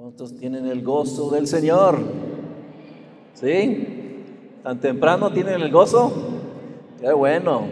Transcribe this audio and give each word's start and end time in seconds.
¿Cuántos 0.00 0.34
tienen 0.34 0.64
el 0.66 0.82
gozo 0.82 1.28
del 1.28 1.46
Señor? 1.46 1.98
¿Sí? 3.34 4.24
¿Tan 4.62 4.80
temprano 4.80 5.30
tienen 5.30 5.60
el 5.60 5.70
gozo? 5.70 6.10
Qué 6.98 7.12
bueno. 7.12 7.64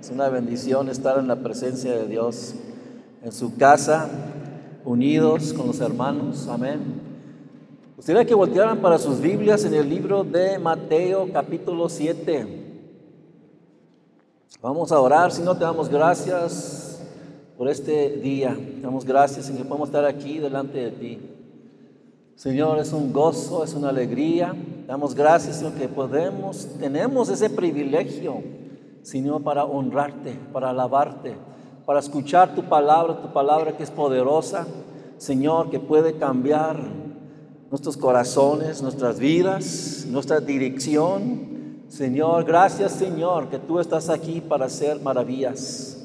Es 0.00 0.08
una 0.08 0.30
bendición 0.30 0.88
estar 0.88 1.18
en 1.18 1.28
la 1.28 1.36
presencia 1.36 1.92
de 1.92 2.06
Dios, 2.06 2.54
en 3.22 3.32
su 3.32 3.58
casa, 3.58 4.08
unidos 4.86 5.52
con 5.52 5.66
los 5.66 5.80
hermanos. 5.82 6.48
Amén. 6.48 6.80
Gustaría 7.96 8.24
que 8.24 8.34
voltearan 8.34 8.78
para 8.78 8.96
sus 8.96 9.20
Biblias 9.20 9.66
en 9.66 9.74
el 9.74 9.86
libro 9.86 10.24
de 10.24 10.58
Mateo 10.58 11.28
capítulo 11.34 11.90
7. 11.90 12.46
Vamos 14.62 14.90
a 14.90 14.98
orar, 14.98 15.30
si 15.32 15.42
no 15.42 15.54
te 15.54 15.64
damos 15.64 15.90
gracias 15.90 17.04
por 17.58 17.68
este 17.68 18.08
día. 18.16 18.56
Te 18.56 18.80
damos 18.80 19.04
gracias 19.04 19.50
en 19.50 19.58
que 19.58 19.64
podemos 19.66 19.90
estar 19.90 20.06
aquí 20.06 20.38
delante 20.38 20.78
de 20.78 20.90
ti. 20.90 21.34
Señor, 22.36 22.78
es 22.78 22.92
un 22.92 23.12
gozo, 23.12 23.62
es 23.62 23.74
una 23.74 23.90
alegría. 23.90 24.54
Damos 24.86 25.14
gracias, 25.14 25.56
Señor, 25.56 25.74
que 25.74 25.88
podemos, 25.88 26.66
tenemos 26.80 27.28
ese 27.28 27.48
privilegio, 27.48 28.42
Señor, 29.02 29.42
para 29.42 29.64
honrarte, 29.64 30.32
para 30.52 30.70
alabarte, 30.70 31.36
para 31.86 32.00
escuchar 32.00 32.54
tu 32.54 32.64
palabra, 32.64 33.22
tu 33.22 33.32
palabra 33.32 33.76
que 33.76 33.84
es 33.84 33.90
poderosa, 33.90 34.66
Señor, 35.16 35.70
que 35.70 35.78
puede 35.78 36.14
cambiar 36.14 36.76
nuestros 37.70 37.96
corazones, 37.96 38.82
nuestras 38.82 39.18
vidas, 39.18 40.04
nuestra 40.08 40.40
dirección. 40.40 41.84
Señor, 41.88 42.44
gracias 42.44 42.92
Señor 42.92 43.48
que 43.48 43.58
tú 43.58 43.78
estás 43.78 44.08
aquí 44.08 44.40
para 44.40 44.66
hacer 44.66 45.00
maravillas. 45.00 46.03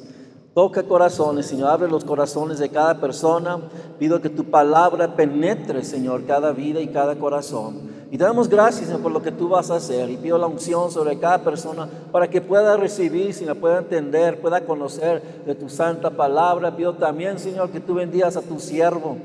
Toca 0.53 0.83
corazones, 0.83 1.45
Señor, 1.45 1.69
abre 1.69 1.89
los 1.89 2.03
corazones 2.03 2.57
de 2.59 2.69
cada 2.69 2.99
persona. 2.99 3.59
Pido 3.99 4.19
que 4.19 4.29
tu 4.29 4.45
palabra 4.45 5.15
penetre, 5.15 5.83
Señor, 5.83 6.25
cada 6.25 6.51
vida 6.51 6.81
y 6.81 6.87
cada 6.87 7.15
corazón. 7.15 7.89
Y 8.11 8.17
te 8.17 8.23
damos 8.23 8.49
gracias 8.49 8.87
Señor, 8.87 9.03
por 9.03 9.11
lo 9.11 9.21
que 9.21 9.31
tú 9.31 9.49
vas 9.49 9.69
a 9.69 9.75
hacer. 9.75 10.09
Y 10.09 10.17
pido 10.17 10.39
la 10.39 10.47
unción 10.47 10.89
sobre 10.89 11.19
cada 11.19 11.43
persona 11.43 11.87
para 12.11 12.27
que 12.27 12.41
pueda 12.41 12.75
recibir, 12.75 13.33
Señor, 13.33 13.57
pueda 13.57 13.77
entender, 13.77 14.41
pueda 14.41 14.65
conocer 14.65 15.43
de 15.45 15.53
tu 15.53 15.69
santa 15.69 16.09
palabra. 16.09 16.75
Pido 16.75 16.95
también, 16.95 17.37
Señor, 17.37 17.69
que 17.69 17.79
tú 17.79 17.93
bendigas 17.93 18.35
a 18.35 18.41
tu 18.41 18.59
siervo. 18.59 19.17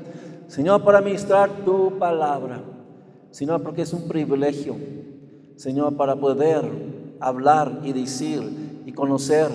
Señor, 0.47 0.83
para 0.83 1.01
ministrar 1.01 1.49
tu 1.65 1.97
palabra. 1.97 2.61
Señor, 3.31 3.63
porque 3.63 3.81
es 3.81 3.93
un 3.93 4.07
privilegio. 4.07 4.75
Señor, 5.55 5.97
para 5.97 6.15
poder 6.15 6.63
hablar 7.19 7.79
y 7.83 7.93
decir 7.93 8.83
y 8.85 8.91
conocer 8.91 9.49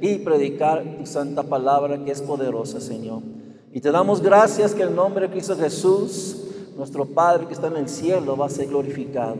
y 0.00 0.18
predicar 0.18 0.82
tu 0.98 1.06
santa 1.06 1.42
palabra 1.42 2.02
que 2.04 2.10
es 2.10 2.22
poderosa, 2.22 2.80
Señor. 2.80 3.22
Y 3.72 3.80
te 3.80 3.90
damos 3.90 4.22
gracias 4.22 4.74
que 4.74 4.82
el 4.82 4.94
nombre 4.94 5.26
de 5.26 5.32
Cristo 5.32 5.56
Jesús, 5.56 6.44
nuestro 6.76 7.04
Padre 7.04 7.46
que 7.46 7.54
está 7.54 7.66
en 7.66 7.76
el 7.76 7.88
cielo, 7.88 8.36
va 8.36 8.46
a 8.46 8.50
ser 8.50 8.68
glorificado. 8.68 9.36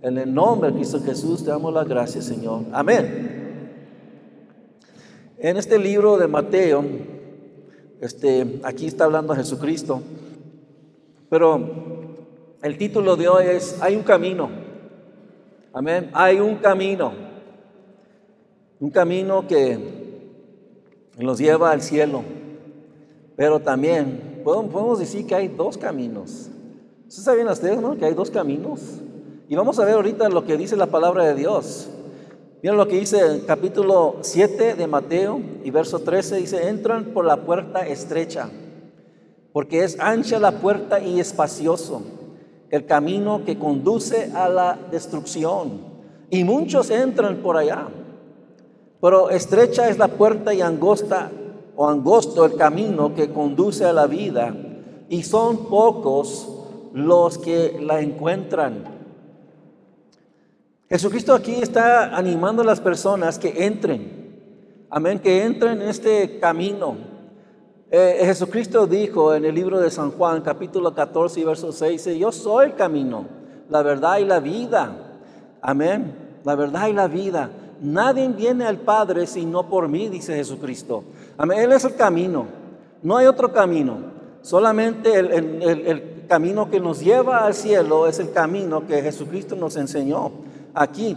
En 0.00 0.16
el 0.16 0.32
nombre 0.32 0.70
de 0.70 0.76
Cristo 0.76 1.00
Jesús 1.00 1.44
te 1.44 1.50
damos 1.50 1.72
las 1.74 1.86
gracias, 1.86 2.24
Señor. 2.24 2.62
Amén. 2.72 3.36
En 5.38 5.56
este 5.56 5.78
libro 5.78 6.16
de 6.16 6.26
Mateo, 6.26 6.84
este, 8.00 8.60
aquí 8.62 8.86
está 8.86 9.04
hablando 9.04 9.34
Jesucristo, 9.34 10.00
pero 11.28 11.60
el 12.62 12.78
título 12.78 13.16
de 13.16 13.28
hoy 13.28 13.44
es 13.46 13.76
Hay 13.80 13.96
un 13.96 14.02
camino. 14.02 14.48
Amén. 15.72 16.10
Hay 16.12 16.40
un 16.40 16.56
camino. 16.56 17.27
Un 18.80 18.90
camino 18.90 19.46
que 19.46 19.78
nos 21.18 21.38
lleva 21.38 21.70
al 21.70 21.82
cielo. 21.82 22.22
Pero 23.36 23.60
también 23.60 24.42
podemos 24.44 24.98
decir 24.98 25.26
que 25.26 25.34
hay 25.34 25.48
dos 25.48 25.76
caminos. 25.76 26.48
¿Ustedes 27.06 27.24
saben 27.24 27.48
ustedes, 27.48 27.80
no? 27.80 27.96
Que 27.96 28.06
hay 28.06 28.14
dos 28.14 28.30
caminos. 28.30 28.80
Y 29.48 29.56
vamos 29.56 29.78
a 29.78 29.84
ver 29.84 29.94
ahorita 29.94 30.28
lo 30.28 30.44
que 30.44 30.56
dice 30.56 30.76
la 30.76 30.86
palabra 30.86 31.24
de 31.24 31.34
Dios. 31.34 31.88
Miren 32.62 32.76
lo 32.76 32.88
que 32.88 32.98
dice 32.98 33.20
el 33.20 33.46
capítulo 33.46 34.16
7 34.20 34.74
de 34.74 34.86
Mateo 34.86 35.40
y 35.64 35.70
verso 35.70 36.00
13. 36.00 36.36
Dice, 36.36 36.68
entran 36.68 37.06
por 37.06 37.24
la 37.24 37.44
puerta 37.44 37.86
estrecha, 37.86 38.50
porque 39.52 39.84
es 39.84 39.98
ancha 40.00 40.38
la 40.38 40.60
puerta 40.60 41.00
y 41.00 41.20
espacioso 41.20 42.02
el 42.70 42.84
camino 42.84 43.44
que 43.44 43.58
conduce 43.58 44.30
a 44.34 44.48
la 44.48 44.78
destrucción. 44.90 45.80
Y 46.30 46.44
muchos 46.44 46.90
entran 46.90 47.36
por 47.38 47.56
allá. 47.56 47.88
Pero 49.00 49.30
estrecha 49.30 49.88
es 49.88 49.98
la 49.98 50.08
puerta 50.08 50.52
y 50.52 50.60
angosta 50.60 51.30
o 51.76 51.88
angosto 51.88 52.44
el 52.44 52.56
camino 52.56 53.14
que 53.14 53.32
conduce 53.32 53.84
a 53.84 53.92
la 53.92 54.06
vida. 54.06 54.54
Y 55.08 55.22
son 55.22 55.66
pocos 55.68 56.48
los 56.92 57.38
que 57.38 57.78
la 57.80 58.00
encuentran. 58.00 58.84
Jesucristo 60.88 61.34
aquí 61.34 61.54
está 61.54 62.16
animando 62.16 62.62
a 62.62 62.64
las 62.64 62.80
personas 62.80 63.38
que 63.38 63.64
entren. 63.64 64.86
Amén, 64.90 65.18
que 65.18 65.44
entren 65.44 65.82
en 65.82 65.88
este 65.88 66.38
camino 66.38 67.18
eh, 67.90 68.20
Jesucristo 68.22 68.86
dijo 68.86 69.34
en 69.34 69.46
el 69.46 69.54
libro 69.54 69.80
de 69.80 69.90
San 69.90 70.10
Juan, 70.10 70.42
capítulo 70.42 70.92
14 70.92 71.40
y 71.40 71.44
verso 71.44 71.72
6, 71.72 72.18
yo 72.18 72.30
soy 72.32 72.66
el 72.66 72.74
camino, 72.74 73.24
la 73.70 73.80
verdad 73.82 74.18
y 74.18 74.26
la 74.26 74.40
vida. 74.40 74.92
Amén. 75.62 76.40
La 76.44 76.54
verdad 76.54 76.88
y 76.88 76.92
la 76.92 77.08
vida. 77.08 77.50
Nadie 77.80 78.28
viene 78.28 78.66
al 78.66 78.78
Padre 78.78 79.26
sino 79.26 79.68
por 79.68 79.88
mí, 79.88 80.08
dice 80.08 80.34
Jesucristo. 80.34 81.04
Amén. 81.36 81.60
Él 81.60 81.72
es 81.72 81.84
el 81.84 81.94
camino. 81.94 82.46
No 83.02 83.16
hay 83.16 83.26
otro 83.26 83.52
camino. 83.52 84.18
Solamente 84.42 85.18
el, 85.18 85.62
el 85.62 86.24
camino 86.28 86.70
que 86.70 86.80
nos 86.80 87.00
lleva 87.00 87.44
al 87.44 87.54
cielo 87.54 88.06
es 88.06 88.18
el 88.18 88.32
camino 88.32 88.86
que 88.86 89.02
Jesucristo 89.02 89.56
nos 89.56 89.76
enseñó 89.76 90.30
aquí. 90.74 91.16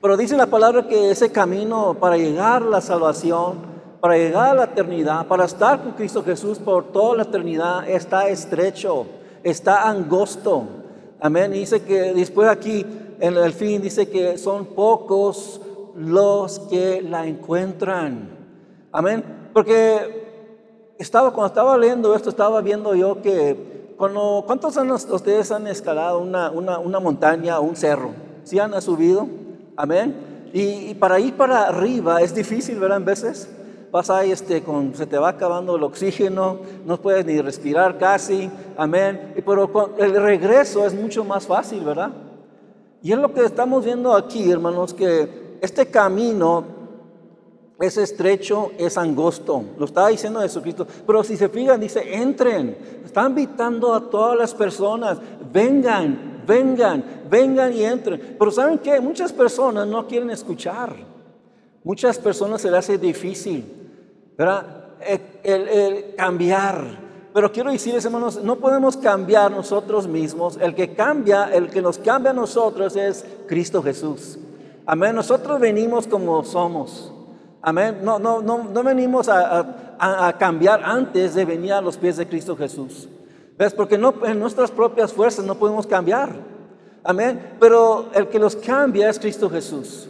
Pero 0.00 0.16
dice 0.16 0.36
la 0.36 0.46
palabra 0.46 0.86
que 0.86 1.10
ese 1.10 1.32
camino 1.32 1.96
para 1.98 2.16
llegar 2.16 2.62
a 2.62 2.66
la 2.66 2.80
salvación, 2.80 3.76
para 4.00 4.16
llegar 4.16 4.50
a 4.50 4.54
la 4.54 4.64
eternidad, 4.64 5.26
para 5.26 5.46
estar 5.46 5.82
con 5.82 5.92
Cristo 5.92 6.22
Jesús 6.22 6.58
por 6.58 6.92
toda 6.92 7.16
la 7.16 7.22
eternidad, 7.24 7.88
está 7.88 8.28
estrecho, 8.28 9.06
está 9.42 9.88
angosto. 9.88 10.64
Amén. 11.18 11.50
dice 11.50 11.82
que 11.82 12.12
después 12.12 12.48
aquí, 12.48 12.84
en 13.20 13.36
el 13.36 13.52
fin, 13.52 13.80
dice 13.82 14.08
que 14.08 14.38
son 14.38 14.66
pocos 14.66 15.60
los 15.96 16.58
que 16.60 17.02
la 17.02 17.26
encuentran. 17.26 18.30
Amén. 18.92 19.24
Porque 19.52 20.94
estaba, 20.98 21.32
cuando 21.32 21.48
estaba 21.48 21.78
leyendo 21.78 22.14
esto, 22.14 22.30
estaba 22.30 22.60
viendo 22.60 22.94
yo 22.94 23.22
que 23.22 23.94
cuando, 23.96 24.44
¿cuántos 24.46 24.76
años 24.76 25.06
ustedes 25.10 25.50
han 25.50 25.66
escalado 25.66 26.18
una, 26.18 26.50
una, 26.50 26.78
una 26.78 27.00
montaña 27.00 27.58
o 27.58 27.62
un 27.62 27.76
cerro? 27.76 28.10
¿Sí 28.44 28.58
han 28.58 28.80
subido? 28.82 29.26
Amén. 29.76 30.14
Y, 30.52 30.90
y, 30.90 30.94
para 30.94 31.18
ir 31.18 31.34
para 31.34 31.68
arriba 31.68 32.20
es 32.22 32.34
difícil, 32.34 32.78
¿verdad? 32.78 32.98
En 32.98 33.04
veces 33.04 33.48
vas 33.90 34.10
ahí, 34.10 34.30
este, 34.30 34.62
con, 34.62 34.94
se 34.94 35.06
te 35.06 35.18
va 35.18 35.30
acabando 35.30 35.76
el 35.76 35.82
oxígeno, 35.82 36.58
no 36.84 37.00
puedes 37.00 37.24
ni 37.24 37.40
respirar 37.40 37.98
casi, 37.98 38.50
amén. 38.76 39.34
Pero 39.44 39.94
el 39.98 40.14
regreso 40.14 40.86
es 40.86 40.94
mucho 40.94 41.24
más 41.24 41.46
fácil, 41.46 41.82
¿verdad? 41.84 42.10
Y 43.06 43.12
es 43.12 43.18
lo 43.20 43.32
que 43.32 43.44
estamos 43.44 43.84
viendo 43.84 44.12
aquí, 44.12 44.50
hermanos, 44.50 44.92
que 44.92 45.58
este 45.60 45.86
camino 45.86 46.64
es 47.78 47.96
estrecho, 47.98 48.72
es 48.76 48.98
angosto. 48.98 49.62
Lo 49.78 49.84
está 49.84 50.08
diciendo 50.08 50.40
Jesucristo. 50.40 50.88
Pero 51.06 51.22
si 51.22 51.36
se 51.36 51.48
fijan, 51.48 51.78
dice, 51.78 52.02
entren. 52.16 52.76
Está 53.04 53.28
invitando 53.28 53.94
a 53.94 54.10
todas 54.10 54.36
las 54.36 54.52
personas, 54.52 55.18
vengan, 55.52 56.42
vengan, 56.44 57.22
vengan 57.30 57.72
y 57.72 57.84
entren. 57.84 58.34
Pero 58.36 58.50
¿saben 58.50 58.80
qué? 58.80 59.00
Muchas 59.00 59.32
personas 59.32 59.86
no 59.86 60.04
quieren 60.08 60.30
escuchar. 60.30 60.96
Muchas 61.84 62.18
personas 62.18 62.60
se 62.60 62.72
les 62.72 62.80
hace 62.80 62.98
difícil, 62.98 63.64
¿verdad? 64.36 64.66
El, 65.44 66.16
cambiar. 66.16 67.05
Pero 67.36 67.52
quiero 67.52 67.70
decirles, 67.70 68.02
hermanos, 68.02 68.42
no 68.42 68.56
podemos 68.56 68.96
cambiar 68.96 69.50
nosotros 69.50 70.08
mismos. 70.08 70.56
El 70.58 70.74
que 70.74 70.94
cambia, 70.94 71.50
el 71.52 71.68
que 71.68 71.82
nos 71.82 71.98
cambia 71.98 72.30
a 72.30 72.32
nosotros 72.32 72.96
es 72.96 73.26
Cristo 73.46 73.82
Jesús. 73.82 74.38
Amén. 74.86 75.14
Nosotros 75.14 75.60
venimos 75.60 76.06
como 76.06 76.42
somos. 76.44 77.12
Amén. 77.60 77.98
No, 78.02 78.18
no, 78.18 78.40
no, 78.40 78.64
no 78.64 78.82
venimos 78.82 79.28
a, 79.28 79.98
a, 79.98 80.38
cambiar 80.38 80.80
antes 80.82 81.34
de 81.34 81.44
venir 81.44 81.74
a 81.74 81.82
los 81.82 81.98
pies 81.98 82.16
de 82.16 82.26
Cristo 82.26 82.56
Jesús. 82.56 83.06
¿Ves? 83.58 83.74
Porque 83.74 83.98
no, 83.98 84.14
en 84.24 84.40
nuestras 84.40 84.70
propias 84.70 85.12
fuerzas 85.12 85.44
no 85.44 85.56
podemos 85.56 85.86
cambiar. 85.86 86.30
Amén. 87.04 87.58
Pero 87.60 88.06
el 88.14 88.28
que 88.28 88.38
nos 88.38 88.56
cambia 88.56 89.10
es 89.10 89.18
Cristo 89.18 89.50
Jesús. 89.50 90.08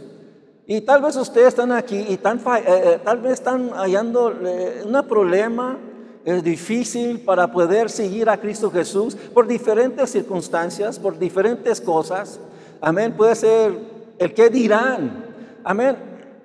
Y 0.64 0.80
tal 0.82 1.02
vez 1.02 1.16
ustedes 1.16 1.48
están 1.48 1.72
aquí 1.72 1.96
y 1.96 2.14
eh, 2.14 2.20
eh, 2.22 3.00
tal 3.02 3.18
vez 3.18 3.32
están 3.32 3.70
hallando 3.70 4.30
eh, 4.30 4.84
un 4.86 5.08
problema, 5.08 5.76
es 6.26 6.42
difícil 6.42 7.20
para 7.20 7.52
poder 7.52 7.88
seguir 7.88 8.28
a 8.28 8.36
Cristo 8.36 8.68
Jesús 8.68 9.14
por 9.14 9.46
diferentes 9.46 10.10
circunstancias, 10.10 10.98
por 10.98 11.16
diferentes 11.16 11.80
cosas. 11.80 12.40
Amén. 12.80 13.14
Puede 13.16 13.36
ser 13.36 13.78
el 14.18 14.34
que 14.34 14.50
dirán. 14.50 15.24
Amén. 15.62 15.96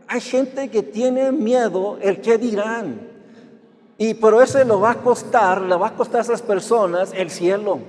Hay 0.07 0.21
gente 0.21 0.69
que 0.69 0.83
tiene 0.83 1.31
miedo 1.31 1.97
el 1.99 2.21
que 2.21 2.37
dirán. 2.37 3.09
Y 3.97 4.13
por 4.13 4.39
eso 4.43 4.63
lo 4.65 4.79
va 4.79 4.91
a 4.91 5.01
costar, 5.01 5.63
le 5.63 5.75
va 5.75 5.87
a 5.87 5.95
costar 5.95 6.19
a 6.19 6.23
esas 6.25 6.43
personas 6.43 7.11
el 7.15 7.31
cielo. 7.31 7.79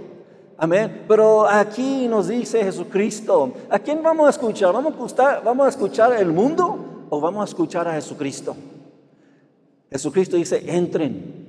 Amén. 0.56 1.04
Pero 1.06 1.46
aquí 1.46 2.08
nos 2.08 2.28
dice 2.28 2.64
Jesucristo, 2.64 3.52
¿a 3.68 3.78
quién 3.78 4.02
vamos 4.02 4.28
a 4.28 4.30
escuchar? 4.30 4.72
¿Vamos 4.72 4.94
a 4.94 4.96
escuchar, 4.96 5.44
vamos 5.44 5.66
a 5.66 5.68
escuchar 5.68 6.12
el 6.14 6.32
mundo 6.32 7.06
o 7.10 7.20
vamos 7.20 7.42
a 7.42 7.50
escuchar 7.50 7.86
a 7.86 7.92
Jesucristo? 7.92 8.56
Jesucristo 9.90 10.38
dice, 10.38 10.62
entren, 10.66 11.41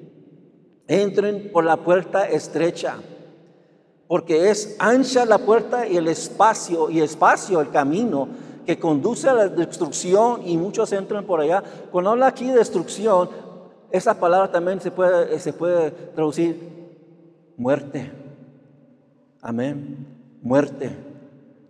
entren 0.88 1.52
por 1.52 1.64
la 1.64 1.78
puerta 1.78 2.28
estrecha, 2.28 2.98
porque 4.08 4.50
es 4.50 4.76
ancha 4.80 5.26
la 5.26 5.40
puerta 5.40 5.88
y 5.88 5.98
el 5.98 6.08
espacio, 6.08 6.90
y 6.90 7.02
espacio 7.02 7.62
el 7.62 7.72
camino 7.72 8.28
que 8.66 8.80
conduce 8.80 9.30
a 9.30 9.34
la 9.34 9.48
destrucción 9.48 10.42
y 10.46 10.58
muchos 10.58 10.92
entran 10.94 11.26
por 11.26 11.42
allá. 11.42 11.64
Cuando 11.92 12.12
habla 12.12 12.28
aquí 12.28 12.48
de 12.48 12.58
destrucción, 12.58 13.30
esa 13.92 14.20
palabra 14.20 14.52
también 14.52 14.82
se 14.82 14.92
puede, 14.92 15.40
se 15.40 15.54
puede 15.54 15.92
traducir 15.92 16.60
muerte. 17.58 18.12
Amén. 19.42 20.08
Muerte. 20.42 20.96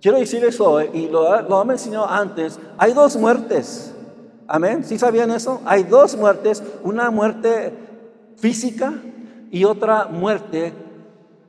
Quiero 0.01 0.19
decir 0.19 0.43
eso, 0.43 0.81
y 0.81 1.07
lo, 1.07 1.41
lo 1.41 1.61
he 1.61 1.65
mencionado 1.65 2.07
antes, 2.07 2.59
hay 2.77 2.93
dos 2.93 3.15
muertes. 3.15 3.93
Amén. 4.47 4.83
¿Sí 4.83 4.99
sabían 4.99 5.31
eso? 5.31 5.61
Hay 5.65 5.83
dos 5.83 6.15
muertes, 6.15 6.61
una 6.83 7.09
muerte 7.09 7.73
física 8.37 8.93
y 9.51 9.65
otra 9.65 10.05
muerte 10.05 10.73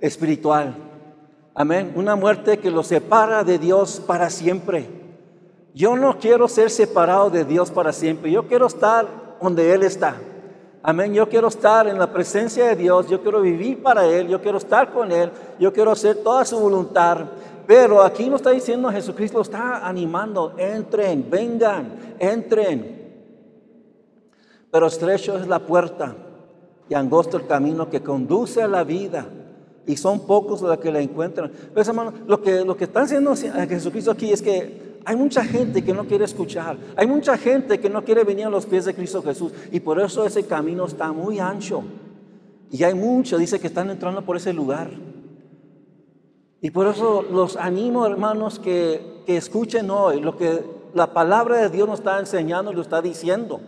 espiritual. 0.00 0.74
Amén. 1.54 1.92
Una 1.96 2.16
muerte 2.16 2.58
que 2.58 2.70
lo 2.70 2.82
separa 2.82 3.44
de 3.44 3.58
Dios 3.58 4.02
para 4.06 4.28
siempre. 4.28 4.86
Yo 5.72 5.96
no 5.96 6.18
quiero 6.18 6.46
ser 6.48 6.70
separado 6.70 7.30
de 7.30 7.44
Dios 7.44 7.70
para 7.70 7.92
siempre. 7.92 8.30
Yo 8.30 8.46
quiero 8.46 8.66
estar 8.66 9.06
donde 9.40 9.72
Él 9.72 9.82
está. 9.84 10.16
Amén. 10.82 11.14
Yo 11.14 11.28
quiero 11.28 11.48
estar 11.48 11.86
en 11.86 11.98
la 11.98 12.12
presencia 12.12 12.66
de 12.66 12.76
Dios. 12.76 13.08
Yo 13.08 13.22
quiero 13.22 13.40
vivir 13.40 13.82
para 13.82 14.04
Él. 14.04 14.28
Yo 14.28 14.42
quiero 14.42 14.58
estar 14.58 14.92
con 14.92 15.10
Él. 15.10 15.30
Yo 15.58 15.72
quiero 15.72 15.92
hacer 15.92 16.16
toda 16.16 16.44
su 16.44 16.58
voluntad. 16.58 17.20
Pero 17.66 18.02
aquí 18.02 18.28
no 18.28 18.36
está 18.36 18.50
diciendo 18.50 18.90
Jesucristo, 18.90 19.40
está 19.40 19.86
animando. 19.86 20.54
Entren, 20.58 21.26
vengan, 21.30 22.16
entren. 22.18 23.02
Pero 24.70 24.88
estrecho 24.88 25.38
es 25.38 25.46
la 25.46 25.60
puerta 25.60 26.14
y 26.88 26.94
angosto 26.94 27.36
el 27.36 27.46
camino 27.46 27.88
que 27.88 28.02
conduce 28.02 28.62
a 28.62 28.68
la 28.68 28.84
vida. 28.84 29.26
Y 29.86 29.96
son 29.96 30.26
pocos 30.26 30.62
los 30.62 30.78
que 30.78 30.90
la 30.90 31.00
encuentran. 31.00 31.50
Pero 31.74 31.88
hermano, 31.88 32.12
lo 32.26 32.40
que, 32.42 32.64
lo 32.64 32.76
que 32.76 32.84
está 32.84 33.02
haciendo 33.02 33.34
Jesucristo 33.36 34.10
aquí 34.10 34.32
es 34.32 34.40
que 34.40 34.94
hay 35.04 35.16
mucha 35.16 35.44
gente 35.44 35.84
que 35.84 35.92
no 35.92 36.04
quiere 36.04 36.24
escuchar. 36.24 36.78
Hay 36.96 37.06
mucha 37.06 37.36
gente 37.36 37.78
que 37.78 37.90
no 37.90 38.02
quiere 38.04 38.24
venir 38.24 38.46
a 38.46 38.50
los 38.50 38.64
pies 38.64 38.86
de 38.86 38.94
Cristo 38.94 39.22
Jesús. 39.22 39.52
Y 39.70 39.80
por 39.80 40.00
eso 40.00 40.24
ese 40.24 40.46
camino 40.46 40.86
está 40.86 41.12
muy 41.12 41.38
ancho. 41.38 41.82
Y 42.70 42.82
hay 42.82 42.94
muchos, 42.94 43.38
dice, 43.38 43.60
que 43.60 43.66
están 43.66 43.90
entrando 43.90 44.22
por 44.22 44.36
ese 44.36 44.52
lugar. 44.52 44.90
Y 46.62 46.70
por 46.70 46.86
eso 46.86 47.22
los 47.22 47.56
animo, 47.56 48.06
hermanos, 48.06 48.58
que, 48.58 49.22
que 49.26 49.36
escuchen 49.36 49.90
hoy 49.90 50.20
lo 50.20 50.38
que 50.38 50.64
la 50.94 51.12
palabra 51.12 51.58
de 51.58 51.68
Dios 51.68 51.86
nos 51.86 51.98
está 51.98 52.18
enseñando 52.18 52.72
y 52.72 52.74
lo 52.74 52.82
está 52.82 53.02
diciendo. 53.02 53.60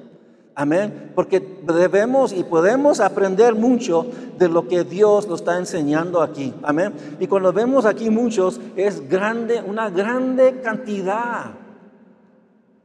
Amén. 0.58 1.12
Porque 1.14 1.38
debemos 1.64 2.32
y 2.32 2.42
podemos 2.42 3.00
aprender 3.00 3.54
mucho 3.54 4.06
de 4.38 4.48
lo 4.48 4.66
que 4.66 4.84
Dios 4.84 5.28
nos 5.28 5.40
está 5.40 5.58
enseñando 5.58 6.22
aquí. 6.22 6.54
Amén. 6.62 6.94
Y 7.20 7.26
cuando 7.26 7.52
vemos 7.52 7.84
aquí 7.84 8.08
muchos, 8.08 8.58
es 8.74 9.06
grande, 9.06 9.60
una 9.60 9.90
grande 9.90 10.62
cantidad. 10.62 11.50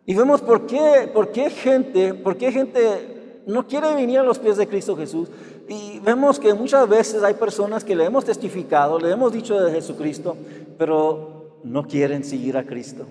Y 0.05 0.13
vemos 0.13 0.41
por 0.41 0.67
qué, 0.67 1.09
por 1.13 1.31
qué 1.31 1.49
gente, 1.49 2.13
por 2.13 2.35
qué 2.35 2.51
gente 2.51 3.41
no 3.47 3.65
quiere 3.65 3.95
venir 3.95 4.19
a 4.19 4.23
los 4.23 4.37
pies 4.37 4.57
de 4.57 4.67
Cristo 4.67 4.97
Jesús. 4.97 5.29
Y 5.69 5.99
vemos 5.99 6.41
que 6.41 6.53
muchas 6.53 6.89
veces 6.89 7.23
hay 7.23 7.35
personas 7.35 7.85
que 7.85 7.95
le 7.95 8.03
hemos 8.03 8.25
testificado, 8.25 8.99
le 8.99 9.11
hemos 9.11 9.31
dicho 9.31 9.57
de 9.57 9.71
Jesucristo, 9.71 10.35
pero 10.77 11.61
no 11.63 11.87
quieren 11.87 12.25
seguir 12.25 12.57
a 12.57 12.65
Cristo. 12.65 13.05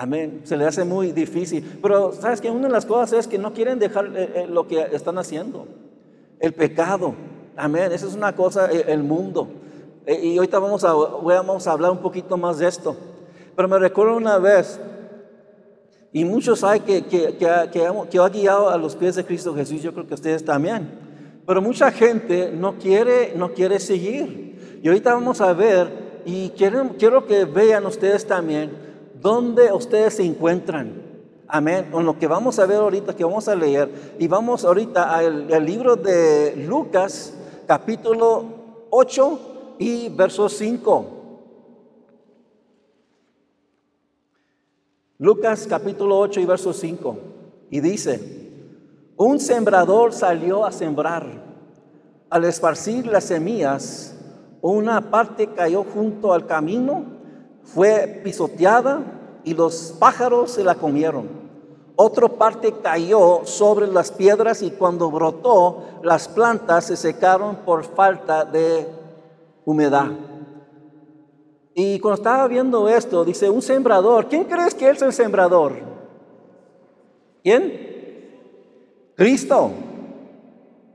Amén. 0.00 0.40
Se 0.44 0.56
le 0.56 0.64
hace 0.64 0.82
muy 0.82 1.12
difícil. 1.12 1.78
Pero 1.82 2.12
sabes 2.12 2.40
que 2.40 2.50
una 2.50 2.68
de 2.68 2.72
las 2.72 2.86
cosas 2.86 3.12
es 3.12 3.26
que 3.26 3.36
no 3.36 3.52
quieren 3.52 3.78
dejar 3.78 4.06
eh, 4.16 4.32
eh, 4.34 4.46
lo 4.48 4.66
que 4.66 4.80
están 4.92 5.18
haciendo. 5.18 5.66
El 6.38 6.54
pecado. 6.54 7.14
Amén. 7.54 7.92
Esa 7.92 8.06
es 8.06 8.14
una 8.14 8.34
cosa, 8.34 8.72
eh, 8.72 8.86
el 8.88 9.02
mundo. 9.02 9.50
Y 10.06 10.38
ahorita 10.38 10.58
vamos 10.58 10.84
a, 10.84 10.94
vamos 10.94 11.66
a 11.66 11.72
hablar 11.72 11.90
un 11.90 11.98
poquito 11.98 12.38
más 12.38 12.56
de 12.56 12.68
esto. 12.68 12.96
Pero 13.54 13.68
me 13.68 13.78
recuerdo 13.78 14.16
una 14.16 14.38
vez, 14.38 14.80
y 16.14 16.24
muchos 16.24 16.64
hay 16.64 16.80
que, 16.80 17.02
que, 17.04 17.36
que, 17.36 17.70
que, 17.70 18.28
guiado 18.32 18.70
a 18.70 18.78
los 18.78 18.96
pies 18.96 19.16
de 19.16 19.26
Cristo 19.26 19.54
Jesús, 19.54 19.82
yo 19.82 19.92
creo 19.92 20.06
que 20.06 20.14
ustedes 20.14 20.42
también. 20.42 20.88
Pero 21.46 21.60
mucha 21.60 21.92
gente 21.92 22.50
no 22.50 22.78
quiere, 22.78 23.34
no 23.36 23.52
quiere 23.52 23.78
seguir. 23.78 24.80
Y 24.82 24.88
ahorita 24.88 25.12
vamos 25.12 25.42
a 25.42 25.52
ver, 25.52 26.22
y 26.24 26.48
quiero, 26.56 26.92
quiero 26.98 27.26
que 27.26 27.44
vean 27.44 27.84
ustedes 27.84 28.26
también, 28.26 28.89
¿Dónde 29.20 29.70
ustedes 29.70 30.14
se 30.14 30.24
encuentran? 30.24 31.02
Amén. 31.46 31.88
Con 31.90 32.06
lo 32.06 32.18
que 32.18 32.26
vamos 32.26 32.58
a 32.58 32.64
ver 32.64 32.78
ahorita, 32.78 33.14
que 33.14 33.24
vamos 33.24 33.48
a 33.48 33.54
leer. 33.54 34.14
Y 34.18 34.26
vamos 34.28 34.64
ahorita 34.64 35.14
al, 35.14 35.66
libro 35.66 35.96
de 35.96 36.56
Lucas, 36.66 37.34
capítulo 37.66 38.44
8 38.88 39.76
y 39.78 40.08
verso 40.08 40.48
5. 40.48 41.04
Lucas 45.18 45.66
capítulo 45.68 46.18
8 46.18 46.40
y 46.40 46.46
verso 46.46 46.72
5. 46.72 47.18
Y 47.70 47.80
dice, 47.80 48.20
un 49.18 49.38
sembrador 49.38 50.14
salió 50.14 50.64
a 50.64 50.72
sembrar. 50.72 51.26
Al 52.30 52.44
esparcir 52.44 53.06
las 53.06 53.24
semillas, 53.24 54.16
una 54.62 55.10
parte 55.10 55.48
cayó 55.48 55.84
junto 55.84 56.32
al 56.32 56.46
camino 56.46 57.19
fue 57.74 58.20
pisoteada 58.24 59.02
y 59.44 59.54
los 59.54 59.94
pájaros 59.98 60.52
se 60.52 60.64
la 60.64 60.74
comieron. 60.74 61.28
Otra 61.96 62.28
parte 62.28 62.72
cayó 62.82 63.42
sobre 63.44 63.86
las 63.86 64.10
piedras 64.10 64.62
y 64.62 64.70
cuando 64.70 65.10
brotó, 65.10 65.84
las 66.02 66.28
plantas 66.28 66.86
se 66.86 66.96
secaron 66.96 67.56
por 67.56 67.84
falta 67.84 68.44
de 68.44 68.88
humedad. 69.64 70.08
Y 71.74 71.98
cuando 72.00 72.16
estaba 72.16 72.48
viendo 72.48 72.88
esto, 72.88 73.24
dice, 73.24 73.50
un 73.50 73.62
sembrador, 73.62 74.26
¿quién 74.28 74.44
crees 74.44 74.74
que 74.74 74.88
es 74.88 75.02
el 75.02 75.12
sembrador? 75.12 75.74
¿Quién? 77.42 77.90
Cristo. 79.14 79.70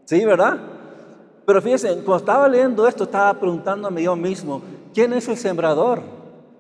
Sí, 0.06 0.26
¿verdad? 0.26 0.60
Pero 1.46 1.62
fíjense, 1.62 1.90
cuando 1.98 2.18
estaba 2.18 2.48
leyendo 2.48 2.88
esto, 2.88 3.04
estaba 3.04 3.34
preguntándome 3.40 4.02
yo 4.02 4.16
mismo, 4.16 4.62
¿quién 4.94 5.14
es 5.14 5.28
el 5.28 5.38
sembrador? 5.38 6.02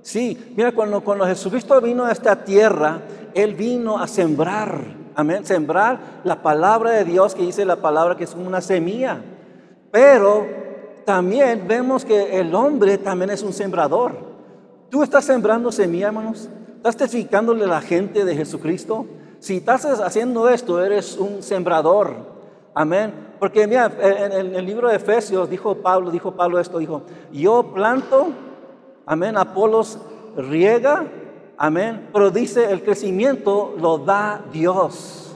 Sí, 0.05 0.53
mira, 0.55 0.71
cuando, 0.71 1.01
cuando 1.01 1.25
Jesucristo 1.25 1.81
vino 1.81 2.05
a 2.05 2.11
esta 2.11 2.35
tierra, 2.43 3.01
Él 3.33 3.55
vino 3.55 3.97
a 3.97 4.07
sembrar, 4.07 4.79
amén, 5.15 5.43
sembrar 5.43 6.21
la 6.23 6.43
palabra 6.43 6.91
de 6.91 7.05
Dios, 7.05 7.33
que 7.33 7.41
dice 7.41 7.65
la 7.65 7.77
palabra 7.77 8.15
que 8.15 8.25
es 8.25 8.35
una 8.35 8.61
semilla. 8.61 9.19
Pero 9.89 10.45
también 11.05 11.67
vemos 11.67 12.05
que 12.05 12.39
el 12.39 12.53
hombre 12.53 12.99
también 12.99 13.31
es 13.31 13.41
un 13.41 13.51
sembrador. 13.51 14.13
¿Tú 14.91 15.01
estás 15.01 15.25
sembrando 15.25 15.71
semilla, 15.71 16.09
hermanos? 16.09 16.49
¿Estás 16.75 16.97
testificándole 16.97 17.63
a 17.63 17.67
la 17.67 17.81
gente 17.81 18.25
de 18.25 18.35
Jesucristo? 18.35 19.07
Si 19.39 19.57
estás 19.57 19.85
haciendo 19.85 20.49
esto, 20.49 20.85
eres 20.85 21.17
un 21.17 21.41
sembrador. 21.41 22.13
Amén. 22.75 23.11
Porque 23.39 23.65
mira, 23.65 23.91
en 23.99 24.53
el 24.53 24.65
libro 24.67 24.87
de 24.87 24.97
Efesios 24.97 25.49
dijo 25.49 25.73
Pablo, 25.77 26.11
dijo 26.11 26.35
Pablo 26.35 26.59
esto, 26.59 26.77
dijo, 26.77 27.01
yo 27.31 27.71
planto, 27.73 28.27
Amén. 29.05 29.37
Apolos 29.37 29.99
riega. 30.35 31.05
Amén. 31.57 32.09
Pero 32.11 32.31
dice 32.31 32.71
el 32.71 32.83
crecimiento 32.83 33.75
lo 33.79 33.99
da 33.99 34.41
Dios. 34.51 35.35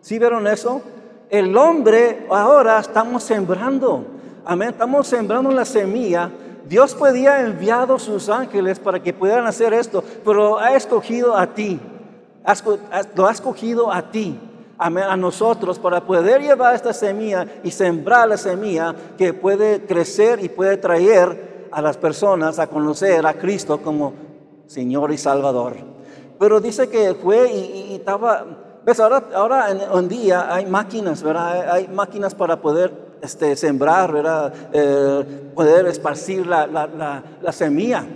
¿Sí 0.00 0.18
vieron 0.18 0.46
eso? 0.46 0.80
El 1.28 1.56
hombre 1.56 2.26
ahora 2.30 2.80
estamos 2.80 3.22
sembrando. 3.22 4.04
Amén. 4.44 4.70
Estamos 4.70 5.06
sembrando 5.06 5.50
la 5.50 5.64
semilla. 5.64 6.30
Dios 6.66 6.94
podía 6.94 7.40
enviado 7.40 7.98
sus 7.98 8.28
ángeles 8.28 8.78
para 8.78 9.02
que 9.02 9.12
pudieran 9.12 9.46
hacer 9.46 9.72
esto, 9.72 10.04
pero 10.24 10.58
ha 10.58 10.74
escogido 10.74 11.36
a 11.36 11.46
ti. 11.46 11.80
Lo 13.16 13.26
ha 13.26 13.32
escogido 13.32 13.92
a 13.92 14.02
ti. 14.10 14.38
A 14.78 15.16
nosotros 15.16 15.78
para 15.78 16.00
poder 16.00 16.40
llevar 16.40 16.74
esta 16.74 16.94
semilla 16.94 17.46
y 17.62 17.70
sembrar 17.70 18.26
la 18.28 18.38
semilla 18.38 18.94
que 19.18 19.34
puede 19.34 19.84
crecer 19.84 20.42
y 20.42 20.48
puede 20.48 20.78
traer 20.78 21.49
a 21.72 21.82
las 21.82 21.96
personas 21.96 22.58
a 22.58 22.66
conocer 22.66 23.26
a 23.26 23.34
Cristo 23.34 23.78
como 23.78 24.12
Señor 24.66 25.12
y 25.12 25.18
Salvador. 25.18 25.76
Pero 26.38 26.60
dice 26.60 26.88
que 26.88 27.14
fue 27.14 27.52
y, 27.52 27.94
estaba, 27.96 28.46
ves, 28.84 28.98
ahora, 29.00 29.24
ahora 29.34 29.66
en, 29.70 30.08
día 30.08 30.54
hay 30.54 30.66
máquinas, 30.66 31.22
¿verdad? 31.22 31.70
Hay 31.70 31.88
máquinas 31.88 32.34
para 32.34 32.60
poder 32.60 33.18
este, 33.20 33.56
sembrar, 33.56 34.12
¿verdad? 34.12 34.52
Eh, 34.72 35.50
poder 35.54 35.86
esparcir 35.86 36.46
la, 36.46 36.66
la, 36.66 37.22
la, 37.42 37.52
semilla. 37.52 38.06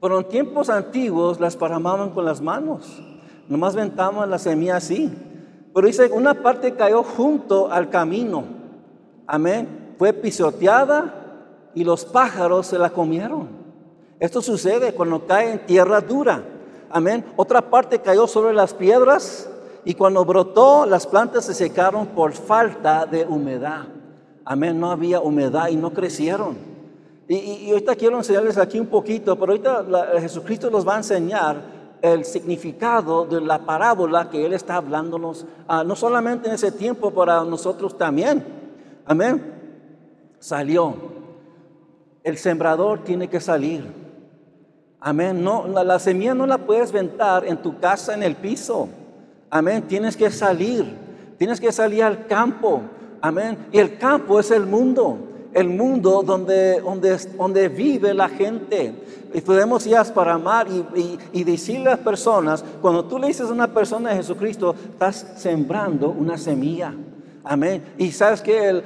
Pero 0.00 0.18
en 0.18 0.28
tiempos 0.28 0.68
antiguos 0.68 1.38
las 1.38 1.56
paramaban 1.56 2.10
con 2.10 2.24
las 2.24 2.40
manos. 2.40 3.00
Nomás 3.48 3.74
ventaban 3.76 4.28
la 4.30 4.38
semilla 4.38 4.76
así. 4.76 5.12
Pero 5.72 5.86
dice, 5.86 6.10
una 6.12 6.34
parte 6.34 6.74
cayó 6.74 7.02
junto 7.02 7.70
al 7.70 7.90
camino. 7.90 8.44
Amén. 9.26 9.94
Fue 9.98 10.12
pisoteada 10.12 11.19
y 11.74 11.84
los 11.84 12.04
pájaros 12.04 12.66
se 12.66 12.78
la 12.78 12.90
comieron. 12.90 13.48
Esto 14.18 14.42
sucede 14.42 14.92
cuando 14.94 15.26
cae 15.26 15.52
en 15.52 15.66
tierra 15.66 16.00
dura. 16.00 16.42
Amén. 16.90 17.24
Otra 17.36 17.62
parte 17.62 18.00
cayó 18.00 18.26
sobre 18.26 18.52
las 18.52 18.74
piedras 18.74 19.48
y 19.84 19.94
cuando 19.94 20.24
brotó 20.24 20.84
las 20.84 21.06
plantas 21.06 21.46
se 21.46 21.54
secaron 21.54 22.08
por 22.08 22.32
falta 22.32 23.06
de 23.06 23.24
humedad. 23.24 23.86
Amén. 24.44 24.78
No 24.78 24.90
había 24.90 25.20
humedad 25.20 25.68
y 25.68 25.76
no 25.76 25.92
crecieron. 25.92 26.56
Y, 27.28 27.70
ahorita 27.70 27.94
quiero 27.94 28.16
enseñarles 28.18 28.58
aquí 28.58 28.80
un 28.80 28.88
poquito, 28.88 29.38
pero 29.38 29.52
ahorita 29.52 29.86
Jesucristo 30.20 30.68
nos 30.68 30.86
va 30.86 30.94
a 30.94 30.98
enseñar 30.98 31.62
el 32.02 32.24
significado 32.24 33.24
de 33.24 33.40
la 33.40 33.60
parábola 33.60 34.28
que 34.28 34.44
Él 34.44 34.52
está 34.52 34.76
hablándonos, 34.76 35.46
ah, 35.68 35.84
no 35.84 35.94
solamente 35.94 36.48
en 36.48 36.54
ese 36.54 36.72
tiempo, 36.72 37.12
para 37.12 37.44
nosotros 37.44 37.96
también. 37.96 38.44
Amén. 39.06 39.42
Salió. 40.40 41.19
El 42.30 42.38
sembrador 42.38 43.02
tiene 43.02 43.28
que 43.28 43.40
salir. 43.40 43.84
Amén. 45.00 45.42
No, 45.42 45.66
la, 45.66 45.98
semilla 45.98 46.32
no 46.32 46.46
la 46.46 46.58
puedes 46.58 46.92
ventar 46.92 47.44
en 47.44 47.60
tu 47.60 47.80
casa, 47.80 48.14
en 48.14 48.22
el 48.22 48.36
piso. 48.36 48.88
Amén. 49.50 49.82
Tienes 49.88 50.16
que 50.16 50.30
salir. 50.30 50.86
Tienes 51.38 51.60
que 51.60 51.72
salir 51.72 52.04
al 52.04 52.28
campo. 52.28 52.82
Amén. 53.20 53.58
Y 53.72 53.78
el 53.78 53.98
campo 53.98 54.38
es 54.38 54.52
el 54.52 54.64
mundo 54.64 55.26
el 55.52 55.68
mundo 55.68 56.22
donde, 56.24 56.80
donde, 56.80 57.16
donde 57.36 57.68
vive 57.68 58.14
la 58.14 58.28
gente. 58.28 58.94
Y 59.34 59.40
podemos 59.40 59.84
ir 59.84 59.96
para 60.14 60.34
amar 60.34 60.68
y, 60.68 61.18
y, 61.32 61.42
decirle 61.42 61.88
a 61.88 61.96
las 61.96 61.98
personas, 61.98 62.64
cuando 62.80 63.04
tú 63.06 63.18
le 63.18 63.26
dices 63.26 63.48
a 63.48 63.52
una 63.52 63.66
persona 63.66 64.10
de 64.10 64.16
Jesucristo, 64.18 64.76
estás 64.92 65.34
sembrando 65.36 66.10
una 66.10 66.38
semilla. 66.38 66.94
Amén. 67.42 67.94
Y 67.96 68.12
sabes 68.12 68.42
que 68.42 68.68
el, 68.68 68.82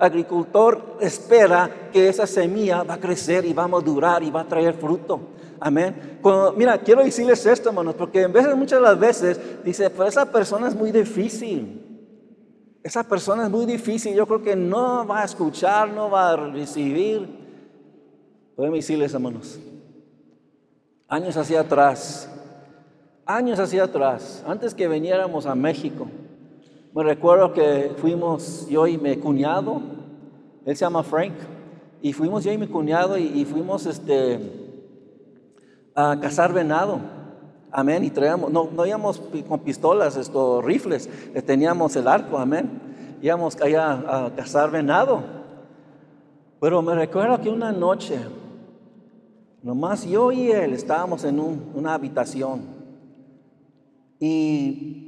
agricultor 0.00 0.98
espera 1.00 1.70
que 1.92 2.08
esa 2.08 2.26
semilla 2.26 2.82
va 2.82 2.94
a 2.94 3.00
crecer 3.00 3.44
y 3.44 3.52
va 3.52 3.64
a 3.64 3.68
madurar 3.68 4.22
y 4.22 4.30
va 4.30 4.42
a 4.42 4.48
traer 4.48 4.74
fruto. 4.74 5.20
Amén. 5.60 6.20
mira, 6.56 6.78
quiero 6.78 7.02
decirles 7.02 7.44
esto, 7.46 7.70
hermanos, 7.70 7.94
porque 7.94 8.22
en 8.22 8.32
veces, 8.32 8.54
muchas 8.56 8.78
de 8.78 8.84
las 8.84 8.98
veces, 8.98 9.40
dice, 9.64 9.90
pues 9.90 10.10
esa 10.10 10.30
persona 10.30 10.68
es 10.68 10.74
muy 10.74 10.92
difícil. 10.92 11.84
Esa 12.82 13.02
persona 13.02 13.44
es 13.44 13.50
muy 13.50 13.66
difícil, 13.66 14.14
yo 14.14 14.26
creo 14.26 14.42
que 14.42 14.54
no 14.54 15.06
va 15.06 15.22
a 15.22 15.24
escuchar, 15.24 15.88
no 15.88 16.10
va 16.10 16.30
a 16.30 16.36
recibir. 16.36 17.28
Podemos 18.54 18.78
decirles, 18.78 19.12
hermanos, 19.12 19.58
años 21.08 21.36
hacia 21.36 21.60
atrás, 21.60 22.30
años 23.26 23.58
hacia 23.58 23.84
atrás, 23.84 24.44
antes 24.46 24.74
que 24.74 24.88
viniéramos 24.88 25.44
a 25.46 25.54
México, 25.54 26.08
me 26.98 27.04
recuerdo 27.04 27.52
que 27.52 27.92
fuimos 27.98 28.66
yo 28.68 28.88
y 28.88 28.98
mi 28.98 29.16
cuñado, 29.18 29.80
él 30.66 30.76
se 30.76 30.84
llama 30.84 31.04
Frank, 31.04 31.34
y 32.02 32.12
fuimos 32.12 32.42
yo 32.42 32.50
y 32.50 32.58
mi 32.58 32.66
cuñado 32.66 33.16
y, 33.16 33.44
fuimos 33.44 33.86
este, 33.86 34.40
a 35.94 36.18
cazar 36.20 36.52
venado. 36.52 36.98
Amén. 37.70 38.02
Y 38.02 38.10
traíamos, 38.10 38.50
no, 38.50 38.68
no 38.74 38.84
íbamos 38.84 39.22
con 39.48 39.60
pistolas, 39.60 40.16
estos 40.16 40.64
rifles, 40.64 41.08
eh, 41.34 41.40
teníamos 41.40 41.94
el 41.94 42.08
arco, 42.08 42.36
amén. 42.36 42.68
Íbamos 43.22 43.54
allá 43.60 43.92
a 43.92 44.34
cazar 44.34 44.68
venado. 44.68 45.22
Pero 46.60 46.82
me 46.82 46.96
recuerdo 46.96 47.40
que 47.40 47.48
una 47.48 47.70
noche, 47.70 48.18
nomás 49.62 50.04
yo 50.04 50.32
y 50.32 50.50
él 50.50 50.72
estábamos 50.72 51.22
en 51.22 51.38
una 51.38 51.94
habitación. 51.94 52.62
Y 54.18 55.07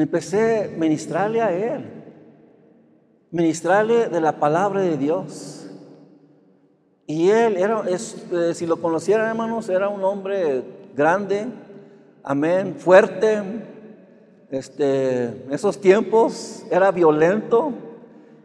empecé 0.00 0.64
a 0.64 0.78
ministrarle 0.78 1.42
a 1.42 1.52
él. 1.52 1.84
Ministrarle 3.30 4.08
de 4.08 4.20
la 4.20 4.38
palabra 4.38 4.80
de 4.80 4.96
Dios. 4.96 5.66
Y 7.06 7.28
él 7.28 7.56
era, 7.56 7.84
es, 7.88 8.16
eh, 8.32 8.54
si 8.54 8.66
lo 8.66 8.80
conocieran 8.80 9.28
hermanos, 9.28 9.68
era 9.68 9.88
un 9.88 10.02
hombre 10.04 10.62
grande, 10.96 11.46
amén, 12.22 12.76
fuerte. 12.78 13.42
Este, 14.50 15.46
esos 15.52 15.80
tiempos 15.80 16.64
era 16.70 16.90
violento, 16.90 17.72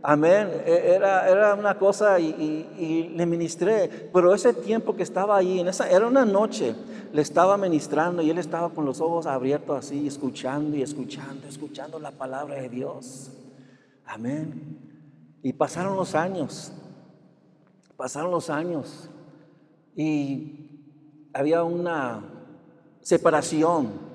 amén, 0.08 0.64
e, 0.66 0.96
era, 0.96 1.28
era 1.28 1.54
una 1.54 1.78
cosa 1.78 2.18
y, 2.18 3.12
le 3.14 3.26
ministré, 3.26 4.10
pero 4.14 4.34
ese 4.34 4.54
tiempo 4.54 4.96
que 4.96 5.04
estaba 5.04 5.36
ahí, 5.36 5.60
en 5.60 5.68
esa, 5.68 5.90
era 5.90 6.08
una 6.08 6.24
noche, 6.24 6.74
le 7.12 7.22
estaba 7.22 7.58
ministrando 7.58 8.22
y 8.22 8.30
él 8.30 8.38
estaba 8.38 8.70
con 8.70 8.86
los 8.86 9.02
ojos 9.02 9.26
abiertos 9.26 9.78
así, 9.78 10.08
escuchando 10.08 10.78
y 10.78 10.82
escuchando, 10.82 11.46
escuchando 11.46 12.00
la 12.00 12.12
palabra 12.12 12.56
de 12.56 12.70
Dios, 12.70 13.32
amén. 14.06 14.80
Y 15.44 15.52
pasaron 15.52 15.98
los 15.98 16.16
años, 16.16 16.72
pasaron 17.98 18.32
los 18.32 18.50
años 18.50 19.10
y 19.94 20.70
había 21.34 21.64
una 21.64 22.24
separación 23.02 24.07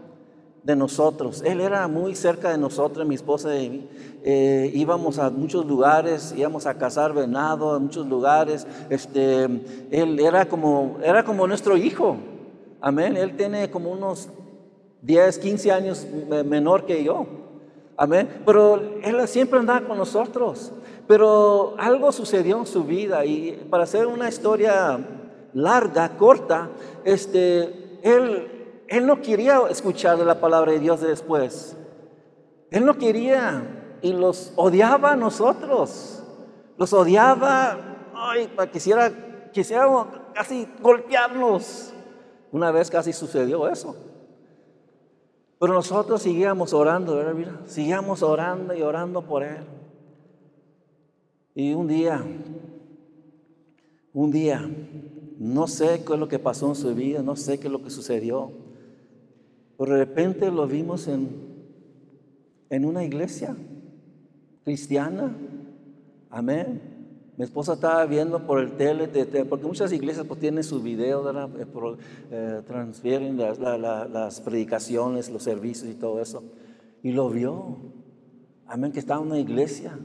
de 0.63 0.77
nosotros. 0.77 1.43
Él 1.45 1.61
era 1.61 1.89
muy 1.89 2.15
cerca 2.15 2.51
de 2.51 2.59
nosotros, 2.59 3.07
mi 3.07 3.15
esposa 3.15 3.57
y 3.59 3.69
mí. 3.69 3.89
Eh, 4.25 4.71
íbamos 4.75 5.19
a 5.19 5.31
muchos 5.31 5.67
lugares, 5.67 6.33
íbamos 6.37 6.67
a 6.67 6.75
cazar 6.75 7.13
venado 7.13 7.77
en 7.77 7.85
muchos 7.85 8.07
lugares. 8.07 8.67
Este, 8.89 9.45
él 9.91 10.21
era 10.21 10.47
como, 10.47 10.99
era 11.03 11.25
como 11.25 11.47
nuestro 11.47 11.77
hijo. 11.77 12.17
Amén. 12.81 13.17
Él 13.17 13.37
tiene 13.37 13.71
como 13.71 13.91
unos 13.91 14.29
10, 15.03 15.39
15 15.39 15.73
años 15.73 16.07
menor 16.45 16.87
que 16.87 17.03
yo. 17.03 17.27
Amén. 17.97 18.29
Pero 18.47 18.81
él 19.03 19.29
siempre 19.29 19.59
andaba 19.59 19.87
con 19.87 19.99
nosotros. 19.99 20.73
Pero 21.09 21.75
algo 21.79 22.13
sucedió 22.13 22.59
en 22.59 22.67
su 22.67 22.85
vida 22.85 23.25
y 23.25 23.67
para 23.69 23.83
hacer 23.83 24.07
una 24.07 24.29
historia 24.29 24.99
larga, 25.53 26.17
corta, 26.17 26.71
este, 27.05 27.99
él 28.03 28.52
él 28.93 29.07
no 29.07 29.23
quería 29.23 29.63
escuchar 29.71 30.19
la 30.19 30.39
palabra 30.39 30.73
de 30.73 30.79
Dios 30.79 31.01
después. 31.01 31.75
Él 32.71 32.85
no 32.85 32.99
quería 32.99 33.97
y 34.03 34.13
los 34.13 34.53
odiaba 34.55 35.13
a 35.13 35.17
nosotros. 35.17 36.23
Los 36.77 36.93
odiaba, 36.93 37.79
ay, 38.15 38.51
quisiera, 38.71 39.11
quisiera 39.51 39.89
casi 40.35 40.69
golpearnos. 40.83 41.95
Una 42.51 42.71
vez 42.71 42.91
casi 42.91 43.15
sucedió 43.15 43.67
eso. 43.67 43.97
Pero 45.59 45.73
nosotros 45.73 46.21
seguíamos 46.21 46.75
orando, 46.75 47.17
¿verdad? 47.17 47.33
Mira, 47.33 47.61
seguíamos 47.65 48.23
orando 48.23 48.75
y 48.75 48.83
orando 48.83 49.23
por 49.23 49.43
él. 49.43 49.65
Y 51.55 51.73
un 51.73 51.89
día, 51.89 52.23
un 54.13 54.31
día, 54.31 54.69
no 55.39 55.67
sé 55.67 56.05
qué 56.05 56.13
es 56.13 56.19
lo 56.19 56.29
que 56.29 56.39
pasó 56.39 56.69
en 56.69 56.75
su 56.75 56.95
vida, 56.95 57.23
no 57.23 57.37
sé 57.37 57.59
qué 57.59 57.69
es 57.69 57.73
lo 57.73 57.83
que 57.83 57.89
sucedió. 57.89 58.62
Pero 59.83 59.95
de 59.95 60.05
repente 60.05 60.49
lo 60.49 60.65
vimos 60.69 61.09
en, 61.09 61.29
en 62.71 62.85
una 62.85 63.03
iglesia 63.03 63.57
cristiana. 64.63 65.37
Amén. 66.31 66.81
Mi 67.37 67.43
esposa 67.43 67.73
estaba 67.73 68.07
viendo 68.07 68.47
por 68.47 68.61
el 68.61 68.77
tele, 68.77 69.09
porque 69.45 69.67
muchas 69.67 69.93
iglesias 69.93 70.25
pues, 70.25 70.39
tienen 70.39 70.63
su 70.63 70.81
video, 70.81 71.29
eh, 71.29 71.67
eh, 72.31 72.63
transfieren 72.65 73.37
las, 73.37 74.41
predicaciones, 74.43 75.29
los 75.29 75.43
servicios 75.43 75.91
y 75.91 75.95
todo 75.95 76.23
eso. 76.23 76.45
Y 77.03 77.11
lo 77.11 77.29
vio. 77.29 77.79
Amén, 78.69 78.93
que 78.93 79.01
estaba 79.01 79.21
en 79.21 79.33
una 79.33 79.41
iglesia. 79.41 79.99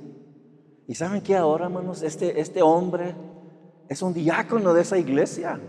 Y 0.87 0.95
saben 0.95 1.21
que 1.21 1.35
ahora, 1.35 1.65
hermanos, 1.65 2.01
este, 2.01 2.41
este 2.41 2.63
hombre 2.63 3.13
es 3.89 4.01
un 4.01 4.15
diácono 4.15 4.73
de 4.73 4.81
esa 4.81 4.97
iglesia. 4.97 5.59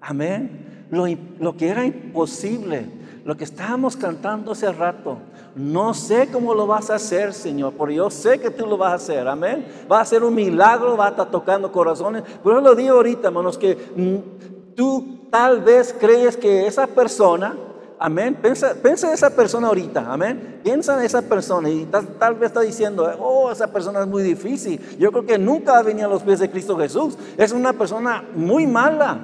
Amén. 0.00 0.86
Lo, 0.90 1.04
lo 1.38 1.54
que 1.54 1.68
era 1.68 1.84
imposible 1.84 3.04
lo 3.26 3.36
que 3.36 3.42
estábamos 3.42 3.96
cantando 3.96 4.52
hace 4.52 4.70
rato. 4.70 5.18
No 5.56 5.94
sé 5.94 6.28
cómo 6.32 6.54
lo 6.54 6.68
vas 6.68 6.90
a 6.90 6.94
hacer, 6.94 7.34
Señor, 7.34 7.72
pero 7.76 7.90
yo 7.90 8.08
sé 8.08 8.38
que 8.38 8.50
tú 8.50 8.66
lo 8.66 8.76
vas 8.76 8.92
a 8.92 8.94
hacer. 8.94 9.26
Amén. 9.26 9.66
Va 9.90 10.00
a 10.00 10.04
ser 10.04 10.22
un 10.22 10.32
milagro, 10.32 10.96
va 10.96 11.06
a 11.06 11.10
estar 11.10 11.28
tocando 11.28 11.72
corazones. 11.72 12.22
Pero 12.22 12.56
yo 12.56 12.60
lo 12.60 12.76
digo 12.76 12.94
ahorita, 12.94 13.26
hermanos, 13.26 13.58
que 13.58 13.74
mm, 13.74 14.74
tú 14.76 15.26
tal 15.28 15.60
vez 15.60 15.92
crees 15.98 16.36
que 16.36 16.68
esa 16.68 16.86
persona, 16.86 17.56
amén, 17.98 18.38
piensa, 18.40 18.74
piensa 18.80 19.08
en 19.08 19.14
esa 19.14 19.30
persona 19.30 19.66
ahorita, 19.66 20.06
amén. 20.08 20.60
Piensa 20.62 20.96
en 20.96 21.04
esa 21.04 21.22
persona 21.22 21.68
y 21.68 21.84
tal, 21.86 22.34
vez 22.36 22.50
está 22.50 22.60
diciendo, 22.60 23.12
oh, 23.18 23.50
esa 23.50 23.66
persona 23.72 24.02
es 24.02 24.06
muy 24.06 24.22
difícil. 24.22 24.80
Yo 25.00 25.10
creo 25.10 25.26
que 25.26 25.36
nunca 25.36 25.72
va 25.72 25.78
a 25.78 25.82
venir 25.82 26.04
a 26.04 26.08
los 26.08 26.22
pies 26.22 26.38
de 26.38 26.48
Cristo 26.48 26.78
Jesús. 26.78 27.18
Es 27.36 27.50
una 27.50 27.72
persona 27.72 28.24
muy 28.36 28.68
mala. 28.68 29.18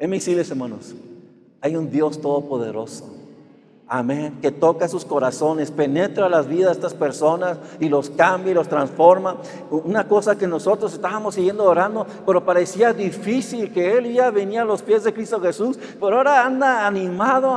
En 0.00 0.10
mis 0.10 0.26
hermanos, 0.26 0.92
hay 1.60 1.76
un 1.76 1.88
Dios 1.88 2.20
todopoderoso 2.20 3.17
Amén. 3.90 4.38
Que 4.42 4.52
toca 4.52 4.86
sus 4.86 5.06
corazones, 5.06 5.70
penetra 5.70 6.28
las 6.28 6.46
vidas 6.46 6.66
de 6.66 6.72
estas 6.72 6.92
personas 6.92 7.58
y 7.80 7.88
los 7.88 8.10
cambia 8.10 8.50
y 8.50 8.54
los 8.54 8.68
transforma. 8.68 9.36
Una 9.70 10.06
cosa 10.06 10.36
que 10.36 10.46
nosotros 10.46 10.92
estábamos 10.92 11.36
siguiendo 11.36 11.64
orando, 11.64 12.06
pero 12.26 12.44
parecía 12.44 12.92
difícil 12.92 13.72
que 13.72 13.96
él 13.96 14.12
ya 14.12 14.30
venía 14.30 14.60
a 14.60 14.64
los 14.66 14.82
pies 14.82 15.04
de 15.04 15.14
Cristo 15.14 15.40
Jesús, 15.40 15.78
pero 15.98 16.18
ahora 16.18 16.44
anda 16.44 16.86
animado, 16.86 17.56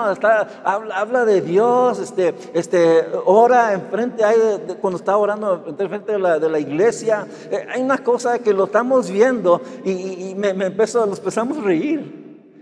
habla, 0.63 1.25
de 1.25 1.41
Dios, 1.41 1.99
este, 1.99 2.33
este, 2.53 3.05
ora 3.25 3.73
enfrente, 3.73 4.23
ahí 4.23 4.37
cuando 4.79 4.97
está 4.97 5.17
orando 5.17 5.65
enfrente 5.77 6.13
de 6.13 6.19
la, 6.19 6.39
de 6.39 6.49
la 6.49 6.59
iglesia. 6.59 7.27
Eh, 7.51 7.67
hay 7.73 7.81
una 7.81 7.97
cosa 7.97 8.39
que 8.39 8.53
lo 8.53 8.65
estamos 8.65 9.11
viendo 9.11 9.61
y, 9.83 10.33
me, 10.37 10.53
me 10.53 10.67
empezó, 10.67 11.05
nos 11.05 11.19
empezamos 11.19 11.57
a 11.57 11.61
reír. 11.61 12.21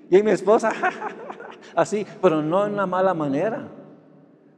Y 0.09 0.23
mi 0.23 0.31
esposa, 0.31 0.71
así, 1.75 2.05
pero 2.21 2.41
no 2.41 2.65
en 2.65 2.73
una 2.73 2.85
mala 2.85 3.13
manera, 3.13 3.67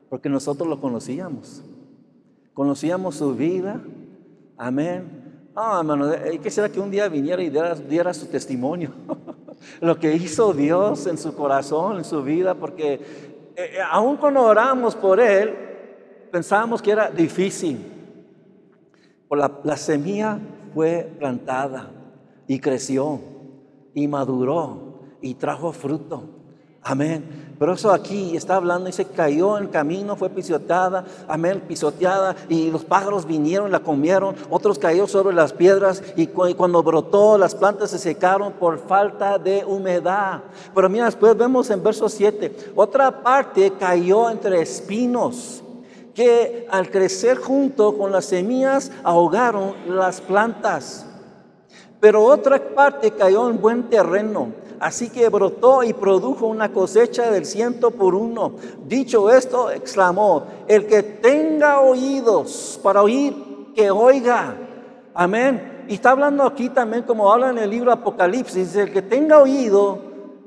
porque 0.10 0.30
nosotros 0.30 0.68
lo 0.68 0.80
conocíamos. 0.80 1.64
Conocíamos 2.54 3.16
su 3.16 3.34
vida. 3.34 3.82
Amén. 4.58 5.22
Ah, 5.56 5.78
hermano, 5.80 6.12
quisiera 6.42 6.70
que 6.70 6.80
un 6.80 6.92
día 6.92 7.08
viniera 7.10 7.42
y 7.42 7.50
diera, 7.50 8.14
su 8.14 8.28
testimonio. 8.28 8.92
lo 9.82 9.98
que 10.00 10.14
hizo 10.16 10.54
Dios 10.54 11.08
en 11.08 11.18
su 11.18 11.36
corazón, 11.36 11.98
en 11.98 12.04
su 12.04 12.24
vida, 12.24 12.56
porque 12.56 12.94
eh, 12.94 13.00
eh, 13.56 13.78
aún 13.90 14.18
cuando 14.18 14.42
oramos 14.42 14.96
por 14.96 15.20
Él, 15.20 15.54
pensábamos 16.32 16.82
que 16.82 16.92
era 16.92 17.10
difícil. 17.10 17.80
Por 19.28 19.38
la, 19.38 19.52
la 19.64 19.78
semilla 19.78 20.40
fue 20.74 21.10
plantada 21.20 21.92
y 22.48 22.60
creció 22.60 23.20
y 23.94 24.08
maduró 24.08 25.00
y 25.22 25.36
trajo 25.36 25.72
fruto. 25.72 26.41
Amén. 26.84 27.54
Pero 27.60 27.74
eso 27.74 27.92
aquí 27.92 28.36
está 28.36 28.56
hablando 28.56 28.90
y 28.90 28.92
se 28.92 29.06
cayó 29.06 29.56
en 29.56 29.66
el 29.66 29.70
camino, 29.70 30.16
fue 30.16 30.32
pisoteada, 30.32 31.06
amén, 31.28 31.62
pisoteada, 31.68 32.36
y 32.50 32.72
los 32.72 32.84
pájaros 32.84 33.28
vinieron, 33.28 33.72
la 33.72 33.82
comieron, 33.82 34.36
otros 34.50 34.80
cayó 34.80 35.06
sobre 35.06 35.36
las 35.36 35.54
piedras, 35.54 36.02
y 36.16 36.26
cuando 36.26 36.82
brotó, 36.82 37.38
las 37.38 37.54
plantas 37.54 37.92
se 37.92 38.00
secaron 38.00 38.54
por 38.54 38.80
falta 38.80 39.38
de 39.38 39.64
humedad. 39.64 40.42
Pero 40.74 40.90
mira, 40.90 41.06
después 41.06 41.38
vemos 41.38 41.70
en 41.70 41.84
verso 41.84 42.10
7, 42.10 42.72
otra 42.76 43.22
parte 43.22 43.74
cayó 43.80 44.32
entre 44.32 44.60
espinos, 44.60 45.64
que 46.16 46.68
al 46.72 46.90
crecer 46.90 47.38
junto 47.38 47.96
con 47.96 48.12
las 48.12 48.26
semillas 48.26 48.92
ahogaron 49.04 49.76
las 49.88 50.20
plantas. 50.20 51.06
Pero 52.00 52.24
otra 52.24 52.60
parte 52.74 53.12
cayó 53.12 53.48
en 53.52 53.62
buen 53.62 53.84
terreno 53.84 54.61
Así 54.82 55.12
que 55.12 55.30
brotó 55.30 55.84
y 55.84 55.94
produjo 55.94 56.48
una 56.48 56.74
cosecha 56.74 57.30
del 57.30 57.46
ciento 57.46 57.92
por 57.92 58.16
uno. 58.16 58.56
Dicho 58.88 59.30
esto, 59.30 59.70
exclamó, 59.70 60.48
el 60.68 60.88
que 60.88 61.04
tenga 61.04 61.82
oídos 61.82 62.80
para 62.82 63.04
oír, 63.04 63.36
que 63.76 63.92
oiga. 63.92 64.58
Amén. 65.14 65.86
Y 65.88 65.94
está 65.94 66.10
hablando 66.10 66.44
aquí 66.44 66.70
también 66.70 67.04
como 67.04 67.32
habla 67.32 67.52
en 67.52 67.60
el 67.60 67.70
libro 67.70 67.92
Apocalipsis, 67.92 68.76
el 68.76 68.92
que 68.92 69.04
tenga 69.04 69.38
oído, 69.38 70.00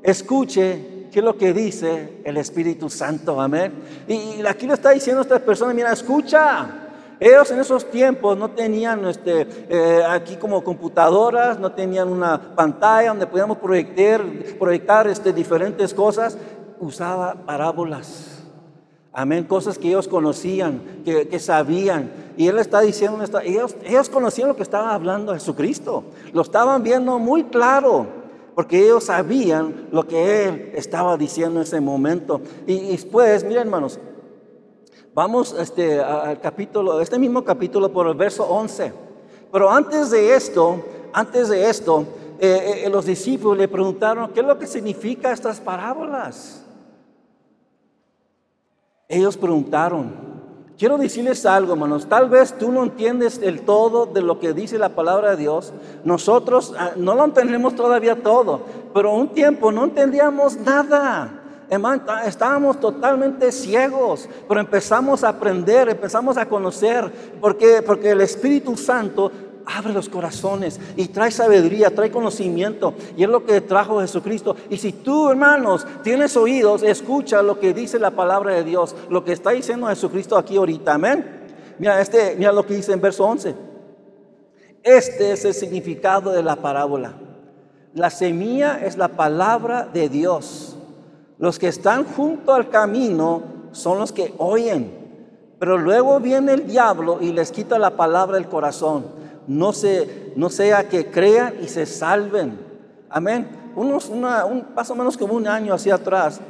escuche 0.02 1.06
qué 1.12 1.20
es 1.20 1.24
lo 1.24 1.36
que 1.36 1.52
dice 1.52 2.20
el 2.24 2.36
Espíritu 2.36 2.90
Santo. 2.90 3.40
Amén. 3.40 3.72
Y 4.08 4.44
aquí 4.44 4.66
lo 4.66 4.74
está 4.74 4.90
diciendo 4.90 5.22
esta 5.22 5.38
persona, 5.38 5.72
mira, 5.72 5.92
escucha. 5.92 6.83
Ellos 7.24 7.50
en 7.52 7.58
esos 7.58 7.90
tiempos 7.90 8.36
no 8.36 8.50
tenían 8.50 9.06
este, 9.06 9.46
eh, 9.70 10.02
aquí 10.06 10.36
como 10.36 10.62
computadoras, 10.62 11.58
no 11.58 11.72
tenían 11.72 12.12
una 12.12 12.38
pantalla 12.54 13.08
donde 13.08 13.26
podíamos 13.26 13.56
proyectar, 13.56 14.20
proyectar 14.58 15.06
este, 15.06 15.32
diferentes 15.32 15.94
cosas. 15.94 16.36
Usaba 16.78 17.32
parábolas. 17.46 18.44
Amén, 19.10 19.44
cosas 19.44 19.78
que 19.78 19.88
ellos 19.88 20.06
conocían, 20.06 20.82
que, 21.02 21.38
sabían. 21.38 22.12
Y 22.36 22.46
él 22.46 22.58
está 22.58 22.82
diciendo, 22.82 23.24
ellos, 23.42 23.74
ellos 23.84 24.10
conocían 24.10 24.48
lo 24.48 24.56
que 24.56 24.62
estaba 24.62 24.92
hablando 24.92 25.32
Jesucristo. 25.32 26.04
Lo 26.34 26.42
estaban 26.42 26.82
viendo 26.82 27.18
muy 27.18 27.44
claro 27.44 28.06
porque 28.54 28.84
ellos 28.84 29.04
sabían 29.04 29.88
lo 29.92 30.06
que 30.06 30.44
Él 30.44 30.72
estaba 30.74 31.16
diciendo 31.16 31.60
en 31.60 31.62
ese 31.62 31.80
momento. 31.80 32.42
Y 32.66 32.90
después, 32.90 33.44
miren 33.44 33.62
hermanos, 33.62 33.98
Vamos 35.14 35.54
este, 35.58 36.00
al 36.00 36.40
capítulo, 36.40 37.00
este 37.00 37.18
mismo 37.18 37.44
capítulo 37.44 37.92
por 37.92 38.08
el 38.08 38.14
verso 38.14 38.44
11. 38.44 38.92
Pero 39.52 39.70
antes 39.70 40.10
de 40.10 40.34
esto, 40.34 40.82
antes 41.12 41.48
de 41.48 41.70
esto, 41.70 42.04
eh, 42.40 42.82
eh, 42.84 42.90
los 42.90 43.06
discípulos 43.06 43.56
le 43.56 43.68
preguntaron, 43.68 44.32
¿qué 44.32 44.40
es 44.40 44.46
lo 44.46 44.58
que 44.58 44.66
significa 44.66 45.30
estas 45.30 45.60
parábolas? 45.60 46.64
Ellos 49.08 49.36
preguntaron, 49.36 50.12
quiero 50.76 50.98
decirles 50.98 51.46
algo, 51.46 51.74
hermanos, 51.74 52.08
tal 52.08 52.28
vez 52.28 52.58
tú 52.58 52.72
no 52.72 52.82
entiendes 52.82 53.38
el 53.38 53.60
todo 53.60 54.06
de 54.06 54.22
lo 54.22 54.40
que 54.40 54.52
dice 54.52 54.78
la 54.78 54.88
palabra 54.88 55.30
de 55.30 55.36
Dios. 55.36 55.72
Nosotros 56.04 56.74
ah, 56.76 56.92
no 56.96 57.14
lo 57.14 57.24
entendemos 57.24 57.76
todavía 57.76 58.22
todo, 58.22 58.62
pero 58.92 59.14
un 59.14 59.28
tiempo 59.28 59.70
no 59.70 59.84
entendíamos 59.84 60.56
nada. 60.56 61.43
Hermano, 61.74 62.02
estábamos 62.24 62.80
totalmente 62.80 63.50
ciegos, 63.52 64.28
pero 64.48 64.60
empezamos 64.60 65.24
a 65.24 65.30
aprender, 65.30 65.88
empezamos 65.88 66.36
a 66.36 66.46
conocer, 66.46 67.10
porque, 67.40 67.82
porque 67.82 68.10
el 68.10 68.20
Espíritu 68.20 68.76
Santo 68.76 69.30
abre 69.66 69.92
los 69.92 70.08
corazones 70.08 70.78
y 70.96 71.08
trae 71.08 71.30
sabiduría, 71.30 71.94
trae 71.94 72.10
conocimiento. 72.10 72.94
Y 73.16 73.24
es 73.24 73.28
lo 73.28 73.44
que 73.44 73.60
trajo 73.60 74.00
Jesucristo. 74.00 74.56
Y 74.70 74.76
si 74.76 74.92
tú, 74.92 75.30
hermanos, 75.30 75.86
tienes 76.02 76.36
oídos, 76.36 76.82
escucha 76.82 77.42
lo 77.42 77.58
que 77.58 77.74
dice 77.74 77.98
la 77.98 78.10
palabra 78.10 78.54
de 78.54 78.64
Dios, 78.64 78.94
lo 79.08 79.24
que 79.24 79.32
está 79.32 79.50
diciendo 79.50 79.86
Jesucristo 79.88 80.36
aquí 80.36 80.56
ahorita. 80.56 80.94
Amén. 80.94 81.44
Mira, 81.78 82.00
este, 82.00 82.36
mira 82.36 82.52
lo 82.52 82.64
que 82.64 82.74
dice 82.74 82.92
en 82.92 83.00
verso 83.00 83.24
11. 83.24 83.54
Este 84.82 85.32
es 85.32 85.44
el 85.44 85.54
significado 85.54 86.30
de 86.30 86.42
la 86.42 86.56
parábola. 86.56 87.14
La 87.94 88.10
semilla 88.10 88.84
es 88.84 88.96
la 88.96 89.08
palabra 89.08 89.88
de 89.92 90.08
Dios. 90.08 90.73
Los 91.38 91.58
que 91.58 91.68
están 91.68 92.04
junto 92.04 92.54
al 92.54 92.68
camino 92.68 93.42
son 93.72 93.98
los 93.98 94.12
que 94.12 94.32
oyen, 94.38 94.92
pero 95.58 95.78
luego 95.78 96.20
viene 96.20 96.52
el 96.52 96.66
diablo 96.66 97.18
y 97.20 97.32
les 97.32 97.50
quita 97.50 97.78
la 97.78 97.90
palabra 97.90 98.36
del 98.36 98.48
corazón. 98.48 99.06
No, 99.46 99.72
no 100.36 100.50
sea 100.50 100.88
que 100.88 101.10
crean 101.10 101.54
y 101.60 101.68
se 101.68 101.86
salven. 101.86 102.58
Amén. 103.10 103.48
Unos, 103.74 104.08
una, 104.08 104.44
un, 104.44 104.64
más 104.74 104.88
o 104.90 104.94
menos 104.94 105.16
como 105.16 105.34
un 105.34 105.46
año 105.46 105.74
hacia 105.74 105.96
atrás, 105.96 106.40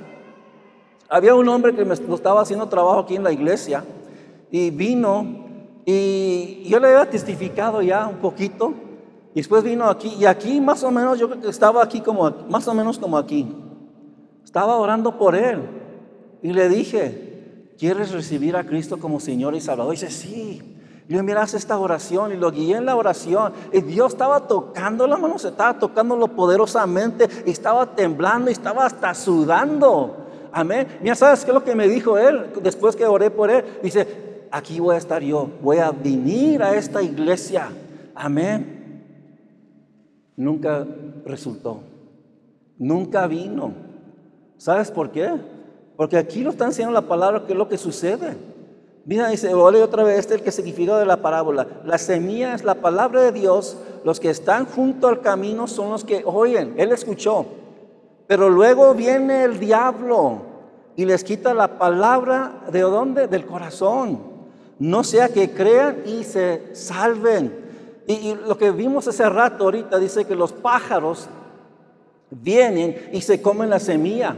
había 1.08 1.34
un 1.34 1.48
hombre 1.48 1.74
que 1.74 1.84
me 1.84 1.94
estaba 1.94 2.42
haciendo 2.42 2.68
trabajo 2.68 3.00
aquí 3.00 3.16
en 3.16 3.24
la 3.24 3.32
iglesia 3.32 3.84
y 4.50 4.70
vino 4.70 5.44
y 5.86 6.64
yo 6.68 6.78
le 6.78 6.88
había 6.88 7.10
testificado 7.10 7.82
ya 7.82 8.06
un 8.06 8.16
poquito. 8.16 8.74
Y 9.34 9.40
después 9.40 9.64
vino 9.64 9.86
aquí 9.86 10.14
y 10.18 10.26
aquí 10.26 10.60
más 10.60 10.82
o 10.84 10.90
menos 10.90 11.18
yo 11.18 11.28
creo 11.28 11.40
que 11.40 11.48
estaba 11.48 11.82
aquí 11.82 12.00
como 12.00 12.30
más 12.48 12.68
o 12.68 12.74
menos 12.74 12.98
como 12.98 13.18
aquí. 13.18 13.63
Estaba 14.44 14.76
orando 14.76 15.18
por 15.18 15.34
él 15.34 15.62
y 16.42 16.52
le 16.52 16.68
dije, 16.68 17.72
¿quieres 17.78 18.12
recibir 18.12 18.56
a 18.56 18.64
Cristo 18.64 18.98
como 18.98 19.18
Señor 19.18 19.54
y 19.54 19.60
Salvador? 19.60 19.92
Dice, 19.92 20.10
sí. 20.10 20.74
Y 21.08 21.12
le 21.12 21.22
mira, 21.22 21.42
esta 21.42 21.78
oración 21.78 22.32
y 22.32 22.36
lo 22.36 22.50
guié 22.50 22.76
en 22.76 22.86
la 22.86 22.96
oración. 22.96 23.52
Y 23.72 23.80
Dios 23.80 24.12
estaba 24.12 24.46
tocando 24.46 25.06
la 25.06 25.16
mano, 25.16 25.38
se 25.38 25.48
estaba 25.48 25.78
tocándolo 25.78 26.28
poderosamente 26.28 27.28
y 27.46 27.50
estaba 27.50 27.94
temblando 27.94 28.50
y 28.50 28.52
estaba 28.52 28.86
hasta 28.86 29.14
sudando. 29.14 30.16
Amén. 30.52 30.86
Mira, 31.02 31.14
¿sabes 31.14 31.44
qué 31.44 31.50
es 31.50 31.54
lo 31.54 31.64
que 31.64 31.74
me 31.74 31.88
dijo 31.88 32.16
él 32.16 32.46
después 32.62 32.96
que 32.96 33.04
oré 33.06 33.30
por 33.30 33.50
él? 33.50 33.64
Dice, 33.82 34.06
aquí 34.50 34.80
voy 34.80 34.94
a 34.94 34.98
estar 34.98 35.22
yo, 35.22 35.50
voy 35.60 35.78
a 35.78 35.90
venir 35.90 36.62
a 36.62 36.74
esta 36.74 37.02
iglesia. 37.02 37.68
Amén. 38.14 39.02
Nunca 40.36 40.86
resultó. 41.26 41.80
Nunca 42.78 43.26
vino. 43.26 43.72
¿Sabes 44.64 44.90
por 44.90 45.10
qué? 45.10 45.30
Porque 45.94 46.16
aquí 46.16 46.42
lo 46.42 46.48
están 46.48 46.68
enseñando 46.68 46.98
la 46.98 47.06
palabra, 47.06 47.44
que 47.44 47.52
es 47.52 47.58
lo 47.58 47.68
que 47.68 47.76
sucede. 47.76 48.34
Mira, 49.04 49.28
dice, 49.28 49.52
voy 49.52 49.76
otra 49.76 50.04
vez, 50.04 50.18
este 50.18 50.32
es 50.32 50.40
el 50.40 50.44
que 50.46 50.52
significa 50.52 50.98
de 50.98 51.04
la 51.04 51.18
parábola. 51.18 51.66
La 51.84 51.98
semilla 51.98 52.54
es 52.54 52.64
la 52.64 52.76
palabra 52.76 53.20
de 53.20 53.32
Dios, 53.32 53.76
los 54.04 54.20
que 54.20 54.30
están 54.30 54.64
junto 54.64 55.08
al 55.08 55.20
camino 55.20 55.66
son 55.66 55.90
los 55.90 56.02
que 56.02 56.22
oyen. 56.24 56.72
Él 56.78 56.92
escuchó. 56.92 57.44
Pero 58.26 58.48
luego 58.48 58.94
viene 58.94 59.44
el 59.44 59.60
diablo 59.60 60.38
y 60.96 61.04
les 61.04 61.24
quita 61.24 61.52
la 61.52 61.76
palabra 61.76 62.62
de 62.72 62.80
dónde? 62.80 63.28
Del 63.28 63.44
corazón. 63.44 64.18
No 64.78 65.04
sea 65.04 65.28
que 65.28 65.50
crean 65.50 66.04
y 66.06 66.24
se 66.24 66.74
salven. 66.74 67.54
Y, 68.06 68.14
y 68.14 68.34
lo 68.34 68.56
que 68.56 68.70
vimos 68.70 69.06
hace 69.08 69.28
rato 69.28 69.64
ahorita 69.64 69.98
dice 69.98 70.24
que 70.24 70.34
los 70.34 70.54
pájaros 70.54 71.28
vienen 72.30 73.10
y 73.12 73.20
se 73.20 73.42
comen 73.42 73.68
la 73.68 73.78
semilla. 73.78 74.34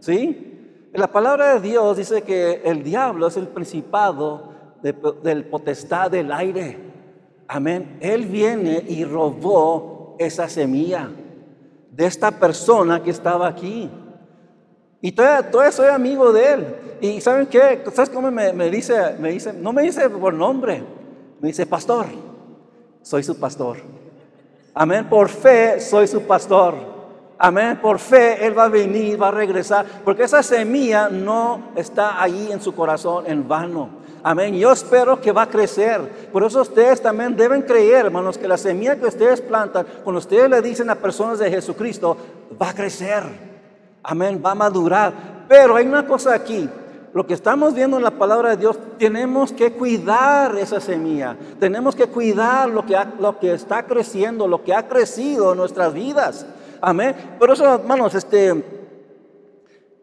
¿Sí? 0.00 0.88
La 0.92 1.06
palabra 1.06 1.54
de 1.54 1.68
Dios 1.68 1.96
dice 1.96 2.22
que 2.22 2.62
el 2.64 2.82
diablo 2.82 3.26
es 3.26 3.36
el 3.36 3.48
principado 3.48 4.52
del 4.82 5.44
potestad 5.44 6.10
del 6.10 6.32
aire. 6.32 6.78
Amén. 7.46 7.98
Él 8.00 8.26
viene 8.26 8.84
y 8.88 9.04
robó 9.04 10.16
esa 10.18 10.48
semilla 10.48 11.10
de 11.90 12.06
esta 12.06 12.30
persona 12.30 13.02
que 13.02 13.10
estaba 13.10 13.48
aquí. 13.48 13.90
Y 15.00 15.12
todavía, 15.12 15.70
soy 15.70 15.88
amigo 15.88 16.32
de 16.32 16.52
él. 16.52 16.66
Y 17.00 17.20
¿saben 17.20 17.46
qué? 17.46 17.82
¿Sabes 17.92 18.10
cómo 18.10 18.30
me, 18.30 18.52
me, 18.52 18.70
dice? 18.70 19.16
Me 19.18 19.30
dice, 19.30 19.52
no 19.52 19.72
me 19.72 19.82
dice 19.82 20.08
por 20.10 20.34
nombre, 20.34 20.82
me 21.40 21.48
dice, 21.48 21.66
pastor, 21.66 22.06
soy 23.02 23.22
su 23.22 23.38
pastor. 23.38 23.76
Amén, 24.74 25.08
por 25.08 25.28
fe 25.28 25.80
soy 25.80 26.06
su 26.06 26.22
pastor. 26.22 26.97
Amén, 27.38 27.78
por 27.80 27.98
fe 28.00 28.44
Él 28.44 28.58
va 28.58 28.64
a 28.64 28.68
venir, 28.68 29.20
va 29.20 29.28
a 29.28 29.32
regresar, 29.32 29.86
porque 30.04 30.24
esa 30.24 30.42
semilla 30.42 31.08
no 31.08 31.70
está 31.76 32.20
ahí 32.20 32.50
en 32.50 32.60
su 32.60 32.74
corazón 32.74 33.24
en 33.26 33.46
vano. 33.46 33.98
Amén. 34.22 34.54
Yo 34.56 34.72
espero 34.72 35.20
que 35.20 35.30
va 35.30 35.42
a 35.42 35.48
crecer. 35.48 36.28
Por 36.32 36.42
eso 36.42 36.60
ustedes 36.60 37.00
también 37.00 37.36
deben 37.36 37.62
creer, 37.62 38.06
hermanos, 38.06 38.36
que 38.36 38.48
la 38.48 38.58
semilla 38.58 38.96
que 38.96 39.06
ustedes 39.06 39.40
plantan, 39.40 39.86
cuando 40.02 40.18
ustedes 40.18 40.50
le 40.50 40.60
dicen 40.60 40.90
a 40.90 40.96
personas 40.96 41.38
de 41.38 41.50
Jesucristo, 41.50 42.16
va 42.60 42.70
a 42.70 42.74
crecer. 42.74 43.22
Amén, 44.02 44.42
va 44.44 44.50
a 44.50 44.56
madurar. 44.56 45.12
Pero 45.48 45.76
hay 45.76 45.86
una 45.86 46.06
cosa 46.06 46.34
aquí. 46.34 46.68
Lo 47.14 47.26
que 47.26 47.34
estamos 47.34 47.74
viendo 47.74 47.96
en 47.96 48.02
la 48.02 48.10
palabra 48.10 48.50
de 48.50 48.58
Dios, 48.58 48.78
tenemos 48.98 49.52
que 49.52 49.72
cuidar 49.72 50.56
esa 50.56 50.80
semilla. 50.80 51.36
Tenemos 51.58 51.94
que 51.94 52.06
cuidar 52.06 52.68
lo 52.68 52.84
que, 52.84 52.96
lo 53.18 53.38
que 53.38 53.54
está 53.54 53.84
creciendo, 53.84 54.46
lo 54.46 54.62
que 54.62 54.74
ha 54.74 54.88
crecido 54.88 55.52
en 55.52 55.58
nuestras 55.58 55.94
vidas. 55.94 56.44
Amén. 56.80 57.14
Por 57.38 57.50
eso, 57.50 57.74
hermanos, 57.74 58.14
este, 58.14 58.54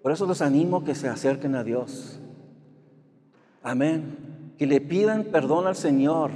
por 0.02 0.12
eso 0.12 0.26
los 0.26 0.42
animo 0.42 0.84
que 0.84 0.96
se 0.96 1.08
acerquen 1.08 1.56
a 1.56 1.64
Dios. 1.64 2.20
Amén. 3.64 4.54
Que 4.58 4.68
le 4.68 4.82
pidan 4.82 5.26
perdón 5.26 5.68
al 5.68 5.76
Señor. 5.76 6.32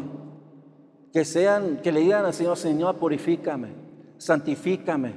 Que 1.14 1.26
sean, 1.26 1.78
que 1.78 1.92
le 1.92 2.02
digan 2.02 2.26
al 2.26 2.34
Señor, 2.34 2.56
Señor, 2.56 2.98
purifícame, 2.98 3.70
santifícame, 4.18 5.14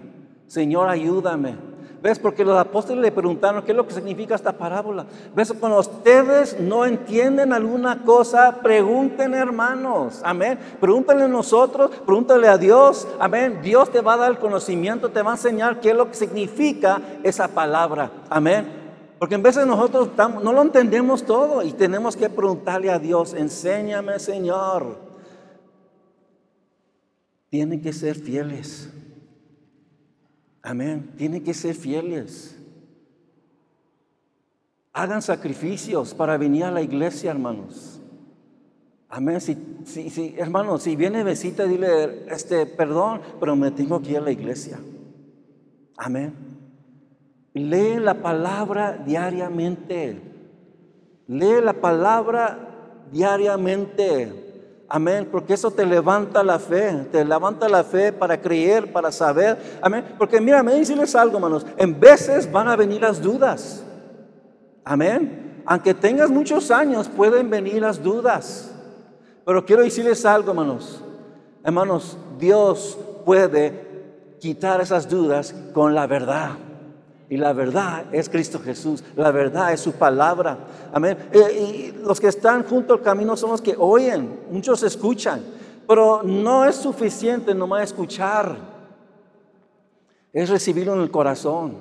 Señor, 0.46 0.88
ayúdame. 0.88 1.71
¿Ves? 2.02 2.18
Porque 2.18 2.44
los 2.44 2.58
apóstoles 2.58 3.00
le 3.00 3.12
preguntaron 3.12 3.62
qué 3.62 3.70
es 3.70 3.76
lo 3.76 3.86
que 3.86 3.94
significa 3.94 4.34
esta 4.34 4.52
parábola. 4.52 5.06
¿Ves? 5.36 5.52
Cuando 5.52 5.78
ustedes 5.78 6.58
no 6.58 6.84
entienden 6.84 7.52
alguna 7.52 8.02
cosa, 8.02 8.58
pregunten 8.60 9.34
hermanos. 9.34 10.20
Amén. 10.24 10.58
Pregúntenle 10.80 11.24
a 11.24 11.28
nosotros, 11.28 11.92
pregúntale 12.04 12.48
a 12.48 12.58
Dios. 12.58 13.06
Amén. 13.20 13.60
Dios 13.62 13.88
te 13.90 14.00
va 14.00 14.14
a 14.14 14.16
dar 14.16 14.32
el 14.32 14.38
conocimiento, 14.38 15.10
te 15.10 15.22
va 15.22 15.30
a 15.30 15.34
enseñar 15.34 15.78
qué 15.78 15.90
es 15.90 15.96
lo 15.96 16.08
que 16.08 16.14
significa 16.14 17.00
esa 17.22 17.46
palabra. 17.46 18.10
Amén. 18.28 18.66
Porque 19.20 19.36
en 19.36 19.42
veces 19.44 19.64
nosotros 19.64 20.10
no 20.42 20.52
lo 20.52 20.60
entendemos 20.60 21.24
todo 21.24 21.62
y 21.62 21.70
tenemos 21.70 22.16
que 22.16 22.28
preguntarle 22.28 22.90
a 22.90 22.98
Dios, 22.98 23.32
enséñame 23.32 24.18
Señor. 24.18 24.98
Tienen 27.48 27.80
que 27.80 27.92
ser 27.92 28.16
fieles. 28.16 28.90
Amén. 30.62 31.12
Tienen 31.16 31.42
que 31.42 31.54
ser 31.54 31.74
fieles. 31.74 32.56
Hagan 34.92 35.22
sacrificios 35.22 36.14
para 36.14 36.36
venir 36.36 36.64
a 36.64 36.70
la 36.70 36.82
iglesia, 36.82 37.30
hermanos. 37.30 38.00
Amén. 39.08 39.40
Si, 39.40 39.56
si, 39.84 40.34
hermanos, 40.38 40.84
si 40.84 40.96
viene 40.96 41.24
visita, 41.24 41.64
dile, 41.64 42.26
este, 42.32 42.66
perdón, 42.66 43.20
pero 43.40 43.56
me 43.56 43.70
tengo 43.70 44.00
que 44.00 44.12
ir 44.12 44.18
a 44.18 44.22
la 44.22 44.30
iglesia. 44.30 44.78
Amén. 45.96 46.34
Lee 47.54 47.98
la 47.98 48.14
palabra 48.14 48.96
diariamente. 49.04 50.20
Lee 51.26 51.60
la 51.62 51.74
palabra 51.74 53.06
diariamente. 53.10 54.41
Amén, 54.94 55.26
porque 55.32 55.54
eso 55.54 55.70
te 55.70 55.86
levanta 55.86 56.42
la 56.42 56.58
fe, 56.58 57.06
te 57.10 57.24
levanta 57.24 57.66
la 57.66 57.82
fe 57.82 58.12
para 58.12 58.38
creer, 58.38 58.92
para 58.92 59.10
saber. 59.10 59.78
Amén, 59.80 60.04
porque 60.18 60.38
mira, 60.38 60.62
me 60.62 60.74
decirles 60.74 61.14
algo, 61.16 61.38
hermanos, 61.38 61.64
en 61.78 61.98
veces 61.98 62.52
van 62.52 62.68
a 62.68 62.76
venir 62.76 63.00
las 63.00 63.22
dudas. 63.22 63.82
Amén, 64.84 65.62
aunque 65.64 65.94
tengas 65.94 66.28
muchos 66.28 66.70
años, 66.70 67.08
pueden 67.08 67.48
venir 67.48 67.80
las 67.80 68.02
dudas. 68.02 68.70
Pero 69.46 69.64
quiero 69.64 69.82
decirles 69.82 70.26
algo, 70.26 70.50
hermanos. 70.50 71.02
Hermanos, 71.64 72.18
Dios 72.38 72.98
puede 73.24 74.36
quitar 74.40 74.82
esas 74.82 75.08
dudas 75.08 75.54
con 75.72 75.94
la 75.94 76.06
verdad. 76.06 76.50
Y 77.32 77.38
la 77.38 77.54
verdad 77.54 78.04
es 78.12 78.28
Cristo 78.28 78.60
Jesús, 78.62 79.02
la 79.16 79.30
verdad 79.30 79.72
es 79.72 79.80
su 79.80 79.92
palabra. 79.92 80.58
Amén. 80.92 81.16
Eh, 81.32 81.94
y 81.96 82.04
los 82.04 82.20
que 82.20 82.26
están 82.26 82.62
junto 82.62 82.92
al 82.92 83.00
camino 83.00 83.38
son 83.38 83.52
los 83.52 83.62
que 83.62 83.74
oyen, 83.78 84.40
muchos 84.50 84.82
escuchan, 84.82 85.42
pero 85.88 86.22
no 86.22 86.66
es 86.66 86.76
suficiente 86.76 87.54
nomás 87.54 87.84
escuchar. 87.84 88.54
Es 90.30 90.50
recibirlo 90.50 90.92
en 90.92 91.00
el 91.00 91.10
corazón, 91.10 91.76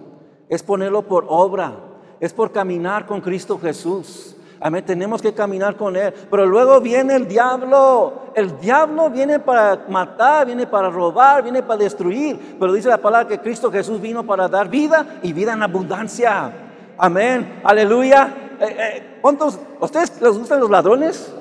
es 0.48 0.64
ponerlo 0.64 1.02
por 1.06 1.26
obra, 1.28 1.76
es 2.22 2.32
por 2.32 2.54
caminar 2.54 3.06
con 3.06 3.20
Cristo 3.20 3.60
Jesús. 3.60 4.38
Amén, 4.64 4.86
tenemos 4.86 5.24
que 5.24 5.34
caminar 5.34 5.76
con 5.76 5.96
Él. 5.96 6.14
Pero 6.30 6.46
luego 6.46 6.80
viene 6.80 7.16
el 7.16 7.28
diablo. 7.28 8.32
El 8.36 8.60
diablo 8.60 9.10
viene 9.10 9.40
para 9.40 9.86
matar, 9.90 10.46
viene 10.46 10.68
para 10.68 10.90
robar, 10.92 11.42
viene 11.42 11.64
para 11.64 11.80
destruir. 11.80 12.58
Pero 12.60 12.72
dice 12.72 12.88
la 12.88 13.00
palabra 13.00 13.28
que 13.28 13.40
Cristo 13.40 13.72
Jesús 13.72 14.00
vino 14.00 14.24
para 14.24 14.48
dar 14.48 14.70
vida 14.70 15.20
y 15.24 15.34
vida 15.34 15.54
en 15.54 15.64
abundancia. 15.64 16.54
Amén, 16.96 17.60
aleluya. 17.64 18.32
Eh, 18.60 18.78
eh, 18.80 19.18
¿Cuántos, 19.20 19.58
ustedes 19.80 20.22
les 20.22 20.38
gustan 20.38 20.60
los 20.60 20.70
ladrones? 20.70 21.34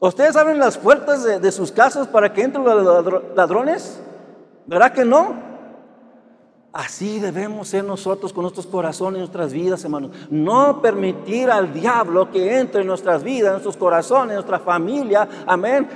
¿Ustedes 0.00 0.34
abren 0.34 0.58
las 0.58 0.78
puertas 0.78 1.22
de, 1.22 1.38
de 1.38 1.52
sus 1.52 1.70
casas 1.70 2.08
para 2.08 2.32
que 2.32 2.42
entren 2.42 2.64
los 2.64 3.36
ladrones? 3.36 4.00
¿Verdad 4.66 4.92
que 4.92 5.04
no? 5.04 5.51
Así 6.72 7.18
debemos 7.18 7.68
ser 7.68 7.84
nosotros 7.84 8.32
con 8.32 8.42
nuestros 8.42 8.66
corazones 8.66 9.16
y 9.16 9.20
nuestras 9.20 9.52
vidas, 9.52 9.84
hermanos. 9.84 10.10
No 10.30 10.80
permitir 10.80 11.50
al 11.50 11.70
diablo 11.70 12.30
que 12.30 12.58
entre 12.58 12.80
en 12.80 12.86
nuestras 12.86 13.22
vidas, 13.22 13.48
en 13.48 13.52
nuestros 13.52 13.76
corazones, 13.76 14.30
en 14.30 14.36
nuestra 14.36 14.58
familia. 14.58 15.28
Amén. 15.46 15.86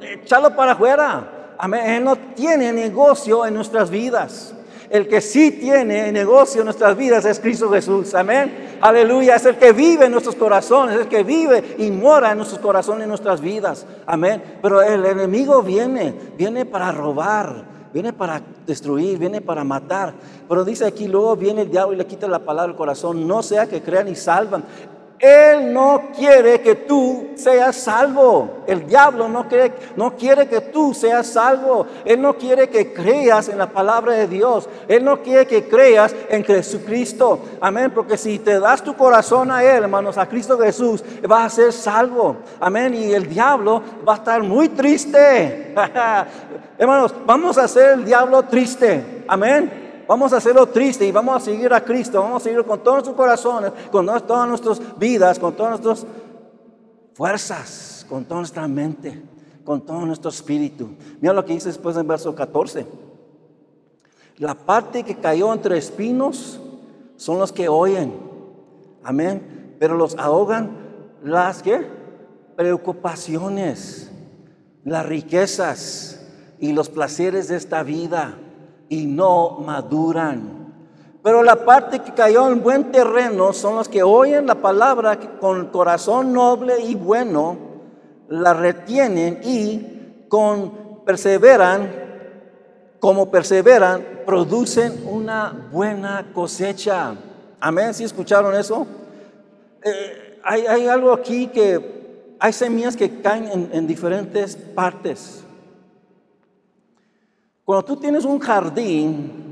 echarlo 0.00 0.56
para 0.56 0.72
afuera. 0.72 1.54
Amén. 1.56 1.86
Él 1.90 2.04
no 2.04 2.16
tiene 2.16 2.72
negocio 2.72 3.46
en 3.46 3.54
nuestras 3.54 3.88
vidas. 3.88 4.52
El 4.90 5.06
que 5.06 5.20
sí 5.20 5.52
tiene 5.52 6.10
negocio 6.10 6.62
en 6.62 6.66
nuestras 6.66 6.96
vidas 6.96 7.24
es 7.24 7.38
Cristo 7.38 7.70
Jesús. 7.70 8.12
Amén. 8.12 8.78
Aleluya. 8.80 9.36
Es 9.36 9.46
el 9.46 9.56
que 9.56 9.70
vive 9.70 10.06
en 10.06 10.12
nuestros 10.12 10.34
corazones, 10.34 10.96
es 10.96 11.02
el 11.02 11.08
que 11.08 11.22
vive 11.22 11.76
y 11.78 11.92
mora 11.92 12.32
en 12.32 12.38
nuestros 12.38 12.60
corazones, 12.60 13.04
en 13.04 13.10
nuestras 13.10 13.40
vidas. 13.40 13.86
Amén. 14.06 14.42
Pero 14.60 14.82
el 14.82 15.06
enemigo 15.06 15.62
viene, 15.62 16.12
viene 16.36 16.64
para 16.64 16.90
robar 16.90 17.75
viene 17.92 18.12
para 18.12 18.42
destruir, 18.66 19.18
viene 19.18 19.40
para 19.40 19.64
matar. 19.64 20.14
Pero 20.48 20.64
dice 20.64 20.86
aquí, 20.86 21.08
luego 21.08 21.36
viene 21.36 21.62
el 21.62 21.70
diablo 21.70 21.94
y 21.94 21.96
le 21.96 22.06
quita 22.06 22.28
la 22.28 22.40
palabra 22.40 22.70
al 22.70 22.76
corazón, 22.76 23.26
no 23.26 23.42
sea 23.42 23.66
que 23.66 23.82
crean 23.82 24.08
y 24.08 24.14
salvan. 24.14 24.64
Él 25.18 25.72
no 25.72 26.10
quiere 26.14 26.60
que 26.60 26.74
tú 26.74 27.28
seas 27.36 27.76
salvo. 27.76 28.64
El 28.66 28.86
diablo 28.86 29.28
no 29.28 29.48
quiere, 29.48 29.72
no 29.96 30.14
quiere 30.14 30.46
que 30.46 30.60
tú 30.60 30.92
seas 30.92 31.28
salvo. 31.28 31.86
Él 32.04 32.20
no 32.20 32.34
quiere 32.34 32.68
que 32.68 32.92
creas 32.92 33.48
en 33.48 33.56
la 33.58 33.70
palabra 33.70 34.12
de 34.12 34.28
Dios. 34.28 34.68
Él 34.88 35.04
no 35.04 35.22
quiere 35.22 35.46
que 35.46 35.68
creas 35.68 36.14
en 36.28 36.44
Jesucristo. 36.44 37.40
Amén. 37.60 37.92
Porque 37.94 38.18
si 38.18 38.38
te 38.38 38.60
das 38.60 38.82
tu 38.82 38.94
corazón 38.94 39.50
a 39.50 39.64
Él, 39.64 39.84
hermanos, 39.84 40.18
a 40.18 40.28
Cristo 40.28 40.58
Jesús, 40.58 41.02
vas 41.26 41.46
a 41.46 41.56
ser 41.56 41.72
salvo. 41.72 42.36
Amén. 42.60 42.94
Y 42.94 43.12
el 43.12 43.26
diablo 43.26 43.82
va 44.06 44.14
a 44.14 44.16
estar 44.16 44.42
muy 44.42 44.68
triste. 44.68 45.74
hermanos, 46.78 47.14
vamos 47.24 47.56
a 47.56 47.64
hacer 47.64 47.92
el 47.92 48.04
diablo 48.04 48.42
triste. 48.42 49.24
Amén 49.28 49.85
vamos 50.06 50.32
a 50.32 50.36
hacerlo 50.36 50.66
triste 50.66 51.06
y 51.06 51.12
vamos 51.12 51.36
a 51.36 51.44
seguir 51.44 51.72
a 51.72 51.84
Cristo, 51.84 52.20
vamos 52.20 52.42
a 52.42 52.44
seguir 52.44 52.64
con 52.64 52.80
todos 52.80 52.96
nuestros 52.96 53.16
corazones, 53.16 53.72
con 53.90 54.06
todas 54.06 54.48
nuestras 54.48 54.98
vidas, 54.98 55.38
con 55.38 55.54
todas 55.54 55.80
nuestras 55.80 56.06
fuerzas, 57.14 58.06
con 58.08 58.24
toda 58.24 58.40
nuestra 58.40 58.68
mente, 58.68 59.22
con 59.64 59.80
todo 59.80 60.04
nuestro 60.06 60.30
espíritu. 60.30 60.90
Mira 61.20 61.32
lo 61.32 61.44
que 61.44 61.54
dice 61.54 61.68
después 61.68 61.96
en 61.96 62.06
verso 62.06 62.34
14. 62.34 62.86
La 64.38 64.54
parte 64.54 65.02
que 65.02 65.16
cayó 65.16 65.52
entre 65.52 65.78
espinos 65.78 66.60
son 67.16 67.38
los 67.38 67.52
que 67.52 67.68
oyen. 67.68 68.12
Amén. 69.02 69.74
Pero 69.78 69.96
los 69.96 70.16
ahogan 70.18 70.70
las 71.22 71.62
que 71.62 71.86
preocupaciones, 72.56 74.10
las 74.84 75.06
riquezas 75.06 76.20
y 76.58 76.72
los 76.72 76.88
placeres 76.88 77.48
de 77.48 77.56
esta 77.56 77.82
vida 77.82 78.38
y 78.88 79.06
no 79.06 79.58
maduran. 79.64 80.56
Pero 81.22 81.42
la 81.42 81.56
parte 81.56 81.98
que 81.98 82.14
cayó 82.14 82.48
en 82.50 82.62
buen 82.62 82.92
terreno 82.92 83.52
son 83.52 83.76
los 83.76 83.88
que 83.88 84.02
oyen 84.02 84.46
la 84.46 84.54
palabra 84.54 85.18
con 85.40 85.66
corazón 85.70 86.32
noble 86.32 86.80
y 86.80 86.94
bueno, 86.94 87.56
la 88.28 88.54
retienen 88.54 89.40
y 89.42 90.26
con 90.28 91.04
perseveran, 91.04 91.90
como 93.00 93.30
perseveran, 93.30 94.04
producen 94.24 95.04
una 95.08 95.68
buena 95.72 96.26
cosecha. 96.32 97.14
Amén, 97.58 97.92
¿sí 97.92 98.04
escucharon 98.04 98.54
eso? 98.54 98.86
Eh, 99.82 100.38
hay, 100.44 100.86
algo 100.86 101.12
aquí 101.12 101.48
que 101.48 102.34
hay 102.38 102.52
semillas 102.52 102.96
que 102.96 103.20
caen 103.20 103.70
en 103.72 103.86
diferentes 103.86 104.54
partes. 104.54 105.45
Cuando 107.66 107.84
tú 107.84 107.96
tienes 107.96 108.24
un 108.24 108.38
jardín, 108.38 109.46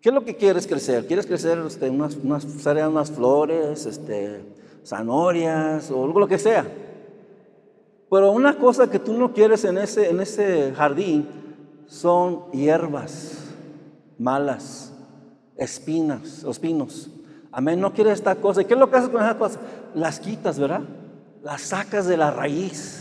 ¿Qué 0.00 0.10
es 0.10 0.14
lo 0.14 0.24
que 0.24 0.36
quieres 0.36 0.66
crecer? 0.66 1.06
¿Quieres 1.06 1.26
crecer 1.26 1.58
este, 1.66 1.90
unas, 1.90 2.14
unas, 2.14 2.44
unas 2.44 3.10
flores, 3.10 3.84
este, 3.84 4.42
zanahorias 4.84 5.90
o 5.90 6.04
algo 6.04 6.20
lo 6.20 6.28
que 6.28 6.38
sea? 6.38 6.64
Pero 8.08 8.30
una 8.30 8.56
cosa 8.56 8.88
que 8.88 9.00
tú 9.00 9.12
no 9.14 9.32
quieres 9.32 9.64
en 9.64 9.76
ese, 9.76 10.08
en 10.08 10.20
ese 10.20 10.72
jardín 10.74 11.28
son 11.86 12.50
hierbas 12.52 13.38
malas, 14.18 14.92
espinas, 15.56 16.44
espinos. 16.44 17.10
Amén, 17.50 17.80
no 17.80 17.92
quieres 17.92 18.14
esta 18.14 18.36
cosa. 18.36 18.62
¿Qué 18.62 18.74
es 18.74 18.80
lo 18.80 18.88
que 18.88 18.96
haces 18.96 19.10
con 19.10 19.20
esas 19.20 19.34
cosas? 19.34 19.58
Las 19.94 20.20
quitas, 20.20 20.60
¿verdad? 20.60 20.82
Las 21.42 21.60
sacas 21.62 22.06
de 22.06 22.16
la 22.16 22.30
raíz. 22.30 22.97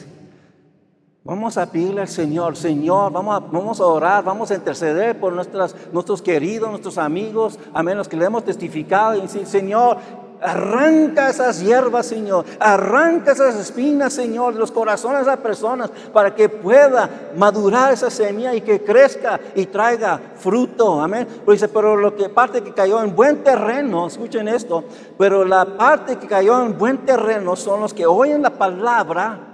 Vamos 1.28 1.58
a 1.58 1.66
pedirle 1.66 2.00
al 2.00 2.08
Señor, 2.08 2.56
Señor, 2.56 3.12
vamos 3.12 3.36
a, 3.36 3.40
vamos 3.40 3.82
a 3.82 3.86
orar, 3.86 4.24
vamos 4.24 4.50
a 4.50 4.56
interceder 4.56 5.20
por 5.20 5.34
nuestras, 5.34 5.76
nuestros 5.92 6.22
queridos, 6.22 6.70
nuestros 6.70 6.98
amigos, 6.98 7.60
amén, 7.74 7.98
los 7.98 8.08
que 8.08 8.16
le 8.16 8.24
hemos 8.24 8.46
testificado 8.46 9.14
y 9.18 9.24
decir, 9.24 9.46
Señor, 9.46 9.98
Arranca 10.40 11.30
esas 11.30 11.60
hierbas, 11.64 12.06
Señor. 12.06 12.46
Arranca 12.60 13.32
esas 13.32 13.56
espinas, 13.56 14.14
Señor, 14.14 14.54
de 14.54 14.60
los 14.60 14.72
corazones 14.72 15.22
de 15.22 15.26
las 15.26 15.40
personas 15.40 15.90
para 16.14 16.36
que 16.36 16.48
pueda 16.48 17.10
madurar 17.36 17.94
esa 17.94 18.12
semilla 18.12 18.54
y 18.54 18.62
que 18.62 18.84
crezca 18.84 19.40
y 19.56 19.66
traiga 19.66 20.20
fruto. 20.36 21.02
Amén. 21.02 21.28
Pero 21.40 21.52
dice, 21.54 21.68
pero 21.68 21.96
lo 21.96 22.16
que 22.16 22.30
parte 22.30 22.62
que 22.62 22.72
cayó 22.72 23.02
en 23.02 23.16
buen 23.16 23.44
terreno, 23.44 24.06
escuchen 24.06 24.48
esto, 24.48 24.84
pero 25.18 25.44
la 25.44 25.66
parte 25.66 26.18
que 26.18 26.28
cayó 26.28 26.62
en 26.62 26.78
buen 26.78 27.00
terreno 27.00 27.56
son 27.56 27.82
los 27.82 27.94
que 27.94 28.06
oyen 28.06 28.44
la 28.44 28.52
palabra. 28.52 29.47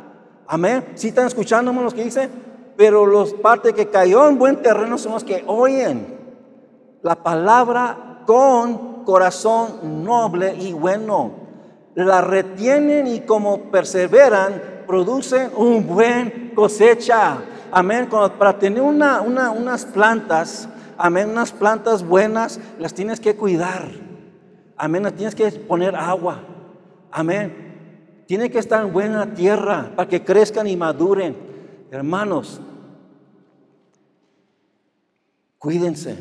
Amén. 0.48 0.86
Si 0.96 1.10
están 1.10 1.28
escuchando 1.28 1.72
los 1.74 1.94
que 1.94 2.04
dice, 2.04 2.30
pero 2.76 3.06
los 3.06 3.34
parte 3.34 3.74
que 3.74 3.90
cayó 3.90 4.28
en 4.28 4.38
buen 4.38 4.62
terreno 4.62 4.98
son 4.98 5.14
los 5.14 5.24
que 5.24 5.44
oyen 5.48 6.18
la 7.02 7.16
palabra 7.16 8.22
con 8.26 9.04
corazón 9.04 10.04
noble 10.04 10.56
y 10.56 10.74
bueno. 10.74 11.44
La 11.96 12.22
retienen 12.22 13.06
y 13.06 13.20
como 13.20 13.70
perseveran, 13.70 14.84
producen 14.88 15.52
un 15.56 15.86
buen 15.86 16.52
cosecha. 16.56 17.38
Amén. 17.72 18.10
Para 18.10 18.58
tener 18.58 18.82
una, 18.82 19.22
unas 19.22 19.86
plantas, 19.86 20.68
amén, 20.98 21.30
unas 21.30 21.52
plantas 21.52 22.04
buenas, 22.04 22.60
las 22.80 22.94
tienes 22.94 23.20
que 23.20 23.36
cuidar. 23.36 23.90
Amén, 24.76 25.04
las 25.04 25.14
tienes 25.14 25.36
que 25.36 25.52
poner 25.52 25.96
agua. 25.96 26.40
Amén. 27.12 27.63
Tiene 28.26 28.50
que 28.50 28.60
estar 28.60 28.86
en 28.86 28.94
buena 28.94 29.34
tierra 29.34 29.92
para 29.96 30.08
que 30.08 30.24
crezcan 30.24 30.68
y 30.68 30.76
maduren. 30.76 31.36
Hermanos, 31.92 32.60
cuídense. 35.58 36.18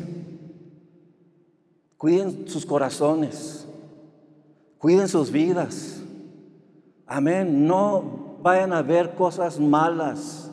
Cuiden 1.97 2.49
sus 2.49 2.65
corazones. 2.65 3.65
Cuiden 4.77 5.07
sus 5.07 5.31
vidas. 5.31 6.01
Amén. 7.07 7.65
No 7.65 8.37
vayan 8.41 8.73
a 8.73 8.81
ver 8.81 9.15
cosas 9.15 9.59
malas. 9.59 10.51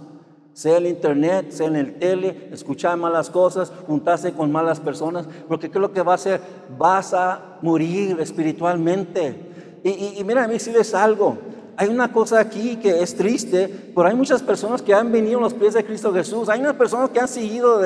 Sea 0.53 0.77
el 0.77 0.87
internet, 0.87 1.51
sea 1.51 1.67
en 1.67 1.77
el 1.77 1.99
tele, 1.99 2.49
escuchar 2.53 2.97
malas 2.97 3.31
cosas, 3.31 3.73
juntarse 3.87 4.33
con 4.33 4.53
malas 4.53 4.79
personas. 4.79 5.27
Porque 5.49 5.71
¿qué 5.71 5.79
es 5.79 5.83
lo 5.83 5.93
que 5.93 6.03
va 6.03 6.13
a 6.13 6.15
hacer? 6.17 6.41
Vas 6.79 7.15
a 7.15 7.59
morir 7.63 8.21
espiritualmente. 8.21 9.50
Y, 9.83 9.91
y, 9.91 10.15
y 10.19 10.25
mira, 10.25 10.45
a 10.45 10.47
mí 10.47 10.55
decirles 10.55 10.95
algo 10.95 11.39
hay 11.81 11.89
una 11.89 12.13
cosa 12.13 12.39
aquí 12.39 12.77
que 12.77 13.01
es 13.01 13.17
triste, 13.17 13.93
pero 13.95 14.07
hay 14.07 14.15
muchas 14.15 14.43
personas 14.43 14.83
que 14.83 14.93
han 14.93 15.11
venido 15.11 15.39
a 15.39 15.41
los 15.41 15.55
pies 15.55 15.73
de 15.73 15.83
Cristo 15.83 16.13
Jesús. 16.13 16.51
Hay 16.51 16.61
unas 16.61 16.75
personas 16.75 17.09
que 17.09 17.19
han 17.19 17.27
seguido 17.27 17.81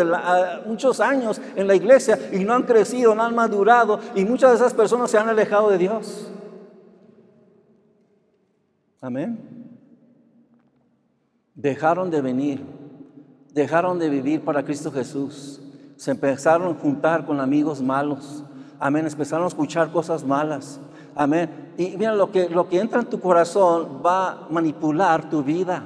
muchos 0.67 0.99
años 0.99 1.41
en 1.55 1.69
la 1.69 1.77
iglesia 1.77 2.19
y 2.33 2.41
no 2.41 2.55
han 2.55 2.65
crecido, 2.65 3.15
no 3.15 3.23
han 3.23 3.37
madurado 3.37 4.01
y 4.17 4.25
muchas 4.25 4.51
de 4.51 4.57
esas 4.57 4.75
personas 4.75 5.13
se 5.13 5.17
han 5.17 5.29
alejado 5.29 5.71
de 5.71 5.79
Dios. 5.79 6.29
Amén. 9.01 9.39
Dejaron 11.55 12.11
de 12.11 12.21
venir, 12.21 12.65
dejaron 13.53 14.01
de 14.01 14.11
vivir 14.11 14.41
para 14.41 14.65
Cristo 14.65 14.91
Jesús. 14.91 15.63
Se 15.95 16.11
empezaron 16.11 16.75
a 16.75 16.81
juntar 16.81 17.25
con 17.25 17.39
amigos 17.39 17.81
malos. 17.81 18.43
Amén. 18.81 19.07
Empezaron 19.07 19.45
a 19.45 19.49
escuchar 19.49 19.93
cosas 19.93 20.25
malas. 20.25 20.81
Amén. 21.17 21.73
Y 21.77 21.97
mira, 21.97 22.15
lo 22.15 22.31
que, 22.31 22.49
lo 22.49 22.69
que 22.69 22.81
entra 22.81 23.01
en 23.01 23.07
tu 23.07 23.21
corazón 23.21 24.01
va 24.05 24.29
a 24.29 24.47
manipular 24.51 25.29
tu 25.29 25.43
vida. 25.43 25.85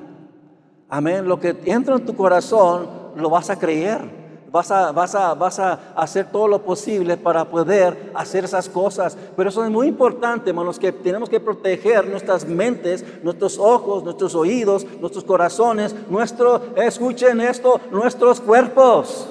Amén. 0.88 1.26
Lo 1.26 1.38
que 1.38 1.56
entra 1.66 1.96
en 1.96 2.04
tu 2.04 2.14
corazón 2.14 2.88
lo 3.16 3.30
vas 3.30 3.50
a 3.50 3.58
creer. 3.58 4.18
Vas 4.50 4.70
a, 4.70 4.92
vas, 4.92 5.14
a, 5.14 5.34
vas 5.34 5.58
a 5.58 5.92
hacer 5.94 6.30
todo 6.32 6.48
lo 6.48 6.62
posible 6.62 7.18
para 7.18 7.44
poder 7.44 8.12
hacer 8.14 8.44
esas 8.44 8.66
cosas. 8.66 9.16
Pero 9.36 9.50
eso 9.50 9.62
es 9.62 9.70
muy 9.70 9.88
importante, 9.88 10.48
hermanos, 10.48 10.78
que 10.78 10.90
tenemos 10.90 11.28
que 11.28 11.38
proteger 11.38 12.08
nuestras 12.08 12.46
mentes, 12.46 13.04
nuestros 13.22 13.58
ojos, 13.58 14.02
nuestros 14.04 14.34
oídos, 14.34 14.86
nuestros 15.00 15.24
corazones, 15.24 15.94
nuestro, 16.08 16.62
escuchen 16.76 17.42
esto, 17.42 17.78
nuestros 17.90 18.40
cuerpos. 18.40 19.28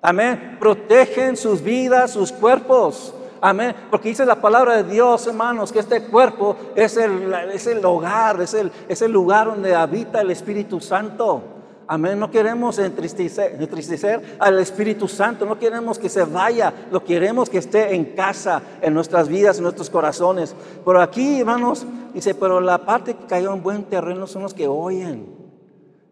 Amén. 0.00 0.56
Protegen 0.58 1.36
sus 1.36 1.62
vidas, 1.62 2.12
sus 2.12 2.32
cuerpos. 2.32 3.12
Amén. 3.40 3.74
Porque 3.90 4.08
dice 4.08 4.26
la 4.26 4.40
palabra 4.40 4.82
de 4.82 4.90
Dios, 4.90 5.26
hermanos, 5.26 5.72
que 5.72 5.78
este 5.78 6.02
cuerpo 6.04 6.56
es 6.74 6.96
el, 6.96 7.32
es 7.52 7.66
el 7.66 7.84
hogar, 7.84 8.40
es 8.40 8.54
el, 8.54 8.70
es 8.88 9.02
el 9.02 9.12
lugar 9.12 9.46
donde 9.46 9.74
habita 9.74 10.20
el 10.20 10.30
Espíritu 10.30 10.80
Santo. 10.80 11.42
Amén. 11.86 12.18
No 12.18 12.30
queremos 12.30 12.78
entristecer, 12.78 13.56
entristecer, 13.58 14.36
al 14.38 14.58
Espíritu 14.58 15.08
Santo. 15.08 15.46
No 15.46 15.58
queremos 15.58 15.98
que 15.98 16.08
se 16.08 16.24
vaya. 16.24 16.72
Lo 16.90 17.02
queremos 17.02 17.48
que 17.48 17.58
esté 17.58 17.94
en 17.94 18.04
casa, 18.14 18.60
en 18.82 18.92
nuestras 18.92 19.28
vidas, 19.28 19.56
en 19.56 19.62
nuestros 19.62 19.88
corazones. 19.88 20.54
Pero 20.84 21.00
aquí, 21.00 21.40
hermanos, 21.40 21.86
dice, 22.12 22.34
pero 22.34 22.60
la 22.60 22.78
parte 22.78 23.14
que 23.14 23.26
cayó 23.26 23.54
en 23.54 23.62
buen 23.62 23.84
terreno 23.84 24.26
son 24.26 24.42
los 24.42 24.52
que 24.52 24.68
oyen. 24.68 25.34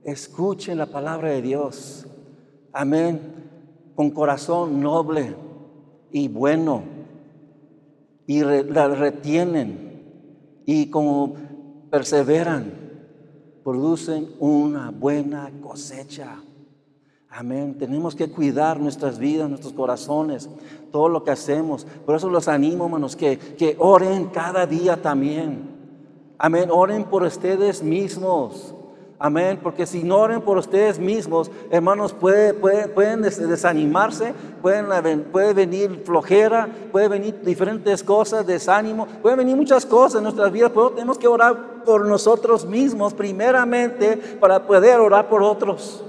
Escuchen 0.02 0.78
la 0.78 0.86
palabra 0.86 1.30
de 1.30 1.42
Dios. 1.42 2.06
Amén. 2.72 3.20
Con 3.94 4.10
corazón 4.10 4.80
noble 4.80 5.34
y 6.10 6.28
bueno 6.28 6.95
y 8.26 8.40
la 8.40 8.88
retienen 8.88 10.62
y 10.66 10.90
como 10.90 11.34
perseveran, 11.90 12.72
producen 13.62 14.28
una 14.40 14.90
buena 14.90 15.50
cosecha. 15.60 16.40
Amén. 17.28 17.76
Tenemos 17.78 18.14
que 18.14 18.30
cuidar 18.30 18.80
nuestras 18.80 19.18
vidas, 19.18 19.48
nuestros 19.48 19.72
corazones, 19.72 20.48
todo 20.90 21.08
lo 21.08 21.22
que 21.22 21.30
hacemos. 21.30 21.84
Por 22.06 22.16
eso 22.16 22.30
los 22.30 22.48
animo, 22.48 22.86
hermanos, 22.86 23.14
que, 23.14 23.38
que 23.38 23.76
oren 23.78 24.26
cada 24.26 24.66
día 24.66 25.00
también. 25.02 25.76
Amén. 26.38 26.70
Oren 26.72 27.04
por 27.04 27.22
ustedes 27.22 27.82
mismos. 27.82 28.74
Amén, 29.18 29.58
porque 29.62 29.86
si 29.86 30.02
no 30.02 30.18
oren 30.18 30.42
por 30.42 30.58
ustedes 30.58 30.98
mismos, 30.98 31.50
hermanos, 31.70 32.12
puede, 32.12 32.52
pueden 32.52 33.22
desanimarse, 33.22 34.34
pueden, 34.60 35.22
puede 35.32 35.54
venir 35.54 36.02
flojera, 36.04 36.68
puede 36.92 37.08
venir 37.08 37.40
diferentes 37.42 38.02
cosas, 38.02 38.46
desánimo, 38.46 39.06
puede 39.22 39.36
venir 39.36 39.56
muchas 39.56 39.86
cosas 39.86 40.18
en 40.18 40.24
nuestras 40.24 40.52
vidas, 40.52 40.70
pero 40.74 40.90
tenemos 40.90 41.16
que 41.16 41.28
orar 41.28 41.82
por 41.84 42.04
nosotros 42.04 42.66
mismos 42.66 43.14
primeramente 43.14 44.18
para 44.38 44.66
poder 44.66 45.00
orar 45.00 45.30
por 45.30 45.42
otros. 45.42 46.04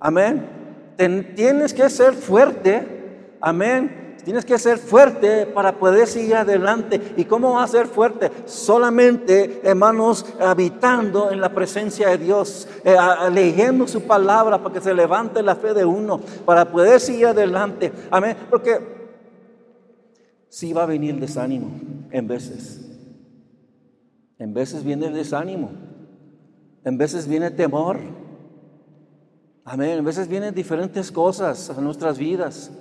Amén. 0.00 0.94
tienes 1.34 1.74
que 1.74 1.90
ser 1.90 2.14
fuerte, 2.14 3.36
amén 3.42 4.05
Tienes 4.26 4.44
que 4.44 4.58
ser 4.58 4.78
fuerte 4.78 5.46
para 5.46 5.78
poder 5.78 6.08
seguir 6.08 6.34
adelante. 6.34 7.14
¿Y 7.16 7.26
cómo 7.26 7.52
va 7.52 7.62
a 7.62 7.68
ser 7.68 7.86
fuerte? 7.86 8.28
Solamente, 8.44 9.60
hermanos, 9.62 10.26
habitando 10.40 11.30
en 11.30 11.40
la 11.40 11.54
presencia 11.54 12.08
de 12.08 12.18
Dios, 12.18 12.66
eh, 12.82 12.96
leyendo 13.32 13.86
su 13.86 14.02
palabra 14.02 14.60
para 14.60 14.74
que 14.74 14.80
se 14.80 14.92
levante 14.92 15.44
la 15.44 15.54
fe 15.54 15.74
de 15.74 15.84
uno, 15.84 16.20
para 16.44 16.64
poder 16.64 16.98
seguir 16.98 17.26
adelante. 17.28 17.92
Amén. 18.10 18.36
Porque 18.50 18.80
sí 20.48 20.72
va 20.72 20.82
a 20.82 20.86
venir 20.86 21.14
el 21.14 21.20
desánimo 21.20 21.70
en 22.10 22.26
veces. 22.26 22.80
En 24.40 24.52
veces 24.52 24.82
viene 24.82 25.06
el 25.06 25.14
desánimo. 25.14 25.70
En 26.82 26.98
veces 26.98 27.28
viene 27.28 27.52
temor. 27.52 28.00
Amén. 29.64 29.98
En 29.98 30.04
veces 30.04 30.26
vienen 30.26 30.52
diferentes 30.52 31.12
cosas 31.12 31.70
a 31.70 31.80
nuestras 31.80 32.18
vidas. 32.18 32.72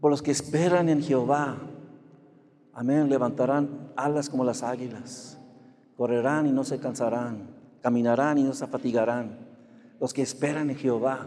Por 0.00 0.10
los 0.10 0.22
que 0.22 0.30
esperan 0.30 0.88
en 0.88 1.02
Jehová, 1.02 1.56
amén, 2.72 3.08
levantarán 3.08 3.92
alas 3.96 4.28
como 4.28 4.44
las 4.44 4.62
águilas, 4.62 5.38
correrán 5.96 6.46
y 6.46 6.52
no 6.52 6.64
se 6.64 6.78
cansarán, 6.78 7.48
caminarán 7.80 8.38
y 8.38 8.42
no 8.42 8.52
se 8.52 8.66
fatigarán. 8.66 9.38
Los 9.98 10.12
que 10.12 10.22
esperan 10.22 10.70
en 10.70 10.76
Jehová, 10.76 11.26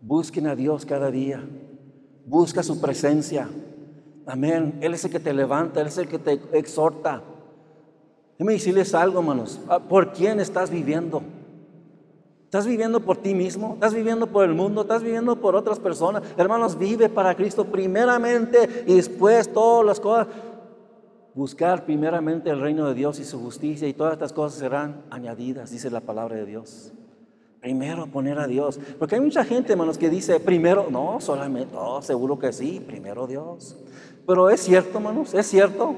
busquen 0.00 0.46
a 0.46 0.54
Dios 0.54 0.86
cada 0.86 1.10
día, 1.10 1.42
busca 2.26 2.62
su 2.62 2.80
presencia. 2.80 3.48
Amén. 4.26 4.78
Él 4.80 4.94
es 4.94 5.04
el 5.04 5.10
que 5.10 5.20
te 5.20 5.34
levanta, 5.34 5.80
Él 5.80 5.88
es 5.88 5.98
el 5.98 6.08
que 6.08 6.18
te 6.18 6.40
exhorta. 6.52 7.22
Déjame 8.38 8.54
decirles 8.54 8.94
algo, 8.94 9.20
hermanos. 9.20 9.60
¿Por 9.88 10.12
quién 10.12 10.40
estás 10.40 10.70
viviendo? 10.70 11.22
¿Estás 12.54 12.68
viviendo 12.68 13.00
por 13.00 13.16
ti 13.16 13.34
mismo? 13.34 13.72
¿Estás 13.74 13.92
viviendo 13.92 14.28
por 14.28 14.44
el 14.44 14.54
mundo? 14.54 14.82
¿Estás 14.82 15.02
viviendo 15.02 15.34
por 15.34 15.56
otras 15.56 15.80
personas? 15.80 16.22
Hermanos, 16.36 16.78
vive 16.78 17.08
para 17.08 17.34
Cristo 17.34 17.64
primeramente 17.64 18.84
y 18.86 18.94
después 18.94 19.52
todas 19.52 19.84
las 19.84 19.98
cosas. 19.98 20.28
Buscar 21.34 21.84
primeramente 21.84 22.50
el 22.50 22.60
reino 22.60 22.86
de 22.86 22.94
Dios 22.94 23.18
y 23.18 23.24
su 23.24 23.40
justicia 23.40 23.88
y 23.88 23.92
todas 23.92 24.12
estas 24.12 24.32
cosas 24.32 24.60
serán 24.60 25.02
añadidas, 25.10 25.72
dice 25.72 25.90
la 25.90 26.00
palabra 26.00 26.36
de 26.36 26.46
Dios. 26.46 26.92
Primero 27.58 28.06
poner 28.06 28.38
a 28.38 28.46
Dios. 28.46 28.78
Porque 29.00 29.16
hay 29.16 29.20
mucha 29.20 29.44
gente, 29.44 29.72
hermanos, 29.72 29.98
que 29.98 30.08
dice, 30.08 30.38
primero, 30.38 30.86
no, 30.88 31.20
solamente, 31.20 31.74
no, 31.74 32.02
seguro 32.02 32.38
que 32.38 32.52
sí, 32.52 32.80
primero 32.86 33.26
Dios. 33.26 33.76
Pero 34.28 34.48
es 34.48 34.60
cierto, 34.60 34.98
hermanos, 34.98 35.34
es 35.34 35.44
cierto. 35.48 35.96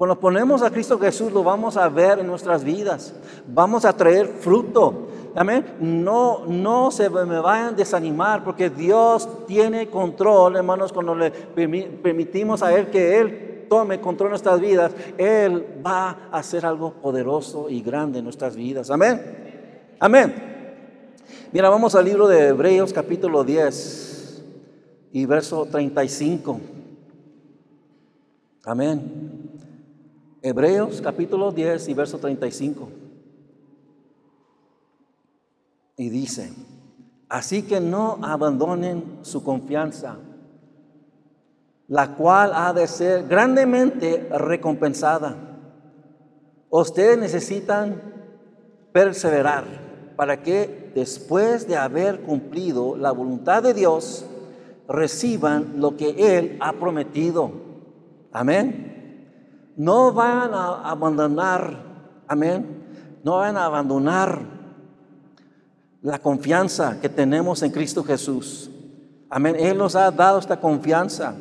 Cuando 0.00 0.18
ponemos 0.18 0.62
a 0.62 0.70
Cristo 0.70 0.98
Jesús 0.98 1.30
lo 1.30 1.44
vamos 1.44 1.76
a 1.76 1.86
ver 1.90 2.20
en 2.20 2.26
nuestras 2.26 2.64
vidas. 2.64 3.12
Vamos 3.46 3.84
a 3.84 3.92
traer 3.92 4.28
fruto. 4.28 5.08
Amén. 5.34 5.64
No, 5.80 6.44
no 6.46 6.90
se 6.90 7.08
me 7.08 7.40
vayan 7.40 7.74
a 7.74 7.76
desanimar 7.76 8.42
porque 8.42 8.70
Dios 8.70 9.46
tiene 9.46 9.88
control, 9.88 10.56
hermanos, 10.56 10.92
cuando 10.92 11.14
le 11.14 11.30
permitimos 11.30 12.62
a 12.62 12.76
Él 12.76 12.88
que 12.88 13.18
Él 13.18 13.66
tome 13.68 14.00
control 14.00 14.28
de 14.28 14.30
nuestras 14.30 14.60
vidas, 14.60 14.92
Él 15.16 15.64
va 15.86 16.10
a 16.32 16.38
hacer 16.38 16.66
algo 16.66 16.92
poderoso 16.94 17.70
y 17.70 17.80
grande 17.80 18.18
en 18.18 18.24
nuestras 18.24 18.56
vidas. 18.56 18.90
Amén. 18.90 19.20
Amén. 20.00 20.34
Mira, 21.52 21.68
vamos 21.68 21.94
al 21.94 22.04
libro 22.04 22.26
de 22.26 22.48
Hebreos 22.48 22.92
capítulo 22.92 23.44
10 23.44 24.44
y 25.12 25.26
verso 25.26 25.66
35. 25.66 26.60
Amén. 28.64 29.50
Hebreos 30.42 31.00
capítulo 31.00 31.52
10 31.52 31.88
y 31.88 31.94
verso 31.94 32.18
35. 32.18 32.88
Y 36.00 36.08
dice, 36.08 36.50
así 37.28 37.64
que 37.64 37.78
no 37.78 38.20
abandonen 38.22 39.18
su 39.20 39.44
confianza, 39.44 40.16
la 41.88 42.14
cual 42.14 42.52
ha 42.54 42.72
de 42.72 42.86
ser 42.86 43.28
grandemente 43.28 44.26
recompensada. 44.30 45.36
Ustedes 46.70 47.18
necesitan 47.18 48.00
perseverar 48.92 49.64
para 50.16 50.42
que 50.42 50.90
después 50.94 51.68
de 51.68 51.76
haber 51.76 52.22
cumplido 52.22 52.96
la 52.96 53.12
voluntad 53.12 53.62
de 53.62 53.74
Dios, 53.74 54.24
reciban 54.88 55.74
lo 55.76 55.98
que 55.98 56.38
Él 56.38 56.56
ha 56.60 56.72
prometido. 56.72 57.52
Amén. 58.32 59.74
No 59.76 60.14
van 60.14 60.54
a 60.54 60.90
abandonar, 60.90 62.22
amén, 62.26 63.20
no 63.22 63.36
van 63.36 63.58
a 63.58 63.66
abandonar 63.66 64.59
la 66.02 66.18
confianza 66.18 66.98
que 67.00 67.08
tenemos 67.08 67.62
en 67.62 67.70
Cristo 67.70 68.02
Jesús. 68.04 68.70
Amén, 69.28 69.56
Él 69.58 69.78
nos 69.78 69.94
ha 69.96 70.10
dado 70.10 70.38
esta 70.38 70.60
confianza. 70.60 71.34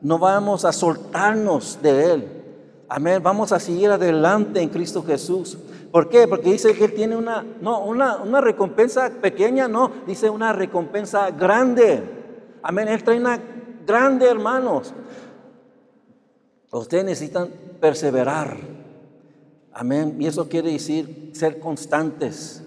No 0.00 0.18
vamos 0.18 0.64
a 0.64 0.72
soltarnos 0.72 1.78
de 1.82 2.12
Él. 2.12 2.28
Amén, 2.88 3.22
vamos 3.22 3.52
a 3.52 3.60
seguir 3.60 3.90
adelante 3.90 4.60
en 4.60 4.68
Cristo 4.68 5.02
Jesús. 5.02 5.56
¿Por 5.92 6.08
qué? 6.08 6.26
Porque 6.28 6.52
dice 6.52 6.74
que 6.74 6.84
Él 6.84 6.94
tiene 6.94 7.16
una, 7.16 7.44
no, 7.60 7.84
una, 7.84 8.16
una 8.16 8.40
recompensa 8.40 9.10
pequeña, 9.10 9.68
no, 9.68 9.90
dice 10.06 10.28
una 10.28 10.52
recompensa 10.52 11.30
grande. 11.30 12.02
Amén, 12.62 12.88
Él 12.88 13.02
trae 13.02 13.18
una 13.18 13.40
grande, 13.86 14.26
hermanos. 14.26 14.92
Ustedes 16.72 17.04
necesitan 17.04 17.48
perseverar. 17.80 18.56
Amén. 19.72 20.16
Y 20.20 20.26
eso 20.26 20.48
quiere 20.48 20.70
decir 20.70 21.30
ser 21.34 21.58
constantes. 21.58 22.62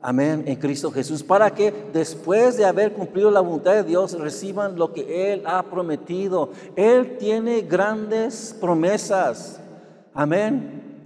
Amén. 0.00 0.44
En 0.46 0.56
Cristo 0.56 0.90
Jesús. 0.90 1.22
Para 1.22 1.50
que 1.52 1.72
después 1.92 2.56
de 2.56 2.64
haber 2.64 2.92
cumplido 2.92 3.30
la 3.30 3.40
voluntad 3.40 3.74
de 3.74 3.84
Dios 3.84 4.18
reciban 4.18 4.78
lo 4.78 4.92
que 4.92 5.32
Él 5.32 5.42
ha 5.46 5.62
prometido. 5.64 6.50
Él 6.76 7.16
tiene 7.18 7.62
grandes 7.62 8.56
promesas. 8.60 9.60
Amén. 10.14 11.02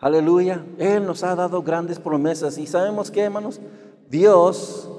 Aleluya. 0.00 0.64
Él 0.78 1.06
nos 1.06 1.22
ha 1.22 1.34
dado 1.34 1.62
grandes 1.62 1.98
promesas. 1.98 2.58
Y 2.58 2.66
sabemos 2.66 3.10
que, 3.10 3.22
hermanos, 3.22 3.60
Dios 4.08 4.90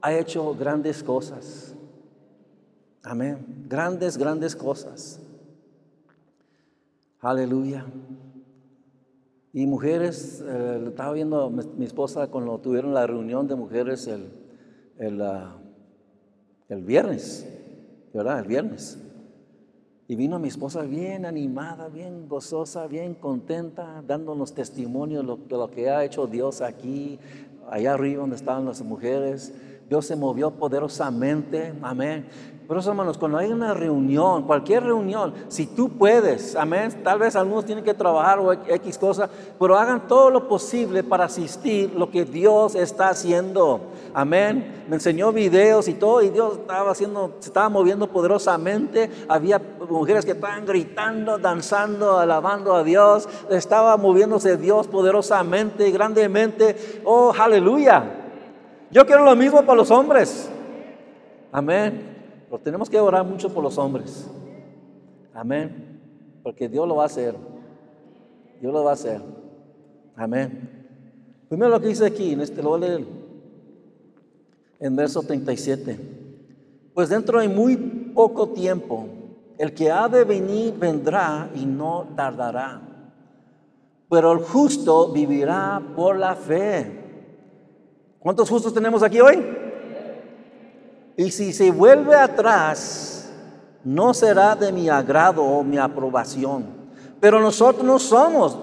ha 0.00 0.14
hecho 0.14 0.54
grandes 0.54 1.02
cosas. 1.02 1.74
Amén. 3.02 3.66
Grandes, 3.68 4.16
grandes 4.16 4.56
cosas. 4.56 5.20
Aleluya. 7.20 7.84
Y 9.54 9.66
mujeres, 9.66 10.42
eh, 10.46 10.84
estaba 10.88 11.12
viendo 11.12 11.50
mi, 11.50 11.84
esposa 11.84 12.28
cuando 12.28 12.58
tuvieron 12.58 12.94
la 12.94 13.06
reunión 13.06 13.46
de 13.46 13.54
mujeres 13.54 14.06
el, 14.06 14.30
el, 14.96 15.20
ah, 15.20 15.58
el 16.70 16.82
viernes, 16.82 17.46
¿verdad? 18.14 18.38
El 18.38 18.46
viernes. 18.46 18.98
Y 20.08 20.16
vino 20.16 20.38
mi 20.38 20.48
esposa 20.48 20.82
bien 20.82 21.26
animada, 21.26 21.88
bien 21.88 22.28
gozosa, 22.28 22.86
bien 22.86 23.14
contenta, 23.14 24.02
dándonos 24.06 24.54
testimonio 24.54 25.22
de 25.22 25.56
lo 25.56 25.70
que 25.70 25.90
ha 25.90 26.02
hecho 26.02 26.26
Dios 26.26 26.62
aquí, 26.62 27.18
allá 27.70 27.92
arriba 27.94 28.22
donde 28.22 28.36
estaban 28.36 28.64
las 28.64 28.82
mujeres. 28.82 29.54
Dios 29.88 30.06
se 30.06 30.16
movió 30.16 30.50
poderosamente, 30.52 31.74
amén. 31.82 32.26
Por 32.66 32.78
eso, 32.78 32.90
hermanos, 32.90 33.18
cuando 33.18 33.38
hay 33.38 33.52
una 33.52 33.74
reunión, 33.74 34.44
cualquier 34.44 34.84
reunión, 34.84 35.34
si 35.48 35.66
tú 35.66 35.90
puedes, 35.90 36.56
amén, 36.56 37.02
tal 37.02 37.18
vez 37.18 37.36
algunos 37.36 37.64
tienen 37.66 37.84
que 37.84 37.92
trabajar 37.92 38.38
o 38.38 38.52
X 38.52 38.98
cosa, 38.98 39.28
pero 39.58 39.76
hagan 39.76 40.06
todo 40.06 40.30
lo 40.30 40.48
posible 40.48 41.02
para 41.02 41.24
asistir 41.24 41.92
lo 41.94 42.10
que 42.10 42.24
Dios 42.24 42.74
está 42.74 43.08
haciendo. 43.08 43.80
Amén. 44.14 44.84
Me 44.88 44.96
enseñó 44.96 45.32
videos 45.32 45.88
y 45.88 45.94
todo, 45.94 46.22
y 46.22 46.30
Dios 46.30 46.58
estaba 46.58 46.92
haciendo, 46.92 47.36
se 47.40 47.48
estaba 47.48 47.68
moviendo 47.68 48.06
poderosamente. 48.06 49.10
Había 49.28 49.60
mujeres 49.88 50.24
que 50.24 50.32
estaban 50.32 50.64
gritando, 50.64 51.38
danzando, 51.38 52.18
alabando 52.18 52.74
a 52.74 52.84
Dios. 52.84 53.28
Estaba 53.50 53.96
moviéndose 53.96 54.56
Dios 54.56 54.86
poderosamente, 54.86 55.90
grandemente. 55.90 57.00
Oh, 57.04 57.32
aleluya. 57.36 58.04
Yo 58.90 59.04
quiero 59.06 59.24
lo 59.24 59.34
mismo 59.34 59.62
para 59.62 59.76
los 59.76 59.90
hombres. 59.90 60.48
Amén. 61.50 62.11
Pero 62.52 62.64
tenemos 62.64 62.90
que 62.90 63.00
orar 63.00 63.24
mucho 63.24 63.48
por 63.48 63.64
los 63.64 63.78
hombres. 63.78 64.28
Amén. 65.32 66.02
Porque 66.42 66.68
Dios 66.68 66.86
lo 66.86 66.96
va 66.96 67.04
a 67.04 67.06
hacer. 67.06 67.34
Dios 68.60 68.70
lo 68.70 68.84
va 68.84 68.90
a 68.90 68.92
hacer. 68.92 69.22
Amén. 70.14 70.86
Primero 71.48 71.70
lo 71.70 71.80
que 71.80 71.88
dice 71.88 72.04
aquí, 72.04 72.34
en 72.34 72.42
este 72.42 72.62
lo 72.62 72.68
voy 72.68 72.84
a 72.84 72.88
leer. 72.88 73.06
En 74.80 74.94
verso 74.94 75.22
37. 75.22 75.98
Pues 76.92 77.08
dentro 77.08 77.40
de 77.40 77.48
muy 77.48 77.74
poco 78.14 78.50
tiempo, 78.50 79.06
el 79.56 79.72
que 79.72 79.90
ha 79.90 80.06
de 80.10 80.24
venir 80.24 80.74
vendrá 80.78 81.48
y 81.54 81.64
no 81.64 82.08
tardará. 82.14 82.82
Pero 84.10 84.30
el 84.30 84.40
justo 84.40 85.10
vivirá 85.10 85.80
por 85.96 86.18
la 86.18 86.34
fe. 86.34 87.00
¿Cuántos 88.18 88.50
justos 88.50 88.74
tenemos 88.74 89.02
aquí 89.02 89.22
hoy? 89.22 89.61
Y 91.16 91.30
si 91.30 91.52
se 91.52 91.70
vuelve 91.70 92.14
atrás, 92.14 93.30
no 93.84 94.14
será 94.14 94.54
de 94.54 94.72
mi 94.72 94.88
agrado 94.88 95.42
o 95.42 95.62
mi 95.62 95.78
aprobación. 95.78 96.66
Pero 97.20 97.40
nosotros 97.40 97.84
no 97.84 97.98
somos. 97.98 98.58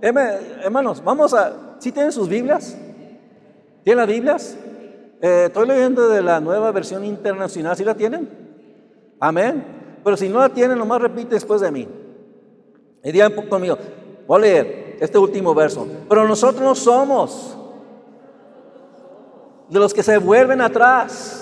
Hermanos, 0.00 1.02
vamos 1.02 1.32
a... 1.34 1.76
¿Sí 1.78 1.92
tienen 1.92 2.12
sus 2.12 2.28
Biblias? 2.28 2.76
¿Tienen 3.82 3.98
las 3.98 4.06
Biblias? 4.06 4.56
Eh, 5.20 5.44
estoy 5.46 5.66
leyendo 5.66 6.08
de 6.08 6.22
la 6.22 6.40
nueva 6.40 6.70
versión 6.72 7.04
internacional. 7.04 7.76
¿Sí 7.76 7.84
la 7.84 7.94
tienen? 7.94 8.28
Amén. 9.18 9.64
Pero 10.04 10.16
si 10.16 10.28
no 10.28 10.40
la 10.40 10.50
tienen, 10.50 10.78
nomás 10.78 11.00
repite 11.00 11.34
después 11.34 11.60
de 11.60 11.70
mí. 11.70 11.88
Y 13.02 13.12
digan 13.12 13.32
conmigo. 13.48 13.78
Voy 14.26 14.38
a 14.38 14.40
leer 14.40 14.96
este 15.00 15.18
último 15.18 15.54
verso. 15.54 15.86
Pero 16.08 16.26
nosotros 16.28 16.62
no 16.62 16.74
somos 16.74 17.56
de 19.68 19.78
los 19.78 19.94
que 19.94 20.02
se 20.02 20.18
vuelven 20.18 20.60
atrás 20.60 21.33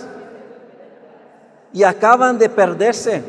y 1.73 1.83
acaban 1.83 2.39
de 2.39 2.49
perderse, 2.49 3.23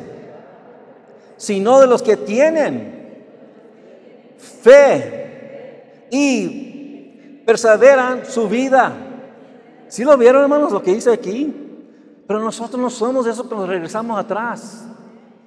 sino 1.37 1.79
de 1.79 1.87
los 1.87 2.01
que 2.01 2.17
tienen 2.17 3.23
fe 4.37 6.07
y 6.09 7.41
perseveran 7.45 8.25
su 8.25 8.47
vida. 8.47 8.93
Si 9.87 10.03
lo 10.03 10.17
vieron, 10.17 10.41
hermanos, 10.41 10.71
lo 10.71 10.81
que 10.81 10.93
dice 10.93 11.11
aquí? 11.11 11.53
Pero 12.27 12.39
nosotros 12.39 12.81
no 12.81 12.89
somos 12.89 13.25
de 13.25 13.31
esos 13.31 13.47
que 13.47 13.55
nos 13.55 13.67
regresamos 13.67 14.17
atrás. 14.17 14.85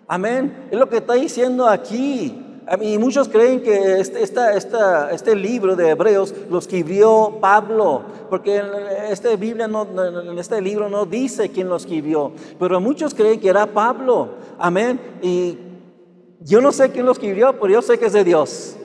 Amén. 0.06 0.68
Es 0.70 0.78
lo 0.78 0.88
que 0.88 0.98
está 0.98 1.14
diciendo 1.14 1.66
aquí. 1.66 2.45
Y 2.80 2.98
muchos 2.98 3.28
creen 3.28 3.62
que 3.62 4.00
este, 4.00 4.22
este 4.24 5.36
libro 5.36 5.76
de 5.76 5.90
Hebreos 5.90 6.34
lo 6.50 6.58
escribió 6.58 7.38
Pablo, 7.40 8.02
porque 8.28 8.56
en 8.56 8.66
este, 9.08 9.36
Biblia 9.36 9.70
este 10.36 10.60
libro 10.60 10.88
no 10.88 11.06
dice 11.06 11.48
quién 11.50 11.68
lo 11.68 11.76
escribió, 11.76 12.32
pero 12.58 12.80
muchos 12.80 13.14
creen 13.14 13.38
que 13.38 13.48
era 13.48 13.66
Pablo. 13.66 14.30
Amén. 14.58 14.98
Y 15.22 15.56
yo 16.40 16.60
no 16.60 16.72
sé 16.72 16.90
quién 16.90 17.06
lo 17.06 17.12
escribió, 17.12 17.52
pero 17.52 17.68
yo 17.68 17.82
sé 17.82 17.98
que 17.98 18.06
es 18.06 18.12
de 18.12 18.24
Dios. 18.24 18.76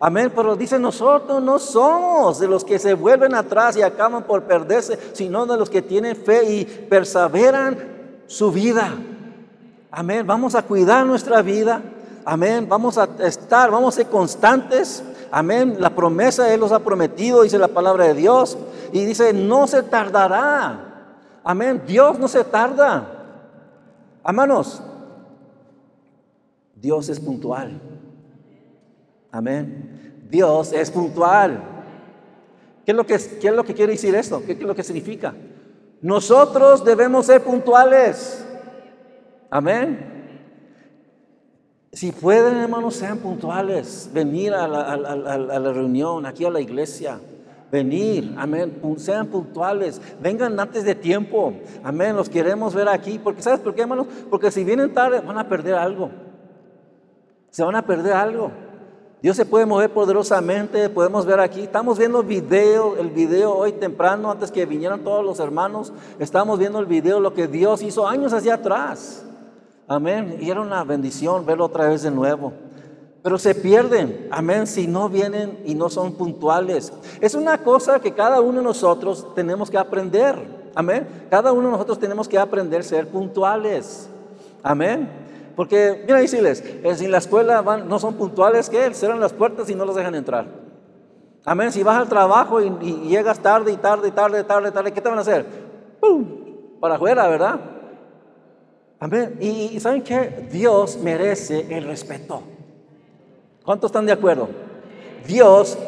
Amén, 0.00 0.32
pero 0.34 0.56
dice 0.56 0.78
nosotros 0.78 1.40
no 1.40 1.58
somos 1.60 2.40
de 2.40 2.48
los 2.48 2.64
que 2.64 2.80
se 2.80 2.94
vuelven 2.94 3.34
atrás 3.34 3.76
y 3.76 3.82
acaban 3.82 4.24
por 4.24 4.42
perderse, 4.42 4.98
sino 5.12 5.46
de 5.46 5.56
los 5.56 5.70
que 5.70 5.82
tienen 5.82 6.16
fe 6.16 6.52
y 6.52 6.64
perseveran 6.64 7.78
su 8.26 8.50
vida. 8.50 8.92
Amén, 9.90 10.26
vamos 10.26 10.56
a 10.56 10.62
cuidar 10.62 11.06
nuestra 11.06 11.42
vida. 11.42 11.80
Amén, 12.30 12.68
vamos 12.68 12.96
a 12.96 13.08
estar, 13.24 13.72
vamos 13.72 13.92
a 13.92 13.96
ser 13.96 14.06
constantes. 14.06 15.02
Amén, 15.32 15.78
la 15.80 15.90
promesa 15.90 16.54
Él 16.54 16.60
los 16.60 16.70
ha 16.70 16.78
prometido, 16.78 17.42
dice 17.42 17.58
la 17.58 17.66
palabra 17.66 18.04
de 18.04 18.14
Dios. 18.14 18.56
Y 18.92 19.04
dice, 19.04 19.32
no 19.32 19.66
se 19.66 19.82
tardará. 19.82 21.08
Amén, 21.42 21.82
Dios 21.88 22.20
no 22.20 22.28
se 22.28 22.44
tarda. 22.44 23.26
Hermanos, 24.24 24.80
Dios 26.76 27.08
es 27.08 27.18
puntual. 27.18 27.80
Amén. 29.32 30.28
Dios 30.30 30.72
es 30.72 30.88
puntual. 30.88 31.60
¿Qué 32.84 32.92
es 32.92 32.96
lo 32.96 33.04
que, 33.04 33.18
qué 33.40 33.48
es 33.48 33.54
lo 33.54 33.64
que 33.64 33.74
quiere 33.74 33.94
decir 33.94 34.14
esto? 34.14 34.40
¿Qué 34.46 34.52
es 34.52 34.60
lo 34.60 34.76
que 34.76 34.84
significa? 34.84 35.34
Nosotros 36.00 36.84
debemos 36.84 37.26
ser 37.26 37.42
puntuales. 37.42 38.46
Amén. 39.50 40.19
Si 41.92 42.12
pueden, 42.12 42.56
hermanos, 42.56 42.94
sean 42.94 43.18
puntuales. 43.18 44.10
Venir 44.12 44.54
a 44.54 44.68
la, 44.68 45.72
reunión, 45.72 46.24
aquí 46.24 46.44
a 46.44 46.50
la 46.50 46.60
iglesia. 46.60 47.20
Venir, 47.72 48.34
amén. 48.38 48.80
Sean 48.96 49.26
puntuales. 49.26 50.00
Vengan 50.20 50.58
antes 50.60 50.84
de 50.84 50.94
tiempo. 50.94 51.52
Amén. 51.82 52.14
Los 52.14 52.28
queremos 52.28 52.74
ver 52.74 52.88
aquí. 52.88 53.18
Porque, 53.18 53.42
¿sabes 53.42 53.60
por 53.60 53.74
qué, 53.74 53.82
hermanos? 53.82 54.06
Porque 54.30 54.52
si 54.52 54.62
vienen 54.62 54.94
tarde, 54.94 55.20
van 55.20 55.38
a 55.38 55.48
perder 55.48 55.74
algo. 55.74 56.10
Se 57.50 57.64
van 57.64 57.74
a 57.74 57.84
perder 57.84 58.12
algo. 58.12 58.52
Dios 59.20 59.36
se 59.36 59.44
puede 59.44 59.66
mover 59.66 59.92
poderosamente, 59.92 60.88
podemos 60.88 61.26
ver 61.26 61.40
aquí, 61.40 61.60
estamos 61.60 61.98
viendo 61.98 62.22
video, 62.22 62.96
el 62.96 63.10
video 63.10 63.54
hoy 63.54 63.72
temprano, 63.72 64.30
antes 64.30 64.50
que 64.50 64.64
vinieran 64.64 65.04
todos 65.04 65.22
los 65.22 65.40
hermanos, 65.40 65.92
estamos 66.18 66.58
viendo 66.58 66.78
el 66.78 66.86
video, 66.86 67.20
lo 67.20 67.34
que 67.34 67.46
Dios 67.46 67.82
hizo 67.82 68.08
años 68.08 68.32
hacia 68.32 68.54
atrás. 68.54 69.26
Amén. 69.90 70.36
Y 70.38 70.48
era 70.48 70.60
una 70.60 70.84
bendición 70.84 71.44
verlo 71.44 71.64
otra 71.64 71.88
vez 71.88 72.02
de 72.02 72.12
nuevo. 72.12 72.52
Pero 73.24 73.38
se 73.38 73.56
pierden, 73.56 74.28
amén, 74.30 74.68
si 74.68 74.86
no 74.86 75.08
vienen 75.08 75.58
y 75.64 75.74
no 75.74 75.90
son 75.90 76.12
puntuales. 76.12 76.92
Es 77.20 77.34
una 77.34 77.58
cosa 77.58 77.98
que 77.98 78.12
cada 78.12 78.40
uno 78.40 78.58
de 78.58 78.64
nosotros 78.64 79.34
tenemos 79.34 79.68
que 79.68 79.76
aprender, 79.76 80.36
amén. 80.76 81.08
Cada 81.28 81.50
uno 81.50 81.66
de 81.66 81.72
nosotros 81.72 81.98
tenemos 81.98 82.28
que 82.28 82.38
aprender 82.38 82.82
a 82.82 82.84
ser 82.84 83.08
puntuales, 83.08 84.08
amén. 84.62 85.10
Porque, 85.56 86.04
mira, 86.06 86.20
decirles, 86.20 86.62
eh, 86.64 86.94
si 86.94 87.06
en 87.06 87.10
la 87.10 87.18
escuela 87.18 87.60
van, 87.60 87.88
no 87.88 87.98
son 87.98 88.14
puntuales, 88.14 88.70
¿qué? 88.70 88.94
Cierran 88.94 89.18
las 89.18 89.32
puertas 89.32 89.68
y 89.70 89.74
no 89.74 89.84
los 89.84 89.96
dejan 89.96 90.14
entrar. 90.14 90.46
Amén. 91.44 91.72
Si 91.72 91.82
vas 91.82 91.98
al 91.98 92.08
trabajo 92.08 92.62
y, 92.62 93.08
llegas 93.08 93.40
tarde 93.40 93.72
y 93.72 93.76
tarde 93.76 94.06
y 94.06 94.12
tarde, 94.12 94.44
tarde, 94.44 94.70
tarde, 94.70 94.92
¿qué 94.92 95.00
te 95.00 95.08
van 95.08 95.18
a 95.18 95.22
hacer? 95.22 95.44
¡Pum! 96.00 96.78
Para 96.78 96.94
afuera, 96.94 97.26
¿verdad? 97.26 97.79
Amén. 99.00 99.38
Y, 99.40 99.80
¿saben 99.80 100.02
qué? 100.02 100.46
Dios 100.52 100.98
merece 100.98 101.66
el 101.70 101.84
respeto. 101.84 102.42
¿Cuántos 103.64 103.88
están 103.88 104.04
de 104.04 104.12
acuerdo? 104.12 104.48
Dios 105.26 105.78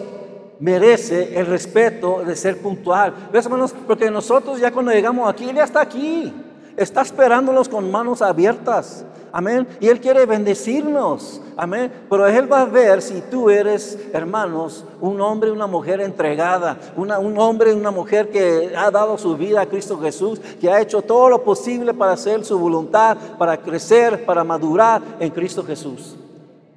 merece 0.59 1.39
el 1.39 1.47
respeto 1.47 2.23
de 2.25 2.35
ser 2.35 2.59
puntual. 2.59 3.15
¿Ves, 3.31 3.45
hermanos? 3.45 3.75
Porque 3.87 4.11
nosotros 4.11 4.59
ya 4.59 4.71
cuando 4.71 4.93
llegamos 4.93 5.29
aquí, 5.29 5.49
Él 5.51 5.57
ya 5.57 5.65
está 5.65 5.83
aquí. 5.83 6.33
Está 6.75 7.03
esperándonos 7.03 7.69
con 7.69 7.91
manos 7.91 8.23
abiertas. 8.23 9.05
Amén. 9.33 9.67
Y 9.81 9.89
Él 9.89 9.99
quiere 9.99 10.27
bendecirnos. 10.27 11.41
Amén. 11.57 11.91
Pero 12.09 12.27
Él 12.29 12.53
va 12.53 12.63
a 12.63 12.67
ver 12.67 13.01
si 13.01 13.23
tú 13.23 13.49
eres, 13.49 13.99
hermanos, 14.13 14.85
un 15.01 15.21
hombre 15.23 15.51
una 15.51 15.67
mujer 15.67 16.03
entregada. 16.03 16.79
Un 16.97 17.39
hombre 17.39 17.75
una 17.75 17.91
mujer 17.91 18.31
que 18.31 18.73
ha 18.77 18.91
dado 18.91 19.17
su 19.17 19.37
vida 19.37 19.63
a 19.63 19.67
Cristo 19.67 19.99
Jesús. 19.99 20.39
Que 20.61 20.71
ha 20.71 20.81
hecho 20.83 21.01
todo 21.01 21.31
lo 21.31 21.43
posible 21.43 21.95
para 21.95 22.13
hacer 22.13 22.45
su 22.45 22.59
voluntad, 22.59 23.17
para 23.39 23.57
crecer, 23.57 24.25
para 24.27 24.45
madurar 24.45 25.01
en 25.19 25.31
Cristo 25.31 25.65
Jesús. 25.65 26.15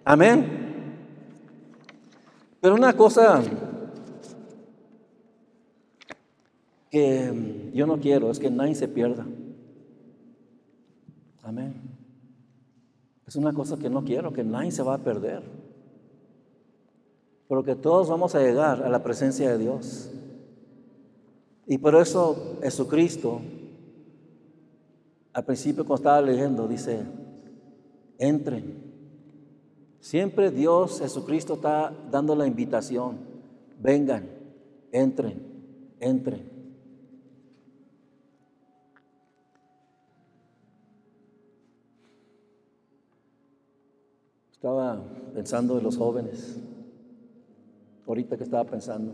Amén. 0.05 0.65
Pero 2.61 2.73
una 2.73 2.93
cosa 2.93 3.43
que 6.89 7.71
yo 7.73 7.85
no 7.85 7.99
quiero 7.99 8.31
es 8.31 8.39
que 8.39 8.49
nadie 8.49 8.75
se 8.75 8.87
pierda. 8.87 9.25
Amén. 11.43 11.94
Es 13.27 13.35
una 13.35 13.53
cosa 13.53 13.77
que 13.77 13.89
no 13.89 14.03
quiero, 14.03 14.33
que 14.33 14.43
nadie 14.43 14.71
se 14.71 14.83
va 14.83 14.95
a 14.95 15.03
perder. 15.03 15.43
Pero 17.47 17.63
que 17.63 17.75
todos 17.75 18.09
vamos 18.09 18.35
a 18.35 18.39
llegar 18.39 18.83
a 18.83 18.89
la 18.89 19.03
presencia 19.03 19.49
de 19.49 19.57
Dios. 19.57 20.11
Y 21.67 21.77
por 21.77 21.95
eso 21.95 22.57
Jesucristo, 22.61 23.41
al 25.33 25.43
principio 25.43 25.85
cuando 25.85 26.01
estaba 26.01 26.21
leyendo, 26.21 26.67
dice, 26.67 27.03
entren. 28.19 28.83
Siempre 29.99 30.51
Dios, 30.51 30.99
Jesucristo 30.99 31.55
está 31.55 31.91
dando 32.11 32.35
la 32.35 32.45
invitación, 32.45 33.17
vengan, 33.81 34.29
entren, 34.91 35.41
entren. 35.99 36.54
Estaba 44.65 44.99
pensando 45.31 45.77
en 45.77 45.83
los 45.83 45.95
jóvenes, 45.95 46.57
ahorita 48.07 48.35
que 48.35 48.43
estaba 48.45 48.63
pensando. 48.63 49.13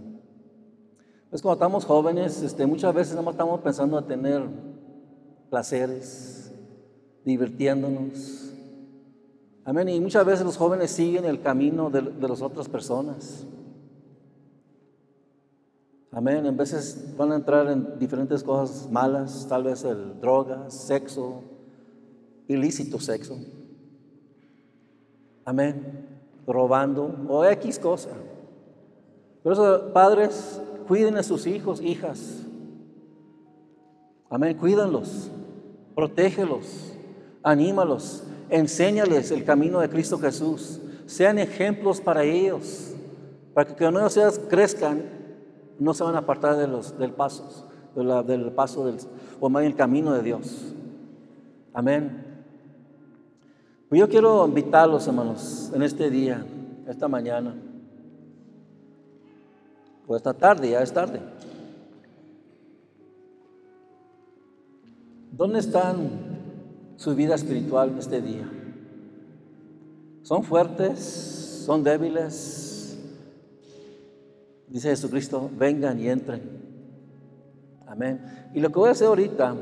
Pues 1.30 1.42
cuando 1.42 1.56
estamos 1.56 1.84
jóvenes, 1.84 2.42
este, 2.42 2.66
muchas 2.66 2.96
veces 2.96 3.18
nada 3.18 3.32
estamos 3.32 3.60
pensando 3.60 3.98
a 3.98 4.08
tener 4.08 4.44
placeres, 5.50 6.54
divirtiéndonos. 7.26 8.54
Amén. 9.66 9.90
Y 9.90 10.00
muchas 10.00 10.26
veces 10.26 10.46
los 10.46 10.56
jóvenes 10.56 10.90
siguen 10.90 11.26
el 11.26 11.42
camino 11.42 11.90
de, 11.90 12.02
de 12.02 12.30
las 12.30 12.42
otras 12.42 12.70
personas. 12.70 13.46
Amén. 16.14 16.46
En 16.46 16.56
veces 16.56 17.14
van 17.18 17.34
a 17.34 17.36
entrar 17.36 17.68
en 17.68 18.00
diferentes 18.00 18.42
cosas 18.42 18.90
malas, 18.90 19.46
tal 19.50 19.66
vez 19.66 19.84
el 19.84 20.18
droga, 20.22 20.70
sexo, 20.70 21.42
ilícito 22.48 23.02
sexo. 23.02 23.38
Amén. 25.46 26.08
Robando 26.48 27.16
o 27.28 27.46
X 27.46 27.80
cosa. 27.80 28.10
Por 29.44 29.54
eso, 29.54 29.92
padres, 29.94 30.62
cuiden 30.88 31.18
a 31.18 31.24
sus 31.24 31.48
hijos, 31.48 31.82
hijas. 31.82 32.44
Amén. 34.30 34.58
Cuídanlos, 34.58 35.30
protégelos, 35.96 36.94
anímalos, 37.44 38.24
enséñales 38.50 39.32
el 39.32 39.44
camino 39.44 39.80
de 39.80 39.90
Cristo 39.90 40.18
Jesús. 40.18 40.80
Sean 41.06 41.40
ejemplos 41.40 42.00
para 42.00 42.24
ellos, 42.24 42.94
para 43.54 43.68
que 43.68 43.76
cuando 43.76 44.00
ellos 44.00 44.40
crezcan, 44.50 45.04
no 45.80 45.94
se 45.94 46.04
van 46.04 46.16
a 46.16 46.20
apartar 46.20 46.56
de 46.58 46.68
los, 46.68 46.98
del 46.98 47.12
paso, 47.12 47.68
del 47.96 48.52
paso 48.52 48.86
del, 48.86 48.98
o 49.40 49.50
más 49.50 49.64
el 49.64 49.76
camino 49.76 50.14
de 50.14 50.22
Dios. 50.22 50.74
Amén. 51.74 52.31
Pues 53.92 54.00
yo 54.00 54.08
quiero 54.08 54.48
invitarlos, 54.48 55.06
hermanos, 55.06 55.70
en 55.76 55.84
este 55.84 56.10
día, 56.10 56.46
esta 56.88 57.10
mañana, 57.10 57.54
o 60.08 60.16
esta 60.16 60.34
tarde, 60.34 60.70
ya 60.70 60.82
es 60.82 60.94
tarde. 60.94 61.20
¿Dónde 65.34 65.60
están 65.60 66.10
su 66.96 67.14
vida 67.16 67.36
espiritual 67.36 67.90
en 67.90 67.98
este 67.98 68.22
día? 68.22 68.50
¿Son 70.22 70.42
fuertes? 70.42 71.64
¿Son 71.66 71.84
débiles? 71.84 72.98
Dice 74.70 74.88
Jesucristo, 74.88 75.50
vengan 75.58 76.00
y 76.00 76.08
entren. 76.08 76.44
Amén. 77.86 78.22
Y 78.54 78.62
lo 78.62 78.70
que 78.70 78.80
voy 78.80 78.88
a 78.88 78.94
hacer 78.94 79.08
ahorita 79.08 79.54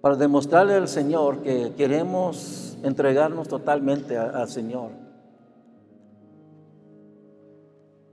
para 0.00 0.16
demostrarle 0.16 0.74
al 0.74 0.88
Señor 0.88 1.42
que 1.42 1.72
queremos 1.76 2.78
entregarnos 2.82 3.48
totalmente 3.48 4.16
al 4.16 4.48
Señor. 4.48 4.90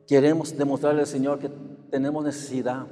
Queremos 0.08 0.56
demostrarle 0.58 1.02
al 1.02 1.08
Señor 1.08 1.40
que 1.40 1.50
tenemos 1.90 2.24
necesidad. 2.24 2.86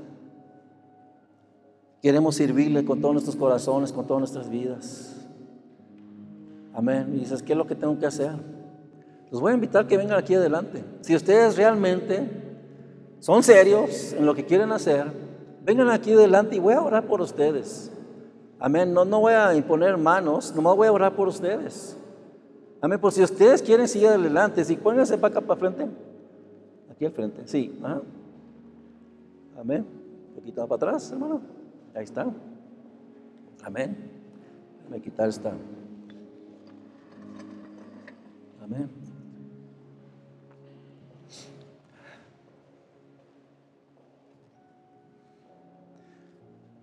Queremos 2.02 2.36
servirle 2.36 2.84
con 2.84 3.02
todos 3.02 3.14
nuestros 3.14 3.36
corazones, 3.36 3.92
con 3.92 4.06
todas 4.06 4.22
nuestras 4.22 4.50
vidas. 4.50 5.16
Amén. 6.74 7.14
Y 7.16 7.20
dices, 7.20 7.42
¿qué 7.42 7.54
es 7.54 7.58
lo 7.58 7.66
que 7.66 7.76
tengo 7.76 7.98
que 7.98 8.06
hacer? 8.06 8.32
Los 9.32 9.42
voy 9.42 9.52
a 9.52 9.56
invitar 9.56 9.88
que 9.88 9.98
vengan 9.98 10.20
aquí 10.20 10.36
adelante. 10.36 10.84
Si 11.02 11.16
ustedes 11.16 11.56
realmente 11.56 12.30
son 13.20 13.42
serios 13.42 14.14
en 14.14 14.26
lo 14.26 14.36
que 14.36 14.46
quieren 14.46 14.72
hacer, 14.72 15.06
vengan 15.64 15.90
aquí 15.90 16.14
adelante 16.14 16.56
y 16.56 16.60
voy 16.60 16.74
a 16.74 16.82
orar 16.82 17.08
por 17.08 17.22
ustedes. 17.22 17.92
Amén. 18.64 18.94
No, 18.94 19.04
no 19.04 19.20
voy 19.20 19.34
a 19.34 19.54
imponer 19.54 19.98
manos, 19.98 20.56
nomás 20.56 20.78
voy 20.78 20.88
a 20.88 20.92
orar 20.94 21.14
por 21.14 21.28
ustedes. 21.28 21.98
Amén. 22.80 22.98
Por 22.98 23.12
si 23.12 23.22
ustedes 23.22 23.62
quieren 23.62 23.90
seguir 23.90 24.08
adelante, 24.08 24.64
si 24.64 24.78
pónganse 24.78 25.18
para 25.18 25.34
acá 25.34 25.42
para 25.42 25.60
frente. 25.60 25.86
Aquí 26.90 27.04
al 27.04 27.12
frente, 27.12 27.46
sí. 27.46 27.78
Amén. 29.60 29.86
Un 30.30 30.36
poquito 30.36 30.66
para 30.66 30.78
atrás, 30.78 31.12
hermano. 31.12 31.42
Ahí 31.94 32.06
está. 32.06 32.26
Amén. 33.66 33.98
Déjame 34.78 35.02
quitar 35.02 35.28
esta. 35.28 35.52
Amén. 38.64 38.90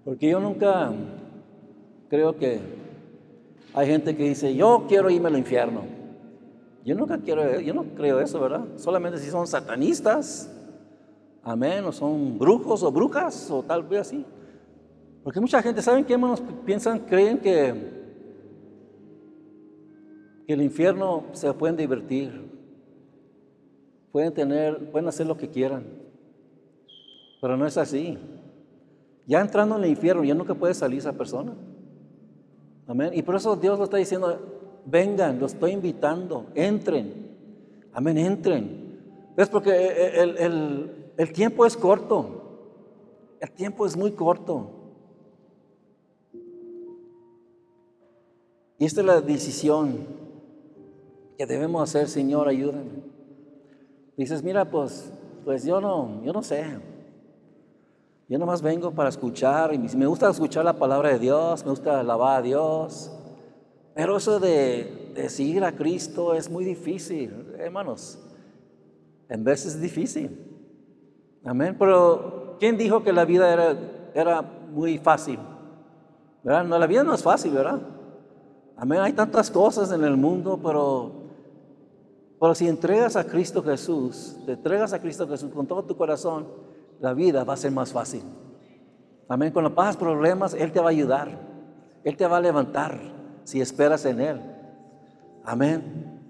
Porque 0.05 0.29
yo 0.29 0.41
nunca 0.41 0.93
creo 2.11 2.37
que 2.37 2.61
hay 3.73 3.87
gente 3.87 4.17
que 4.17 4.25
dice, 4.25 4.55
yo 4.55 4.85
quiero 4.89 5.09
irme 5.09 5.29
al 5.29 5.39
infierno. 5.39 5.83
Yo 6.85 6.95
nunca 6.97 7.19
quiero, 7.19 7.61
yo 7.61 7.73
no 7.73 7.85
creo 7.95 8.21
eso, 8.21 8.41
¿verdad? 8.41 8.65
Solamente 8.77 9.19
si 9.19 9.31
son 9.31 9.47
satanistas, 9.47 10.51
amén, 11.43 11.85
o 11.85 11.93
son 11.93 12.37
brujos 12.39 12.83
o 12.83 12.91
brujas, 12.91 13.51
o 13.51 13.63
tal 13.63 13.85
vez 13.85 14.01
así. 14.01 14.25
Porque 15.23 15.41
mucha 15.41 15.63
gente, 15.63 15.83
¿saben 15.83 16.05
qué, 16.05 16.15
hermanos? 16.15 16.43
Piensan, 16.65 16.99
creen 17.01 17.39
que, 17.39 17.75
que 20.47 20.53
el 20.53 20.63
infierno 20.63 21.27
se 21.33 21.53
pueden 21.53 21.77
divertir, 21.77 22.51
pueden 24.11 24.33
tener, 24.33 24.91
pueden 24.91 25.09
hacer 25.09 25.27
lo 25.27 25.37
que 25.37 25.49
quieran, 25.49 25.85
pero 27.41 27.57
no 27.57 27.67
es 27.67 27.77
así. 27.77 28.19
Ya 29.27 29.41
entrando 29.41 29.77
en 29.77 29.85
el 29.85 29.91
infierno, 29.91 30.25
ya 30.25 30.35
nunca 30.35 30.55
puede 30.55 30.75
salir 30.75 30.99
esa 30.99 31.13
persona. 31.13 31.53
Y 33.13 33.23
por 33.23 33.37
eso 33.37 33.57
Dios 33.57 33.79
lo 33.79 33.85
está 33.85 33.97
diciendo, 33.97 34.39
vengan, 34.85 35.39
los 35.39 35.55
estoy 35.55 35.73
invitando, 35.73 36.47
entren. 36.55 37.37
Amén, 37.93 38.19
entren. 38.19 38.99
¿Ves? 39.37 39.49
Porque 39.49 40.13
el, 40.17 41.13
el 41.17 41.33
tiempo 41.33 41.67
es 41.67 41.77
corto. 41.77 42.41
El 43.41 43.51
tiempo 43.53 43.87
es 43.87 43.97
muy 43.97 44.13
corto. 44.13 44.71
Y 48.79 48.87
esta 48.87 49.03
es 49.03 49.07
la 49.07 49.21
decisión 49.21 50.07
que 51.37 51.47
debemos 51.47 51.83
hacer, 51.83 52.09
Señor, 52.09 52.49
ayúdame. 52.49 53.03
Dices, 54.17 54.43
mira, 54.43 54.71
pues, 54.71 55.13
pues 55.45 55.65
yo 55.65 55.81
no, 55.81 56.23
yo 56.25 56.33
no 56.33 56.43
sé. 56.43 56.65
Yo 58.31 58.39
nomás 58.39 58.63
vengo 58.63 58.93
para 58.93 59.09
escuchar, 59.09 59.75
y 59.75 59.79
me 59.97 60.07
gusta 60.07 60.31
escuchar 60.31 60.65
la 60.65 60.75
palabra 60.75 61.09
de 61.09 61.19
Dios, 61.19 61.65
me 61.65 61.71
gusta 61.71 61.99
alabar 61.99 62.39
a 62.39 62.43
Dios, 62.43 63.11
pero 63.93 64.19
eso 64.19 64.39
de, 64.39 65.11
de 65.17 65.29
seguir 65.29 65.65
a 65.65 65.73
Cristo 65.73 66.33
es 66.35 66.49
muy 66.49 66.65
difícil, 66.65 67.57
hermanos. 67.59 68.21
En 69.29 69.43
veces 69.43 69.75
es 69.75 69.81
difícil. 69.81 70.47
Amén. 71.45 71.75
Pero, 71.77 72.57
¿quién 72.61 72.79
dijo 72.79 73.03
que 73.03 73.13
la 73.13 73.25
vida 73.25 73.53
era, 73.53 73.77
era 74.15 74.43
muy 74.43 74.99
fácil? 74.99 75.41
¿Verdad? 76.45 76.63
No, 76.63 76.79
la 76.79 76.87
vida 76.87 77.03
no 77.03 77.13
es 77.13 77.25
fácil, 77.25 77.51
¿verdad? 77.51 77.81
Amén. 78.77 79.01
Hay 79.01 79.13
tantas 79.13 79.51
cosas 79.51 79.91
en 79.91 80.05
el 80.05 80.17
mundo, 80.17 80.57
pero, 80.63 81.11
pero 82.39 82.55
si 82.55 82.69
entregas 82.69 83.17
a 83.17 83.27
Cristo 83.27 83.61
Jesús, 83.61 84.37
te 84.47 84.53
entregas 84.53 84.93
a 84.93 85.01
Cristo 85.01 85.27
Jesús 85.27 85.51
con 85.53 85.67
todo 85.67 85.83
tu 85.83 85.97
corazón, 85.97 86.70
la 87.01 87.15
vida 87.15 87.45
va 87.45 87.55
a 87.55 87.57
ser 87.57 87.73
más 87.73 87.93
fácil. 87.93 88.23
Amén. 89.29 89.53
Cuando 89.53 89.75
pasas 89.75 89.97
problemas, 89.97 90.55
Él 90.55 90.73
te 90.73 90.81
va 90.81 90.87
a 90.87 90.91
ayudar. 90.91 91.29
Él 92.05 92.17
te 92.17 92.27
va 92.27 92.39
a 92.39 92.41
levantar 92.41 93.01
si 93.45 93.61
esperas 93.61 94.05
en 94.05 94.21
Él. 94.21 94.41
Amén. 95.45 96.21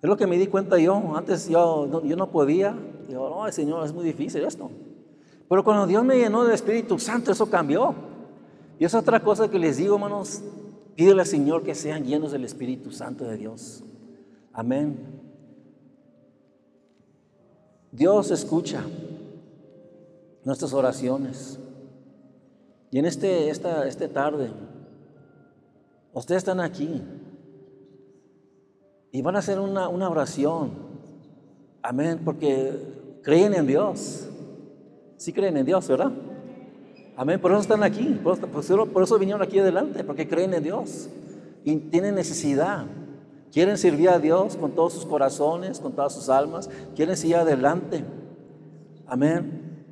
Es 0.00 0.08
lo 0.08 0.16
que 0.16 0.26
me 0.26 0.38
di 0.38 0.46
cuenta 0.46 0.78
yo. 0.78 1.16
Antes 1.16 1.48
yo, 1.48 2.02
yo 2.04 2.16
no 2.16 2.30
podía. 2.30 2.76
Digo, 3.08 3.28
no, 3.28 3.50
Señor, 3.50 3.84
es 3.84 3.92
muy 3.92 4.04
difícil 4.04 4.44
esto. 4.44 4.70
Pero 5.48 5.64
cuando 5.64 5.86
Dios 5.86 6.04
me 6.04 6.16
llenó 6.16 6.44
del 6.44 6.54
Espíritu 6.54 6.98
Santo, 6.98 7.32
eso 7.32 7.50
cambió. 7.50 7.94
Y 8.78 8.84
es 8.84 8.94
otra 8.94 9.20
cosa 9.20 9.50
que 9.50 9.58
les 9.58 9.78
digo, 9.78 9.94
hermanos. 9.94 10.42
Pídele 10.94 11.20
al 11.20 11.26
Señor 11.26 11.62
que 11.62 11.74
sean 11.74 12.04
llenos 12.04 12.32
del 12.32 12.44
Espíritu 12.44 12.90
Santo 12.90 13.24
de 13.24 13.36
Dios. 13.36 13.84
Amén. 14.52 15.17
Dios 17.92 18.30
escucha 18.30 18.82
nuestras 20.44 20.72
oraciones. 20.72 21.58
Y 22.90 22.98
en 22.98 23.06
este, 23.06 23.50
esta, 23.50 23.86
esta 23.86 24.08
tarde, 24.08 24.50
ustedes 26.12 26.40
están 26.40 26.60
aquí 26.60 27.02
y 29.12 29.22
van 29.22 29.36
a 29.36 29.40
hacer 29.40 29.58
una, 29.58 29.88
oración. 29.88 30.70
Amén, 31.82 32.20
porque 32.24 32.72
creen 33.22 33.54
en 33.54 33.66
Dios. 33.66 34.26
Sí 35.16 35.32
creen 35.32 35.56
en 35.56 35.66
Dios, 35.66 35.86
¿verdad? 35.88 36.12
Amén, 37.16 37.40
por 37.40 37.50
eso 37.50 37.60
están 37.60 37.82
aquí, 37.82 38.20
por, 38.22 38.38
por 38.38 39.02
eso 39.02 39.18
vinieron 39.18 39.42
aquí 39.42 39.58
adelante, 39.58 40.04
porque 40.04 40.28
creen 40.28 40.54
en 40.54 40.62
Dios 40.62 41.08
y 41.64 41.76
tienen 41.76 42.14
necesidad. 42.14 42.86
Quieren 43.52 43.78
servir 43.78 44.10
a 44.10 44.18
Dios 44.18 44.56
con 44.56 44.72
todos 44.72 44.92
sus 44.92 45.06
corazones, 45.06 45.80
con 45.80 45.92
todas 45.92 46.12
sus 46.12 46.28
almas. 46.28 46.68
Quieren 46.94 47.16
seguir 47.16 47.36
adelante. 47.36 48.04
Amén. 49.06 49.84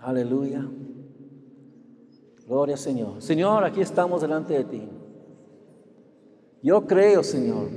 Aleluya. 0.00 0.68
Gloria 2.46 2.76
Señor. 2.76 3.20
Señor, 3.22 3.64
aquí 3.64 3.80
estamos 3.80 4.22
delante 4.22 4.54
de 4.54 4.64
ti. 4.64 4.88
Yo 6.62 6.86
creo, 6.86 7.22
Señor, 7.22 7.68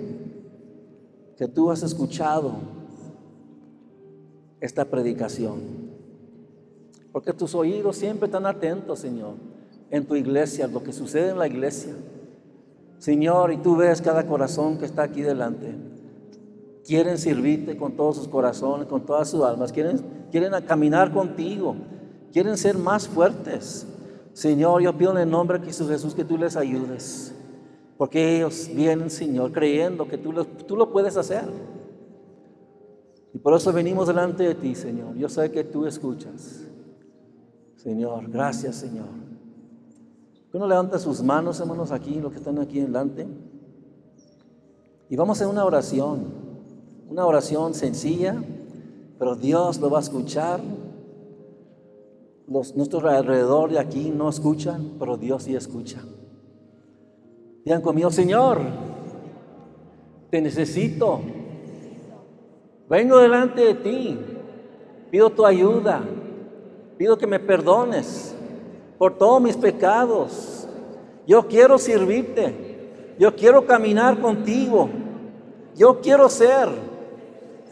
que 1.38 1.48
tú 1.48 1.72
has 1.72 1.84
escuchado 1.84 2.54
esta 4.60 4.86
predicación. 4.86 5.92
Porque 7.12 7.34
tus 7.34 7.54
oídos 7.56 7.98
siempre 7.98 8.28
están 8.28 8.46
atentos, 8.46 9.00
Señor, 9.00 9.34
en 9.90 10.06
tu 10.06 10.16
iglesia, 10.16 10.68
lo 10.68 10.82
que 10.82 10.94
sucede 10.94 11.32
en 11.32 11.40
la 11.40 11.48
iglesia. 11.48 11.94
Señor, 13.02 13.52
y 13.52 13.58
tú 13.58 13.76
ves 13.78 14.00
cada 14.00 14.28
corazón 14.28 14.78
que 14.78 14.86
está 14.86 15.02
aquí 15.02 15.24
delante. 15.24 15.74
Quieren 16.86 17.18
servirte 17.18 17.76
con 17.76 17.94
todos 17.94 18.18
sus 18.18 18.28
corazones, 18.28 18.88
con 18.88 19.04
todas 19.04 19.28
sus 19.28 19.44
almas. 19.44 19.72
Quieren, 19.72 20.00
quieren 20.30 20.54
caminar 20.68 21.12
contigo. 21.12 21.76
Quieren 22.32 22.56
ser 22.58 22.78
más 22.78 23.08
fuertes. 23.08 23.88
Señor, 24.34 24.84
yo 24.84 24.96
pido 24.96 25.14
en 25.14 25.18
el 25.18 25.30
nombre 25.32 25.58
de 25.58 25.66
Jesús 25.66 26.14
que 26.14 26.24
tú 26.24 26.38
les 26.38 26.56
ayudes. 26.56 27.34
Porque 27.98 28.36
ellos 28.36 28.70
vienen, 28.72 29.10
Señor, 29.10 29.52
creyendo 29.52 30.08
que 30.08 30.20
tú 30.20 30.32
lo, 30.32 30.46
tú 30.46 30.76
lo 30.76 30.92
puedes 30.92 31.18
hacer. 31.18 31.46
Y 33.34 33.40
por 33.40 33.56
eso 33.56 33.74
venimos 33.74 34.06
delante 34.06 34.44
de 34.44 34.54
ti, 34.54 34.76
Señor. 34.76 35.16
Yo 35.16 35.28
sé 35.28 35.50
que 35.50 35.64
tú 35.64 35.88
escuchas. 35.88 36.68
Señor, 37.78 38.30
gracias, 38.30 38.76
Señor. 38.76 39.31
Uno 40.54 40.68
levanta 40.68 41.00
sus 41.00 41.22
manos, 41.24 41.60
hermanos, 41.60 41.92
aquí, 41.92 42.20
los 42.20 42.32
que 42.32 42.40
están 42.40 42.60
aquí 42.60 42.82
delante. 42.82 43.26
Y 45.10 45.16
vamos 45.16 45.38
a 45.38 45.44
hacer 45.44 45.54
una 45.54 45.64
oración. 45.64 46.26
Una 47.10 47.26
oración 47.26 47.74
sencilla, 47.74 48.42
pero 49.18 49.36
Dios 49.36 49.80
lo 49.80 49.90
va 49.90 50.00
a 50.00 50.02
escuchar. 50.02 50.60
Los, 52.48 52.76
nuestros 52.76 53.04
alrededor 53.06 53.72
de 53.72 53.80
aquí 53.80 54.10
no 54.10 54.30
escuchan, 54.30 54.96
pero 55.00 55.16
Dios 55.16 55.44
sí 55.44 55.56
escucha. 55.56 56.02
Digan 57.64 57.82
conmigo, 57.82 58.10
Señor, 58.10 58.60
te 60.30 60.42
necesito. 60.42 61.22
Vengo 62.90 63.20
delante 63.20 63.62
de 63.62 63.74
ti. 63.76 64.20
Pido 65.12 65.30
tu 65.30 65.46
ayuda. 65.46 66.02
Pido 66.98 67.18
que 67.18 67.28
me 67.28 67.40
perdones 67.40 68.36
por 69.02 69.18
todos 69.18 69.42
mis 69.42 69.58
pecados. 69.58 70.68
Yo 71.26 71.48
quiero 71.48 71.80
servirte. 71.80 72.54
Yo 73.18 73.36
quiero 73.36 73.66
caminar 73.66 74.22
contigo. 74.22 74.92
Yo 75.76 76.02
quiero 76.02 76.30
ser 76.30 76.70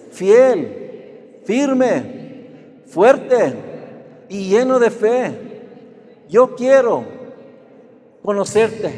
fiel, 0.09 1.37
firme, 1.45 2.81
fuerte 2.87 3.53
y 4.27 4.49
lleno 4.49 4.79
de 4.79 4.89
fe. 4.89 5.67
Yo 6.27 6.55
quiero 6.55 7.03
conocerte 8.23 8.91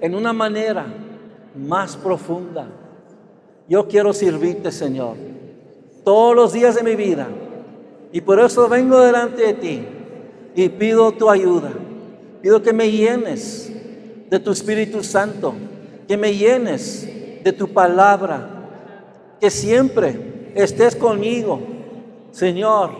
en 0.00 0.16
una 0.16 0.32
manera 0.32 0.84
más 1.54 1.96
profunda. 1.96 2.66
Yo 3.68 3.86
quiero 3.86 4.12
servirte, 4.12 4.72
Señor, 4.72 5.14
todos 6.02 6.34
los 6.34 6.52
días 6.52 6.74
de 6.74 6.82
mi 6.82 6.96
vida. 6.96 7.28
Y 8.10 8.20
por 8.20 8.40
eso 8.40 8.68
vengo 8.68 8.98
delante 8.98 9.42
de 9.42 9.54
ti 9.54 9.95
y 10.56 10.70
pido 10.70 11.12
tu 11.12 11.30
ayuda. 11.30 11.70
Pido 12.40 12.62
que 12.62 12.72
me 12.72 12.90
llenes 12.90 13.70
de 14.30 14.40
tu 14.40 14.50
Espíritu 14.50 15.04
Santo, 15.04 15.54
que 16.08 16.16
me 16.16 16.34
llenes 16.34 17.06
de 17.44 17.52
tu 17.52 17.68
palabra, 17.68 18.48
que 19.38 19.50
siempre 19.50 20.52
estés 20.54 20.96
conmigo. 20.96 21.60
Señor, 22.30 22.90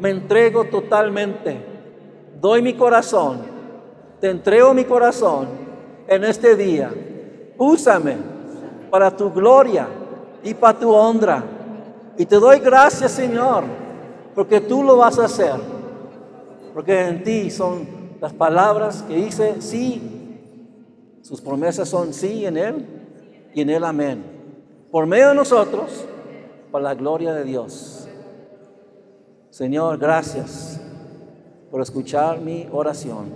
me 0.00 0.10
entrego 0.10 0.64
totalmente, 0.64 1.58
doy 2.40 2.62
mi 2.62 2.72
corazón, 2.72 3.38
te 4.20 4.30
entrego 4.30 4.72
mi 4.72 4.84
corazón 4.84 5.48
en 6.08 6.24
este 6.24 6.56
día. 6.56 6.90
Úsame 7.58 8.16
para 8.90 9.14
tu 9.14 9.30
gloria 9.30 9.86
y 10.42 10.54
para 10.54 10.78
tu 10.78 10.90
honra. 10.90 11.44
Y 12.16 12.24
te 12.24 12.36
doy 12.36 12.60
gracias, 12.60 13.12
Señor, 13.12 13.64
porque 14.34 14.60
tú 14.60 14.82
lo 14.82 14.96
vas 14.96 15.18
a 15.18 15.26
hacer. 15.26 15.73
Porque 16.74 17.06
en 17.06 17.22
ti 17.22 17.50
son 17.50 17.86
las 18.20 18.32
palabras 18.32 19.02
que 19.02 19.14
dice 19.14 19.62
sí. 19.62 20.10
Sus 21.22 21.40
promesas 21.40 21.88
son 21.88 22.12
sí 22.12 22.44
en 22.44 22.56
Él 22.56 22.86
y 23.54 23.62
en 23.62 23.70
Él 23.70 23.84
amén. 23.84 24.24
Por 24.90 25.06
medio 25.06 25.28
de 25.28 25.34
nosotros, 25.36 26.04
para 26.70 26.84
la 26.84 26.94
gloria 26.94 27.32
de 27.32 27.44
Dios. 27.44 28.08
Señor, 29.50 29.98
gracias 29.98 30.80
por 31.70 31.80
escuchar 31.80 32.40
mi 32.40 32.68
oración. 32.72 33.26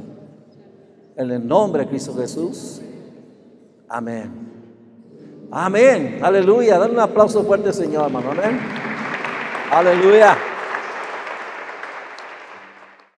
En 1.16 1.30
el 1.30 1.46
nombre 1.46 1.84
de 1.84 1.88
Cristo 1.88 2.14
Jesús. 2.14 2.82
Amén. 3.88 4.30
Amén. 5.50 6.18
Aleluya. 6.22 6.78
Dale 6.78 6.92
un 6.92 7.00
aplauso 7.00 7.42
fuerte, 7.44 7.72
Señor, 7.72 8.06
hermano. 8.06 8.32
Amén. 8.32 8.58
Aleluya. 9.70 10.36